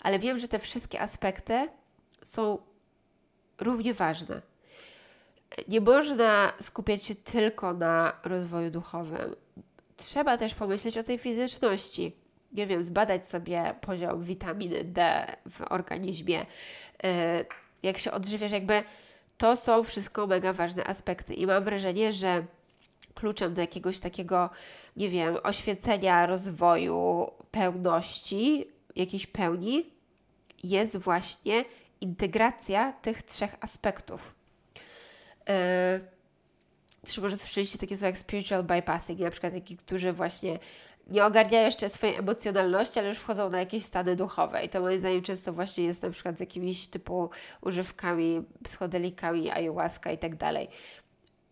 Ale 0.00 0.18
wiem, 0.18 0.38
że 0.38 0.48
te 0.48 0.58
wszystkie 0.58 1.00
aspekty 1.00 1.68
są 2.24 2.58
równie 3.60 3.94
ważne. 3.94 4.42
Nie 5.68 5.80
można 5.80 6.52
skupiać 6.60 7.02
się 7.02 7.14
tylko 7.14 7.72
na 7.72 8.12
rozwoju 8.24 8.70
duchowym. 8.70 9.34
Trzeba 9.96 10.36
też 10.36 10.54
pomyśleć 10.54 10.98
o 10.98 11.02
tej 11.02 11.18
fizyczności. 11.18 12.16
Nie 12.52 12.66
wiem, 12.66 12.82
zbadać 12.82 13.26
sobie 13.26 13.74
poziom 13.80 14.22
witaminy 14.22 14.84
D 14.84 15.26
w 15.50 15.62
organizmie, 15.72 16.46
jak 17.82 17.98
się 17.98 18.12
odżywiasz, 18.12 18.52
jakby 18.52 18.82
to 19.38 19.56
są 19.56 19.82
wszystko 19.82 20.26
mega 20.26 20.52
ważne 20.52 20.84
aspekty 20.84 21.34
i 21.34 21.46
mam 21.46 21.64
wrażenie, 21.64 22.12
że 22.12 22.46
kluczem 23.16 23.54
do 23.54 23.60
jakiegoś 23.60 24.00
takiego, 24.00 24.50
nie 24.96 25.08
wiem, 25.08 25.36
oświecenia, 25.42 26.26
rozwoju, 26.26 27.30
pełności, 27.50 28.66
jakiejś 28.96 29.26
pełni 29.26 29.90
jest 30.64 30.96
właśnie 30.96 31.64
integracja 32.00 32.92
tych 32.92 33.22
trzech 33.22 33.56
aspektów. 33.60 34.34
Yy, 35.48 37.22
może 37.22 37.36
słyszeliście 37.36 37.78
takie 37.78 37.96
słowa 37.96 38.06
jak 38.06 38.18
spiritual 38.18 38.64
bypassing, 38.64 39.20
na 39.20 39.30
przykład 39.30 39.52
takich, 39.52 39.78
którzy 39.78 40.12
właśnie 40.12 40.58
nie 41.06 41.24
ogarniają 41.24 41.64
jeszcze 41.64 41.88
swojej 41.88 42.16
emocjonalności, 42.16 42.98
ale 42.98 43.08
już 43.08 43.18
wchodzą 43.18 43.50
na 43.50 43.58
jakieś 43.58 43.82
stany 43.82 44.16
duchowe. 44.16 44.64
I 44.64 44.68
to 44.68 44.80
moim 44.80 44.98
zdaniem 44.98 45.22
często 45.22 45.52
właśnie 45.52 45.84
jest 45.84 46.02
na 46.02 46.10
przykład 46.10 46.36
z 46.36 46.40
jakimiś 46.40 46.88
typu 46.88 47.30
używkami, 47.60 48.42
psychodelikami, 48.64 49.50
ayahuasca 49.50 50.12
i 50.12 50.18
tak 50.18 50.36
dalej. 50.36 50.68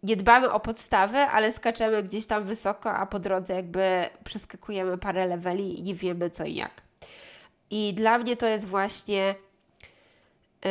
Nie 0.05 0.17
dbamy 0.17 0.53
o 0.53 0.61
podstawy, 0.61 1.19
ale 1.19 1.53
skaczemy 1.53 2.03
gdzieś 2.03 2.27
tam 2.27 2.45
wysoko, 2.45 2.93
a 2.93 3.07
po 3.07 3.19
drodze 3.19 3.55
jakby 3.55 4.05
przeskakujemy 4.25 4.99
parę 4.99 5.27
leveli 5.27 5.79
i 5.79 5.83
nie 5.83 5.95
wiemy 5.95 6.31
co 6.31 6.45
i 6.45 6.55
jak. 6.55 6.83
I 7.71 7.95
dla 7.95 8.19
mnie 8.19 8.37
to 8.37 8.47
jest 8.47 8.67
właśnie 8.67 9.35
yy, 10.65 10.71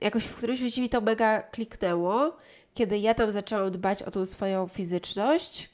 jakoś 0.00 0.24
w 0.24 0.36
którymś 0.36 0.60
momencie 0.60 0.80
mi 0.82 0.88
to 0.88 1.00
mega 1.00 1.42
kliknęło, 1.42 2.36
kiedy 2.74 2.98
ja 2.98 3.14
tam 3.14 3.32
zaczęłam 3.32 3.70
dbać 3.70 4.02
o 4.02 4.10
tą 4.10 4.26
swoją 4.26 4.68
fizyczność 4.68 5.70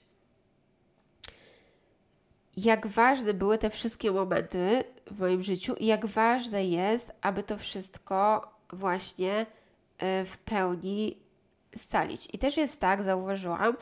jak 2.57 2.87
ważne 2.87 3.35
były 3.35 3.59
te 3.59 3.71
wszystkie 3.71 4.12
momenty 4.12 4.85
w 5.11 5.21
moim 5.21 5.43
życiu 5.43 5.75
i 5.75 5.87
jak 5.87 6.07
ważne 6.07 6.64
jest, 6.64 7.12
aby 7.23 7.43
to 7.43 7.59
wszystko 7.59 8.51
właśnie 8.73 9.47
e, 9.99 10.25
w 10.25 10.39
pełni 10.39 11.17
scalić. 11.77 12.29
I 12.33 12.39
też 12.39 12.57
jest 12.57 12.81
tak, 12.81 13.03
zauważyłam, 13.03 13.77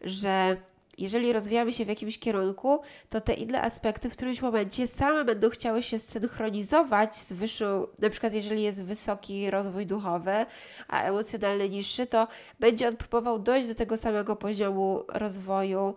że 0.00 0.56
jeżeli 0.98 1.32
rozwijamy 1.32 1.72
się 1.72 1.84
w 1.84 1.88
jakimś 1.88 2.18
kierunku, 2.18 2.80
to 3.08 3.20
te 3.20 3.34
inne 3.34 3.62
aspekty 3.62 4.10
w 4.10 4.12
którymś 4.12 4.42
momencie 4.42 4.86
same 4.86 5.24
będą 5.24 5.50
chciały 5.50 5.82
się 5.82 5.98
synchronizować 5.98 7.14
z 7.14 7.32
wyższą, 7.32 7.86
na 7.98 8.10
przykład 8.10 8.34
jeżeli 8.34 8.62
jest 8.62 8.84
wysoki 8.84 9.50
rozwój 9.50 9.86
duchowy, 9.86 10.46
a 10.88 11.02
emocjonalny 11.02 11.68
niższy, 11.68 12.06
to 12.06 12.28
będzie 12.60 12.88
on 12.88 12.96
próbował 12.96 13.38
dojść 13.38 13.68
do 13.68 13.74
tego 13.74 13.96
samego 13.96 14.36
poziomu 14.36 15.04
rozwoju. 15.08 15.94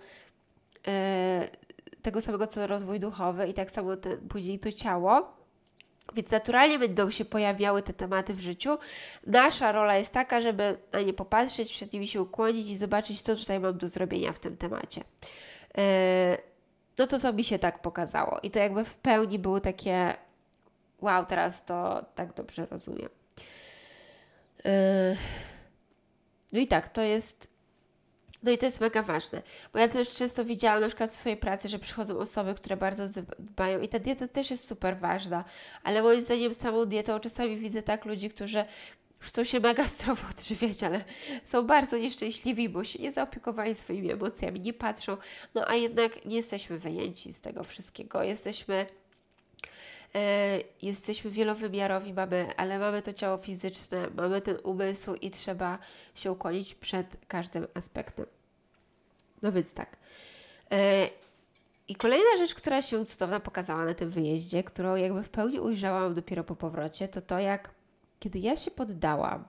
Yy, 0.88 0.94
tego 2.02 2.22
samego 2.22 2.48
co 2.48 2.68
rozwój 2.68 3.00
duchowy 3.00 3.48
i 3.48 3.54
tak 3.54 3.72
samo 3.72 3.96
ten, 3.96 4.18
później 4.30 4.60
to 4.60 4.72
ciało. 4.72 5.43
Więc 6.16 6.32
naturalnie 6.32 6.80
będą 6.80 7.10
się 7.10 7.26
pojawiały 7.26 7.82
te 7.82 7.94
tematy 7.94 8.34
w 8.34 8.40
życiu. 8.40 8.78
Nasza 9.28 9.72
rola 9.72 9.96
jest 9.96 10.14
taka, 10.14 10.42
żeby 10.42 10.78
na 10.92 11.02
nie 11.02 11.14
popatrzeć, 11.14 11.72
przed 11.72 11.94
nimi 11.94 12.08
się 12.08 12.22
ukłonić 12.22 12.70
i 12.70 12.78
zobaczyć, 12.78 13.22
co 13.22 13.36
tutaj 13.36 13.60
mam 13.60 13.78
do 13.78 13.88
zrobienia 13.88 14.34
w 14.34 14.40
tym 14.40 14.58
temacie. 14.58 15.02
Yy, 15.78 15.84
no 16.98 17.08
to 17.08 17.20
to 17.20 17.34
mi 17.34 17.44
się 17.44 17.60
tak 17.60 17.82
pokazało. 17.82 18.40
I 18.44 18.52
to 18.52 18.60
jakby 18.60 18.86
w 18.86 18.96
pełni 18.96 19.40
były 19.40 19.62
takie 19.62 20.14
wow, 21.02 21.26
teraz 21.26 21.66
to 21.66 22.06
tak 22.16 22.34
dobrze 22.34 22.66
rozumiem. 22.72 23.10
Yy, 24.66 24.72
no 26.54 26.60
i 26.60 26.68
tak, 26.68 26.90
to 26.90 27.02
jest 27.02 27.53
no 28.44 28.52
i 28.52 28.58
to 28.58 28.66
jest 28.66 28.82
mega 28.82 29.02
ważne, 29.02 29.42
bo 29.74 29.80
ja 29.80 29.88
też 29.88 30.10
często 30.10 30.46
widziałam 30.46 30.82
na 30.82 30.88
przykład 30.88 31.10
w 31.10 31.14
swojej 31.14 31.38
pracy, 31.38 31.70
że 31.70 31.80
przychodzą 31.80 32.18
osoby, 32.18 32.56
które 32.56 32.78
bardzo 32.78 33.22
dbają 33.40 33.82
i 33.82 33.88
ta 33.88 34.00
dieta 34.00 34.28
też 34.28 34.52
jest 34.52 34.68
super 34.68 35.00
ważna, 35.00 35.46
ale 35.84 36.04
moim 36.04 36.22
zdaniem 36.22 36.54
samą 36.54 36.86
dietą 36.86 37.20
czasami 37.20 37.58
widzę 37.58 37.84
tak 37.84 38.06
ludzi, 38.06 38.30
którzy 38.30 38.66
chcą 39.24 39.44
się 39.44 39.60
mega 39.60 39.84
zdrowo 39.94 40.28
odżywiać, 40.32 40.84
ale 40.84 41.04
są 41.44 41.68
bardzo 41.68 41.98
nieszczęśliwi, 41.98 42.70
bo 42.70 42.84
się 42.84 43.00
nie 43.00 43.12
zaopiekowali 43.12 43.76
swoimi 43.76 44.12
emocjami, 44.12 44.60
nie 44.60 44.74
patrzą, 44.74 45.18
no 45.56 45.68
a 45.68 45.76
jednak 45.76 46.26
nie 46.26 46.36
jesteśmy 46.36 46.80
wyjęci 46.80 47.34
z 47.34 47.42
tego 47.42 47.64
wszystkiego, 47.64 48.24
jesteśmy 48.24 48.86
e, 50.16 50.60
jesteśmy 50.82 51.32
wielowymiarowi, 51.32 52.14
mamy, 52.14 52.48
ale 52.58 52.80
mamy 52.80 53.02
to 53.02 53.14
ciało 53.14 53.38
fizyczne, 53.38 54.08
mamy 54.16 54.42
ten 54.42 54.58
umysł 54.64 55.16
i 55.16 55.30
trzeba 55.30 55.80
się 56.16 56.32
ukłonić 56.32 56.76
przed 56.76 57.18
każdym 57.28 57.68
aspektem. 57.74 58.26
No 59.44 59.52
więc 59.52 59.74
tak. 59.74 59.98
E, 60.72 61.10
I 61.88 61.96
kolejna 61.96 62.38
rzecz, 62.38 62.56
która 62.56 62.82
się 62.82 63.06
cudowna 63.06 63.40
pokazała 63.40 63.86
na 63.86 63.94
tym 63.94 64.10
wyjeździe, 64.10 64.64
którą 64.64 64.96
jakby 64.96 65.24
w 65.24 65.30
pełni 65.30 65.60
ujrzałam 65.60 66.14
dopiero 66.14 66.44
po 66.44 66.56
powrocie, 66.56 67.08
to 67.08 67.22
to, 67.22 67.40
jak 67.40 67.72
kiedy 68.20 68.40
ja 68.40 68.56
się 68.56 68.72
poddałam 68.72 69.46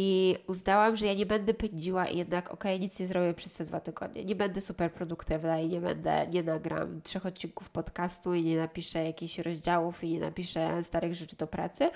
i 0.00 0.36
uznałam, 0.46 0.96
że 0.96 1.06
ja 1.06 1.14
nie 1.14 1.26
będę 1.26 1.54
pędziła 1.54 2.06
i 2.06 2.18
jednak 2.18 2.50
okej, 2.50 2.72
okay, 2.74 2.78
nic 2.80 3.00
nie 3.00 3.06
zrobię 3.06 3.34
przez 3.34 3.54
te 3.54 3.64
dwa 3.64 3.80
tygodnie. 3.80 4.24
Nie 4.24 4.36
będę 4.36 4.60
super 4.60 4.92
produktywna 4.92 5.60
i 5.60 5.68
nie 5.68 5.80
będę, 5.80 6.26
nie 6.26 6.42
nagram 6.42 7.02
trzech 7.02 7.26
odcinków 7.26 7.70
podcastu 7.70 8.34
i 8.34 8.42
nie 8.42 8.56
napiszę 8.56 9.04
jakichś 9.04 9.38
rozdziałów 9.38 10.04
i 10.04 10.12
nie 10.12 10.20
napiszę 10.20 10.82
starych 10.82 11.14
rzeczy 11.14 11.36
do 11.36 11.46
pracy, 11.46 11.90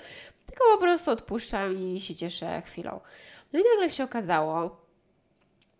tylko 0.45 0.63
po 0.73 0.77
prostu 0.77 1.11
odpuszczam 1.11 1.77
i 1.77 2.01
się 2.01 2.15
cieszę 2.15 2.61
chwilą. 2.61 2.99
No 3.53 3.59
i 3.59 3.63
nagle 3.75 3.89
się 3.89 4.03
okazało, 4.03 4.82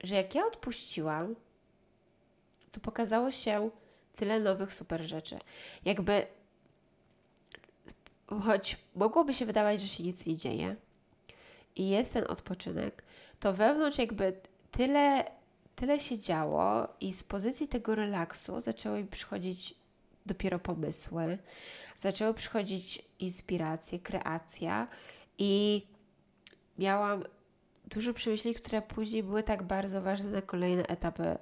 że 0.03 0.15
jak 0.15 0.35
ja 0.35 0.45
odpuściłam, 0.45 1.35
to 2.71 2.79
pokazało 2.79 3.31
się 3.31 3.69
tyle 4.15 4.39
nowych 4.39 4.73
super 4.73 5.01
rzeczy. 5.01 5.39
Jakby 5.85 6.27
choć 8.41 8.77
mogłoby 8.95 9.33
się 9.33 9.45
wydawać, 9.45 9.81
że 9.81 9.87
się 9.87 10.03
nic 10.03 10.25
nie 10.25 10.35
dzieje, 10.35 10.75
i 11.75 11.89
jest 11.89 12.13
ten 12.13 12.25
odpoczynek, 12.29 13.03
to 13.39 13.53
wewnątrz 13.53 13.97
jakby 13.97 14.41
tyle, 14.71 15.23
tyle 15.75 15.99
się 15.99 16.19
działo 16.19 16.87
i 17.01 17.13
z 17.13 17.23
pozycji 17.23 17.67
tego 17.67 17.95
relaksu 17.95 18.61
zaczęły 18.61 19.01
mi 19.01 19.07
przychodzić 19.07 19.75
dopiero 20.25 20.59
pomysły, 20.59 21.37
zaczęły 21.95 22.33
przychodzić 22.33 23.05
inspiracje, 23.19 23.99
kreacja 23.99 24.87
i 25.37 25.83
miałam 26.77 27.23
dużo 27.85 28.13
przemyśleń, 28.13 28.53
które 28.53 28.81
później 28.81 29.23
były 29.23 29.43
tak 29.43 29.63
bardzo 29.63 30.01
ważne 30.01 30.29
na 30.29 30.41
kolejne 30.41 30.87
etapy 30.87 31.37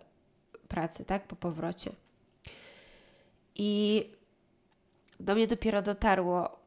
pracy, 0.68 1.06
tak, 1.06 1.28
po 1.28 1.36
powrocie. 1.36 1.92
I 3.56 4.04
do 5.20 5.36
mnie 5.36 5.48
dopiero 5.48 5.82
dotarło 5.82 6.60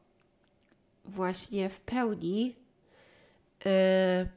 właśnie 1.05 1.69
w 1.69 1.79
pełni, 1.79 2.55
Y, 3.65 4.29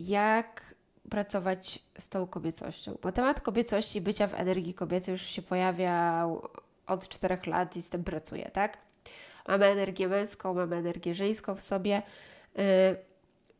jak 0.00 0.74
pracować 1.10 1.78
z 1.98 2.08
tą 2.08 2.26
kobiecością. 2.26 2.98
Bo 3.02 3.12
temat 3.12 3.40
kobiecości, 3.40 4.00
bycia 4.00 4.26
w 4.26 4.34
energii 4.34 4.74
kobiecej 4.74 5.12
już 5.12 5.22
się 5.22 5.42
pojawiał 5.42 6.48
od 6.86 7.08
czterech 7.08 7.46
lat 7.46 7.76
i 7.76 7.82
z 7.82 7.88
tym 7.88 8.04
pracuję, 8.04 8.50
tak? 8.52 8.78
Mamy 9.48 9.66
energię 9.66 10.08
męską, 10.08 10.54
mamy 10.54 10.76
energię 10.76 11.14
żeńską 11.14 11.54
w 11.54 11.60
sobie. 11.60 12.02
Y, 12.58 13.07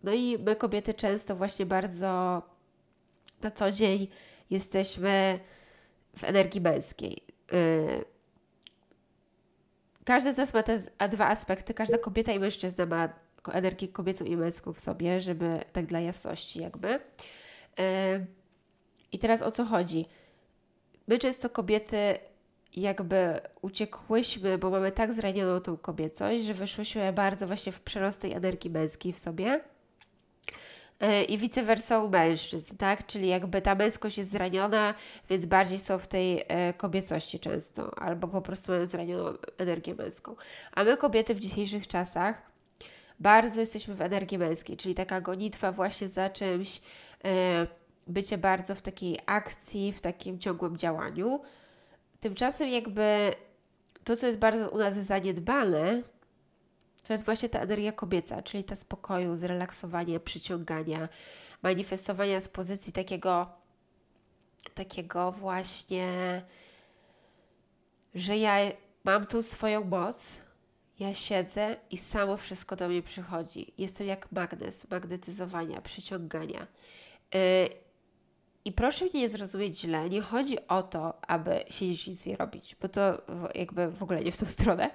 no 0.03 0.13
i 0.13 0.39
my 0.39 0.57
kobiety 0.57 0.95
często 0.95 1.37
właśnie 1.37 1.67
bardzo 1.67 2.43
na 3.43 3.51
co 3.51 3.73
dzień 3.73 4.09
jesteśmy 4.51 5.41
w 6.17 6.25
energii 6.25 6.61
męskiej. 6.61 7.19
Y, 7.53 8.05
każdy 10.05 10.33
z 10.35 10.37
nas 10.37 10.55
ma 10.55 10.63
te 10.63 10.79
dwa 11.09 11.29
aspekty, 11.29 11.75
każda 11.75 11.99
kobieta 11.99 12.33
i 12.33 12.39
mężczyzna 12.39 12.87
ma 12.87 13.09
energię 13.53 13.89
kobiecą 13.89 14.25
i 14.25 14.37
męską 14.37 14.73
w 14.73 14.81
sobie, 14.81 15.21
żeby 15.21 15.61
tak 15.73 15.87
dla 15.87 16.01
jasności 16.01 16.61
jakby. 16.61 17.01
I 19.13 19.19
teraz 19.19 19.43
o 19.43 19.51
co 19.51 19.65
chodzi? 19.65 20.07
My 21.09 21.19
często 21.19 21.51
kobiety 21.51 22.19
jakby 22.77 23.41
uciekłyśmy, 23.63 24.59
bo 24.59 24.71
mamy 24.71 24.93
tak 24.93 25.13
zranioną 25.13 25.61
tą 25.61 25.77
kobiecość, 25.77 26.45
że 26.45 26.55
wyszłyśmy 26.55 27.13
bardzo 27.13 27.47
właśnie 27.47 27.73
w 27.73 27.81
przerost 27.81 28.21
tej 28.21 28.33
energii 28.33 28.71
męskiej 28.71 29.13
w 29.13 29.19
sobie. 29.19 29.61
E, 31.01 31.25
I 31.25 31.39
vice 31.39 31.63
versa 31.63 31.99
u 31.99 32.09
mężczyzn, 32.09 32.77
tak? 32.77 33.07
Czyli 33.07 33.29
jakby 33.29 33.63
ta 33.63 33.75
męskość 33.75 34.19
jest 34.19 34.31
zraniona, 34.31 34.95
więc 35.31 35.47
bardziej 35.47 35.79
są 35.79 35.99
w 35.99 36.07
tej 36.07 36.45
e, 36.49 36.73
kobiecości 36.73 37.39
często, 37.39 37.99
albo 37.99 38.29
po 38.29 38.43
prostu 38.43 38.73
mają 38.73 38.87
zranioną 38.87 39.33
energię 39.59 39.95
męską. 39.95 40.37
A 40.73 40.85
my 40.85 40.97
kobiety 40.97 41.35
w 41.35 41.39
dzisiejszych 41.41 41.87
czasach 41.87 42.43
bardzo 43.21 43.61
jesteśmy 43.61 43.95
w 43.95 44.01
energii 44.01 44.39
męskiej, 44.39 44.77
czyli 44.77 44.95
taka 44.95 45.21
gonitwa 45.21 45.73
właśnie 45.73 46.09
za 46.09 46.31
czymś, 46.31 46.81
e, 47.25 47.67
bycie 48.07 48.39
bardzo 48.39 48.75
w 48.75 48.83
takiej 48.83 49.19
akcji, 49.27 49.93
w 49.93 50.01
takim 50.01 50.39
ciągłym 50.39 50.77
działaniu. 50.77 51.41
Tymczasem 52.21 52.69
jakby 52.69 53.33
to, 54.05 54.17
co 54.17 54.27
jest 54.27 54.39
bardzo 54.39 54.71
u 54.71 54.79
nas 54.79 54.95
zaniedbane, 54.95 56.03
to 57.09 57.15
jest 57.15 57.25
właśnie 57.25 57.49
ta 57.49 57.61
energia 57.61 57.93
kobieca, 57.93 58.43
czyli 58.43 58.65
ta 58.65 58.77
spokoju, 58.77 59.37
zrelaksowania, 59.37 60.21
przyciągania, 60.21 61.09
manifestowania 61.63 62.41
z 62.41 62.49
pozycji 62.49 62.93
takiego, 62.93 63.47
takiego 64.75 65.33
właśnie, 65.33 66.43
że 68.15 68.37
ja 68.37 68.57
mam 69.05 69.27
tu 69.27 69.43
swoją 69.43 69.85
moc, 69.85 70.41
ja 70.99 71.15
siedzę 71.15 71.77
i 71.91 71.97
samo 71.97 72.37
wszystko 72.37 72.77
do 72.77 72.89
mnie 72.89 73.03
przychodzi. 73.03 73.73
Jestem 73.79 74.07
jak 74.07 74.33
magnes, 74.33 74.91
magnetyzowania, 74.91 75.81
przyciągania. 75.81 76.67
Yy, 77.35 77.41
I 78.65 78.73
proszę 78.73 79.05
mnie 79.05 79.21
nie 79.21 79.29
zrozumieć 79.29 79.81
źle, 79.81 80.09
nie 80.09 80.21
chodzi 80.21 80.67
o 80.67 80.83
to, 80.83 81.31
aby 81.31 81.65
siedzieć 81.71 82.07
nic 82.07 82.27
nie 82.27 82.37
robić, 82.37 82.77
bo 82.83 82.89
to 82.89 83.23
jakby 83.55 83.91
w 83.91 84.03
ogóle 84.03 84.21
nie 84.21 84.33
w 84.33 84.39
tą 84.39 84.47
stronę. 84.47 84.91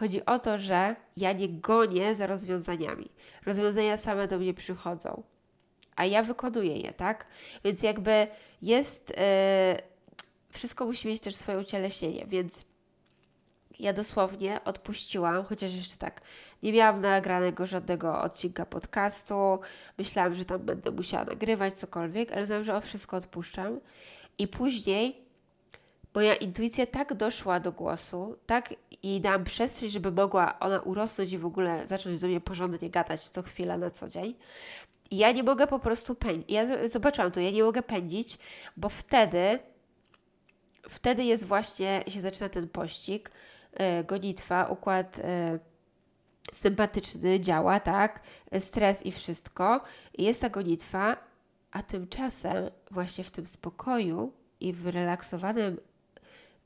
Chodzi 0.00 0.24
o 0.24 0.38
to, 0.38 0.58
że 0.58 0.96
ja 1.16 1.32
nie 1.32 1.48
gonię 1.48 2.14
za 2.14 2.26
rozwiązaniami. 2.26 3.10
Rozwiązania 3.46 3.96
same 3.96 4.28
do 4.28 4.38
mnie 4.38 4.54
przychodzą, 4.54 5.22
a 5.96 6.04
ja 6.04 6.22
wykonuję 6.22 6.76
je, 6.76 6.92
tak? 6.92 7.26
Więc 7.64 7.82
jakby 7.82 8.26
jest. 8.62 9.10
Yy, 9.10 9.16
wszystko 10.50 10.86
musi 10.86 11.08
mieć 11.08 11.20
też 11.20 11.34
swoje 11.34 11.58
ucieleśnienie, 11.58 12.26
więc 12.26 12.64
ja 13.78 13.92
dosłownie 13.92 14.64
odpuściłam, 14.64 15.44
chociaż 15.44 15.74
jeszcze 15.74 15.96
tak, 15.96 16.20
nie 16.62 16.72
miałam 16.72 17.00
nagranego 17.00 17.66
żadnego 17.66 18.20
odcinka 18.20 18.66
podcastu, 18.66 19.58
myślałam, 19.98 20.34
że 20.34 20.44
tam 20.44 20.60
będę 20.60 20.90
musiała 20.90 21.24
nagrywać 21.24 21.74
cokolwiek, 21.74 22.32
ale 22.32 22.46
znam, 22.46 22.64
że 22.64 22.76
o 22.76 22.80
wszystko 22.80 23.16
odpuszczam. 23.16 23.80
I 24.38 24.48
później 24.48 25.29
moja 26.14 26.34
intuicja 26.34 26.86
tak 26.86 27.14
doszła 27.14 27.60
do 27.60 27.72
głosu, 27.72 28.36
tak 28.46 28.74
i 29.02 29.20
dałam 29.20 29.44
przestrzeń, 29.44 29.90
żeby 29.90 30.12
mogła 30.12 30.58
ona 30.58 30.80
urosnąć 30.80 31.32
i 31.32 31.38
w 31.38 31.46
ogóle 31.46 31.86
zacząć 31.86 32.20
do 32.20 32.26
mnie 32.26 32.40
porządnie 32.40 32.90
gadać 32.90 33.30
co 33.30 33.42
chwilę 33.42 33.78
na 33.78 33.90
co 33.90 34.08
dzień. 34.08 34.34
I 35.10 35.16
ja 35.16 35.32
nie 35.32 35.42
mogę 35.42 35.66
po 35.66 35.78
prostu 35.78 36.14
pędzić. 36.14 36.50
Ja 36.50 36.88
zobaczyłam 36.88 37.30
to, 37.30 37.40
ja 37.40 37.50
nie 37.50 37.62
mogę 37.62 37.82
pędzić, 37.82 38.38
bo 38.76 38.88
wtedy, 38.88 39.58
wtedy 40.88 41.24
jest 41.24 41.44
właśnie, 41.44 42.02
się 42.08 42.20
zaczyna 42.20 42.48
ten 42.48 42.68
pościg, 42.68 43.30
yy, 43.78 44.04
gonitwa, 44.04 44.66
układ 44.66 45.18
yy, 45.18 45.24
sympatyczny 46.52 47.40
działa, 47.40 47.80
tak? 47.80 48.20
Stres 48.58 49.06
i 49.06 49.12
wszystko. 49.12 49.80
Jest 50.18 50.40
ta 50.40 50.48
gonitwa, 50.48 51.16
a 51.70 51.82
tymczasem 51.82 52.70
właśnie 52.90 53.24
w 53.24 53.30
tym 53.30 53.46
spokoju 53.46 54.32
i 54.60 54.72
w 54.72 54.86
relaksowanym 54.86 55.76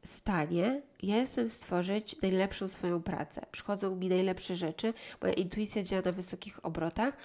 stanie 0.05 0.83
ja 1.03 1.17
jestem 1.17 1.51
stworzyć 1.51 2.23
najlepszą 2.23 2.69
swoją 2.69 3.03
pracę. 3.03 3.47
Przychodzą 3.51 3.97
mi 3.97 4.09
najlepsze 4.09 4.57
rzeczy, 4.57 4.95
moja 5.23 5.35
intuicja 5.35 5.83
działa 5.83 6.03
na 6.03 6.13
wysokich 6.13 6.67
obrotach, 6.67 7.17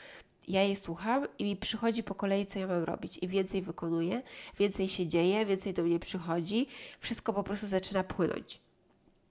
ja 0.48 0.64
jej 0.64 0.76
słucham 0.76 1.28
i 1.40 1.44
mi 1.44 1.56
przychodzi 1.56 2.04
po 2.04 2.16
kolei, 2.16 2.46
co 2.46 2.60
ja 2.60 2.68
mam 2.68 2.84
robić. 2.84 3.20
I 3.22 3.28
więcej 3.28 3.62
wykonuję, 3.62 4.22
więcej 4.60 4.88
się 4.88 5.08
dzieje, 5.08 5.46
więcej 5.46 5.74
do 5.74 5.84
mnie 5.84 6.00
przychodzi, 6.00 6.68
wszystko 7.00 7.34
po 7.34 7.44
prostu 7.44 7.68
zaczyna 7.68 8.04
płynąć. 8.04 8.62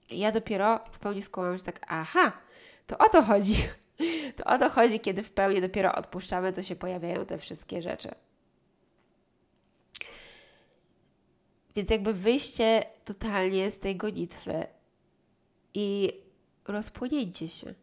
I 0.09 0.19
ja 0.19 0.31
dopiero 0.31 0.79
w 0.91 0.99
pełni 0.99 1.21
skłamam, 1.21 1.57
że 1.57 1.63
tak, 1.63 1.79
aha, 1.87 2.31
to 2.87 2.97
o 2.97 3.09
to 3.09 3.21
chodzi. 3.21 3.55
To 4.35 4.43
o 4.43 4.57
to 4.57 4.69
chodzi, 4.69 4.99
kiedy 4.99 5.23
w 5.23 5.31
pełni 5.31 5.61
dopiero 5.61 5.95
odpuszczamy, 5.95 6.53
to 6.53 6.63
się 6.63 6.75
pojawiają 6.75 7.25
te 7.25 7.37
wszystkie 7.37 7.81
rzeczy. 7.81 8.09
Więc 11.79 11.89
jakby 11.89 12.13
wyjście 12.13 12.83
totalnie 13.05 13.71
z 13.71 13.79
tej 13.79 13.95
gonitwy 13.95 14.67
i 15.73 16.13
rozpłynięcie 16.67 17.49
się. 17.49 17.73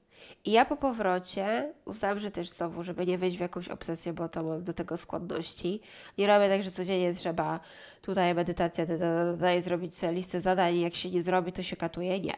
I 0.45 0.53
ja 0.53 0.65
po 0.65 0.77
powrocie 0.77 1.75
uznałam, 1.85 2.19
że 2.19 2.31
też 2.31 2.49
znowu, 2.49 2.83
żeby 2.83 3.07
nie 3.07 3.19
wejść 3.19 3.37
w 3.37 3.41
jakąś 3.41 3.69
obsesję, 3.69 4.13
bo 4.13 4.29
to 4.29 4.43
mam 4.43 4.65
do 4.65 4.73
tego 4.73 4.97
skłonności. 4.97 5.81
Nie 6.19 6.27
robię 6.27 6.49
tak, 6.49 6.63
że 6.63 6.71
codziennie 6.71 7.15
trzeba 7.15 7.61
tutaj 8.03 8.35
medytacja, 8.35 8.87
tutaj 9.33 9.63
zrobić 9.63 9.95
sobie 9.95 10.13
listę 10.13 10.41
zadań, 10.41 10.79
jak 10.79 10.95
się 10.95 11.11
nie 11.11 11.23
zrobi, 11.23 11.53
to 11.53 11.63
się 11.63 11.77
katuje. 11.77 12.21
Nie. 12.21 12.35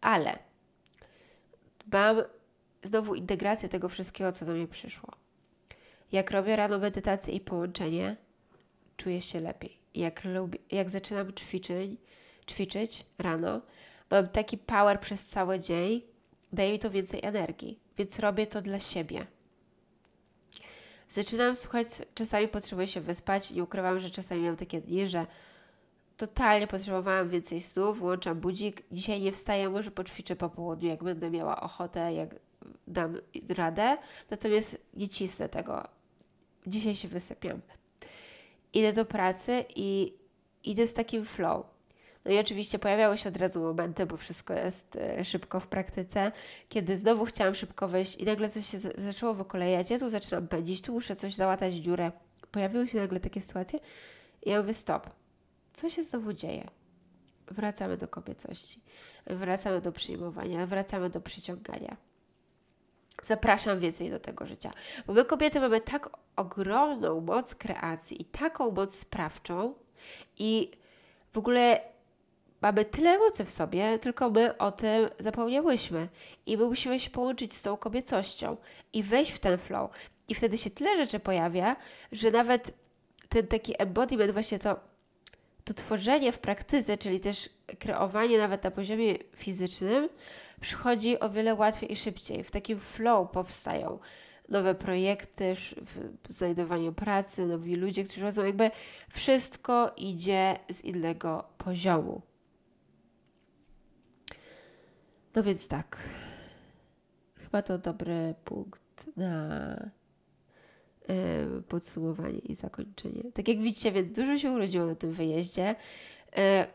Ale 0.00 0.38
mam 1.92 2.16
znowu 2.82 3.14
integrację 3.14 3.68
tego 3.68 3.88
wszystkiego, 3.88 4.32
co 4.32 4.44
do 4.44 4.52
mnie 4.52 4.68
przyszło. 4.68 5.08
Jak 6.12 6.30
robię 6.30 6.56
rano 6.56 6.78
medytację 6.78 7.34
i 7.34 7.40
połączenie, 7.40 8.16
czuję 8.96 9.20
się 9.20 9.40
lepiej. 9.40 9.83
Jak, 9.94 10.24
lubię, 10.24 10.58
jak 10.70 10.90
zaczynam 10.90 11.32
ćwiczyć, 11.32 11.90
ćwiczyć 12.50 13.06
rano, 13.18 13.60
mam 14.10 14.28
taki 14.28 14.58
power 14.58 15.00
przez 15.00 15.26
cały 15.26 15.60
dzień, 15.60 16.02
daje 16.52 16.72
mi 16.72 16.78
to 16.78 16.90
więcej 16.90 17.20
energii, 17.22 17.78
więc 17.98 18.18
robię 18.18 18.46
to 18.46 18.62
dla 18.62 18.78
siebie. 18.78 19.26
Zaczynam 21.08 21.56
słuchać, 21.56 21.86
czasami 22.14 22.48
potrzebuję 22.48 22.86
się 22.86 23.00
wyspać, 23.00 23.50
nie 23.50 23.62
ukrywam, 23.62 24.00
że 24.00 24.10
czasami 24.10 24.42
mam 24.42 24.56
takie 24.56 24.80
dni, 24.80 25.08
że 25.08 25.26
totalnie 26.16 26.66
potrzebowałam 26.66 27.28
więcej 27.28 27.62
snu, 27.62 27.94
włączam 27.94 28.40
budzik, 28.40 28.82
dzisiaj 28.92 29.20
nie 29.20 29.32
wstaję, 29.32 29.70
może 29.70 29.90
poćwiczę 29.90 30.36
po 30.36 30.50
południu, 30.50 30.88
jak 30.88 31.04
będę 31.04 31.30
miała 31.30 31.60
ochotę, 31.60 32.14
jak 32.14 32.34
dam 32.86 33.16
radę, 33.48 33.96
natomiast 34.30 34.78
nie 34.94 35.08
cisnę 35.08 35.48
tego. 35.48 35.88
Dzisiaj 36.66 36.96
się 36.96 37.08
wysypiam. 37.08 37.60
Idę 38.74 38.92
do 38.92 39.04
pracy 39.04 39.64
i 39.76 40.14
idę 40.64 40.86
z 40.86 40.94
takim 40.94 41.24
flow. 41.24 41.66
No 42.24 42.32
i 42.32 42.38
oczywiście 42.38 42.78
pojawiały 42.78 43.18
się 43.18 43.28
od 43.28 43.36
razu 43.36 43.60
momenty, 43.60 44.06
bo 44.06 44.16
wszystko 44.16 44.54
jest 44.54 44.96
e, 44.96 45.24
szybko 45.24 45.60
w 45.60 45.66
praktyce, 45.66 46.32
kiedy 46.68 46.98
znowu 46.98 47.24
chciałam 47.24 47.54
szybko 47.54 47.88
wejść 47.88 48.16
i 48.16 48.24
nagle 48.24 48.48
coś 48.48 48.66
się 48.66 48.78
zaczęło 48.78 49.34
wykolejać. 49.34 49.90
Ja 49.90 49.98
tu 49.98 50.08
zaczynam 50.08 50.48
pędzić, 50.48 50.82
tu 50.82 50.92
muszę 50.92 51.16
coś 51.16 51.34
załatać 51.34 51.74
dziurę. 51.74 52.12
Pojawiły 52.50 52.88
się 52.88 52.98
nagle 52.98 53.20
takie 53.20 53.40
sytuacje 53.40 53.78
i 54.42 54.50
ja 54.50 54.60
mówię 54.60 54.74
stop. 54.74 55.10
Co 55.72 55.90
się 55.90 56.02
znowu 56.02 56.32
dzieje? 56.32 56.64
Wracamy 57.46 57.96
do 57.96 58.08
kobiecości, 58.08 58.82
wracamy 59.26 59.80
do 59.80 59.92
przyjmowania, 59.92 60.66
wracamy 60.66 61.10
do 61.10 61.20
przyciągania. 61.20 61.96
Zapraszam 63.24 63.80
więcej 63.80 64.10
do 64.10 64.20
tego 64.20 64.46
życia. 64.46 64.70
Bo 65.06 65.12
my 65.12 65.24
kobiety 65.24 65.60
mamy 65.60 65.80
tak 65.80 66.10
ogromną 66.36 67.20
moc 67.20 67.54
kreacji 67.54 68.22
i 68.22 68.24
taką 68.24 68.70
moc 68.70 68.94
sprawczą 68.94 69.74
i 70.38 70.70
w 71.32 71.38
ogóle 71.38 71.80
mamy 72.60 72.84
tyle 72.84 73.18
mocy 73.18 73.44
w 73.44 73.50
sobie, 73.50 73.98
tylko 73.98 74.30
my 74.30 74.58
o 74.58 74.72
tym 74.72 75.08
zapomniałyśmy. 75.18 76.08
I 76.46 76.56
my 76.56 76.64
musimy 76.64 77.00
się 77.00 77.10
połączyć 77.10 77.52
z 77.52 77.62
tą 77.62 77.76
kobiecością 77.76 78.56
i 78.92 79.02
wejść 79.02 79.32
w 79.32 79.38
ten 79.38 79.58
flow. 79.58 79.90
I 80.28 80.34
wtedy 80.34 80.58
się 80.58 80.70
tyle 80.70 80.96
rzeczy 80.96 81.20
pojawia, 81.20 81.76
że 82.12 82.30
nawet 82.30 82.74
ten 83.28 83.46
taki 83.46 83.82
embodiment, 83.82 84.32
właśnie 84.32 84.58
to, 84.58 84.80
to 85.64 85.74
tworzenie 85.74 86.32
w 86.32 86.38
praktyce, 86.38 86.98
czyli 86.98 87.20
też 87.20 87.50
kreowanie 87.78 88.38
nawet 88.38 88.64
na 88.64 88.70
poziomie 88.70 89.14
fizycznym, 89.36 90.08
przychodzi 90.60 91.20
o 91.20 91.30
wiele 91.30 91.54
łatwiej 91.54 91.92
i 91.92 91.96
szybciej. 91.96 92.44
W 92.44 92.50
takim 92.50 92.78
flow 92.78 93.30
powstają 93.30 93.98
nowe 94.48 94.74
projekty, 94.74 95.54
w 95.54 96.32
znajdowaniu 96.32 96.92
pracy, 96.92 97.46
nowi 97.46 97.76
ludzie, 97.76 98.04
którzy 98.04 98.22
rodzą, 98.22 98.44
jakby 98.44 98.70
wszystko 99.08 99.92
idzie 99.96 100.58
z 100.70 100.80
innego 100.80 101.44
poziomu. 101.58 102.22
No 105.34 105.42
więc 105.42 105.68
tak. 105.68 105.98
Chyba 107.36 107.62
to 107.62 107.78
dobry 107.78 108.34
punkt 108.44 109.16
na 109.16 109.90
podsumowanie 111.68 112.38
i 112.38 112.54
zakończenie. 112.54 113.22
Tak 113.34 113.48
jak 113.48 113.58
widzicie, 113.58 113.92
więc 113.92 114.12
dużo 114.12 114.38
się 114.38 114.50
urodziło 114.50 114.86
na 114.86 114.94
tym 114.94 115.12
wyjeździe. 115.12 115.74
Y, 116.38 116.66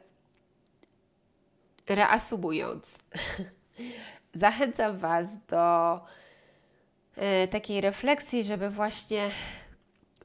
reasumując, 1.94 3.04
zachęcam 4.34 4.98
Was 4.98 5.46
do 5.48 5.96
y, 7.44 7.48
takiej 7.48 7.82
refleksji, 7.82 8.44
żeby 8.44 8.70
właśnie 8.70 9.30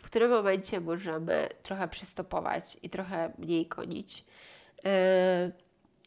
w 0.01 0.07
którym 0.07 0.31
momencie 0.31 0.81
możemy 0.81 1.49
trochę 1.63 1.89
przystopować 1.89 2.77
i 2.83 2.89
trochę 2.89 3.33
mniej 3.39 3.67
gonić 3.67 4.25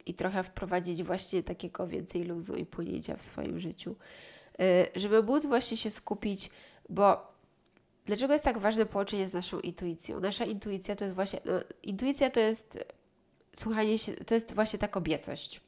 i 0.06 0.14
trochę 0.14 0.44
wprowadzić 0.44 1.04
właśnie 1.04 1.44
takiego 1.44 1.88
więcej 1.88 2.24
luzu 2.24 2.56
i 2.56 2.66
płynięcia 2.66 3.16
w 3.16 3.22
swoim 3.22 3.60
życiu. 3.60 3.96
Żeby 4.96 5.24
móc 5.24 5.46
właśnie 5.46 5.78
się 5.78 5.92
skupić, 5.92 6.50
bo 6.90 7.37
dlaczego 8.08 8.34
jest 8.34 8.46
tak 8.46 8.58
ważne 8.58 8.86
połączenie 8.86 9.28
z 9.28 9.34
naszą 9.34 9.60
intuicją? 9.60 10.20
Nasza 10.20 10.46
intuicja 10.46 10.96
to 10.96 11.04
jest 11.04 11.16
właśnie, 11.16 11.40
no, 11.46 11.54
intuicja 11.84 12.30
to 12.30 12.40
jest 12.40 12.80
słuchanie 13.56 13.98
się, 13.98 14.14
to 14.14 14.36
jest 14.36 14.56
właśnie 14.56 14.80
ta 14.80 14.88
kobiecość. 14.88 15.62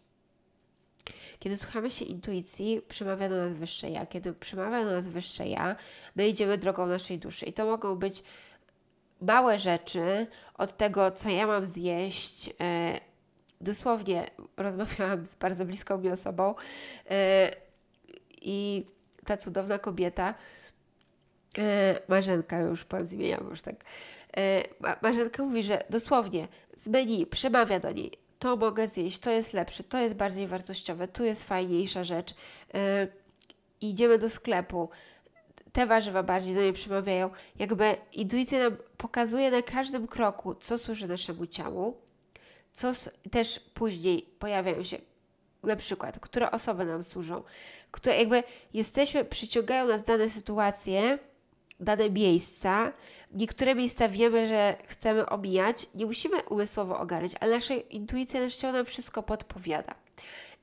Kiedy 1.40 1.58
słuchamy 1.58 1.92
się 1.92 2.06
intuicji, 2.06 2.82
przemawia 2.88 3.30
do 3.30 3.36
nas 3.36 3.54
wyższe 3.54 3.90
ja. 3.90 4.06
Kiedy 4.06 4.34
przemawia 4.34 4.86
do 4.86 4.92
nas 4.92 5.08
wyższe 5.08 5.48
ja, 5.48 5.76
my 6.16 6.28
idziemy 6.28 6.58
drogą 6.58 6.88
naszej 6.88 7.20
duszy. 7.20 7.46
I 7.46 7.54
to 7.54 7.66
mogą 7.66 7.96
być 7.96 8.24
małe 9.22 9.60
rzeczy, 9.60 10.28
od 10.58 10.78
tego, 10.78 11.12
co 11.12 11.30
ja 11.30 11.48
mam 11.48 11.66
zjeść, 11.66 12.48
yy, 12.48 12.54
dosłownie 13.62 14.30
rozmawiałam 14.58 15.26
z 15.26 15.36
bardzo 15.36 15.66
bliską 15.66 15.98
mi 15.98 16.10
osobą 16.10 16.56
yy, 17.10 17.16
i 18.42 18.86
ta 19.26 19.38
cudowna 19.38 19.80
kobieta, 19.80 20.34
Marzenka, 22.08 22.60
już 22.60 22.86
powiem 22.86 23.06
z 23.06 23.14
już 23.50 23.62
tak, 23.62 23.76
yy, 24.38 24.44
Marzenka 25.02 25.44
mówi, 25.44 25.64
że 25.64 25.84
dosłownie 25.90 26.48
z 26.76 26.88
menu 26.88 27.26
przemawia 27.26 27.80
do 27.80 27.92
niej 27.92 28.12
to 28.40 28.56
mogę 28.56 28.88
zjeść, 28.88 29.20
to 29.20 29.32
jest 29.32 29.54
lepsze, 29.54 29.84
to 29.84 29.98
jest 29.98 30.16
bardziej 30.16 30.48
wartościowe, 30.48 31.08
tu 31.08 31.26
jest 31.26 31.48
fajniejsza 31.48 32.04
rzecz. 32.04 32.36
Yy, 32.74 32.80
idziemy 33.82 34.18
do 34.18 34.30
sklepu, 34.30 34.90
te 35.72 35.86
warzywa 35.86 36.24
bardziej 36.24 36.56
do 36.56 36.62
mnie 36.62 36.74
przemawiają. 36.74 37.30
Jakby 37.56 37.96
intuicja 38.14 38.60
nam 38.60 38.78
pokazuje 38.98 39.52
na 39.52 39.62
każdym 39.62 40.08
kroku, 40.08 40.56
co 40.56 40.78
służy 40.78 41.08
naszemu 41.08 41.46
ciału, 41.46 41.98
co 42.72 42.92
też 43.32 43.60
później 43.74 44.22
pojawiają 44.40 44.84
się, 44.84 44.98
na 45.64 45.76
przykład, 45.76 46.20
które 46.20 46.52
osoby 46.52 46.86
nam 46.86 47.04
służą, 47.04 47.44
które 47.92 48.18
jakby 48.18 48.44
jesteśmy, 48.74 49.26
przyciągają 49.26 49.88
nas 49.88 50.04
dane 50.04 50.30
sytuacje, 50.30 51.20
dane 51.80 52.10
miejsca. 52.10 52.94
Niektóre 53.34 53.76
miejsca 53.76 54.10
wiemy, 54.10 54.48
że 54.48 54.78
chcemy 54.88 55.30
omijać, 55.30 55.88
nie 55.96 56.06
musimy 56.06 56.44
umysłowo 56.44 57.00
ogarniać, 57.00 57.32
ale 57.40 57.56
nasza 57.56 57.74
intuicja, 57.74 58.42
nasze 58.42 58.58
ciało 58.58 58.74
nam 58.74 58.86
wszystko 58.86 59.24
podpowiada. 59.24 59.96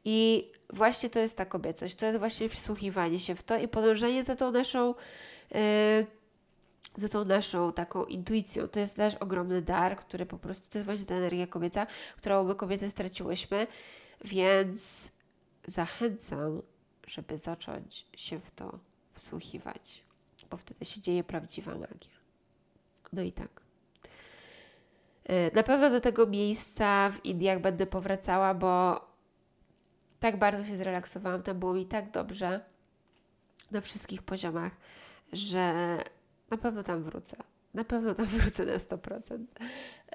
I 0.04 0.50
właśnie 0.72 1.10
to 1.10 1.18
jest 1.18 1.36
ta 1.36 1.46
kobiecość, 1.46 1.94
to 1.94 2.06
jest 2.06 2.18
właśnie 2.18 2.48
wsłuchiwanie 2.48 3.18
się 3.18 3.34
w 3.34 3.42
to 3.42 3.58
i 3.58 3.68
podążanie 3.68 4.24
za 4.24 4.36
tą 4.36 4.50
naszą, 4.50 4.94
yy, 5.50 6.06
za 6.96 7.08
tą 7.08 7.24
naszą 7.24 7.72
taką 7.72 8.04
intuicją. 8.04 8.68
To 8.68 8.80
jest 8.80 8.96
też 8.96 9.14
ogromny 9.14 9.62
dar, 9.62 9.96
który 9.96 10.26
po 10.26 10.38
prostu, 10.38 10.68
to 10.70 10.78
jest 10.78 10.86
właśnie 10.86 11.06
ta 11.06 11.14
energia 11.14 11.46
kobieca, 11.46 11.86
którą 12.16 12.44
my 12.44 12.54
kobiety 12.54 12.90
straciłyśmy, 12.90 13.66
więc 14.24 15.10
zachęcam, 15.64 16.62
żeby 17.06 17.38
zacząć 17.38 18.06
się 18.16 18.40
w 18.40 18.50
to 18.50 18.78
wsłuchiwać, 19.14 20.05
bo 20.50 20.56
wtedy 20.56 20.84
się 20.84 21.00
dzieje 21.00 21.24
prawdziwa 21.24 21.72
magia. 21.72 22.16
No 23.12 23.22
i 23.22 23.32
tak. 23.32 23.60
Y, 25.30 25.50
na 25.54 25.62
pewno 25.62 25.90
do 25.90 26.00
tego 26.00 26.26
miejsca 26.26 27.10
w 27.10 27.24
Indiach 27.24 27.60
będę 27.60 27.86
powracała, 27.86 28.54
bo 28.54 29.00
tak 30.20 30.38
bardzo 30.38 30.64
się 30.64 30.76
zrelaksowałam, 30.76 31.42
tam 31.42 31.58
było 31.58 31.74
mi 31.74 31.86
tak 31.86 32.10
dobrze 32.10 32.60
na 33.70 33.80
wszystkich 33.80 34.22
poziomach, 34.22 34.72
że 35.32 35.98
na 36.50 36.56
pewno 36.56 36.82
tam 36.82 37.02
wrócę. 37.02 37.36
Na 37.74 37.84
pewno 37.84 38.14
tam 38.14 38.26
wrócę 38.36 38.64
na 38.64 38.76
100%. 38.76 39.38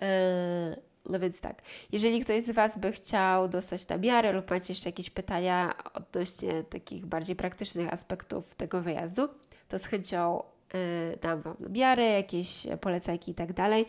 E, 0.02 0.78
no 1.06 1.20
więc 1.20 1.42
tak, 1.42 1.62
jeżeli 1.92 2.22
ktoś 2.22 2.44
z 2.44 2.50
Was 2.50 2.78
by 2.78 2.92
chciał 2.92 3.48
dostać 3.48 3.88
na 3.88 3.98
miarę 3.98 4.32
lub 4.32 4.50
macie 4.50 4.74
jeszcze 4.74 4.90
jakieś 4.90 5.10
pytania 5.10 5.74
odnośnie 5.94 6.64
takich 6.64 7.06
bardziej 7.06 7.36
praktycznych 7.36 7.94
aspektów 7.94 8.56
tego 8.56 8.82
wyjazdu, 8.82 9.30
to 9.72 9.80
z 9.80 9.86
chęcią 9.86 10.44
yy, 10.74 11.18
dam 11.22 11.42
Wam 11.42 11.56
na 11.60 11.70
miarę, 11.70 12.06
jakieś 12.06 12.68
polecajki 12.82 13.32
i 13.32 13.34
tak 13.36 13.54
dalej. 13.54 13.86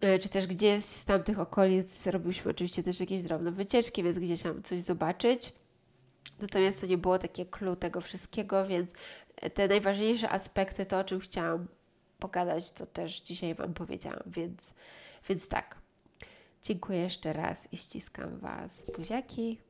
E, 0.00 0.18
czy 0.18 0.28
też 0.28 0.46
gdzieś 0.46 0.84
z 0.84 1.04
tamtych 1.04 1.38
okolic 1.38 2.06
robiliśmy 2.06 2.50
oczywiście 2.50 2.82
też 2.82 3.00
jakieś 3.00 3.22
drobne 3.22 3.52
wycieczki, 3.52 4.02
więc 4.02 4.18
gdzieś 4.18 4.42
tam 4.42 4.62
coś 4.62 4.82
zobaczyć. 4.82 5.52
Natomiast 6.40 6.80
to 6.80 6.86
nie 6.86 6.98
było 6.98 7.18
takie 7.18 7.46
clue 7.46 7.76
tego 7.76 8.00
wszystkiego, 8.00 8.66
więc 8.66 8.90
te 9.54 9.68
najważniejsze 9.68 10.30
aspekty, 10.30 10.86
to 10.86 10.98
o 10.98 11.04
czym 11.04 11.20
chciałam 11.20 11.66
pogadać, 12.18 12.72
to 12.72 12.86
też 12.86 13.20
dzisiaj 13.20 13.54
Wam 13.54 13.74
powiedziałam, 13.74 14.22
więc, 14.26 14.74
więc 15.28 15.48
tak. 15.48 15.78
Dziękuję 16.62 16.98
jeszcze 16.98 17.32
raz 17.32 17.72
i 17.72 17.76
ściskam 17.76 18.38
Was. 18.38 18.86
Buziaki. 18.98 19.65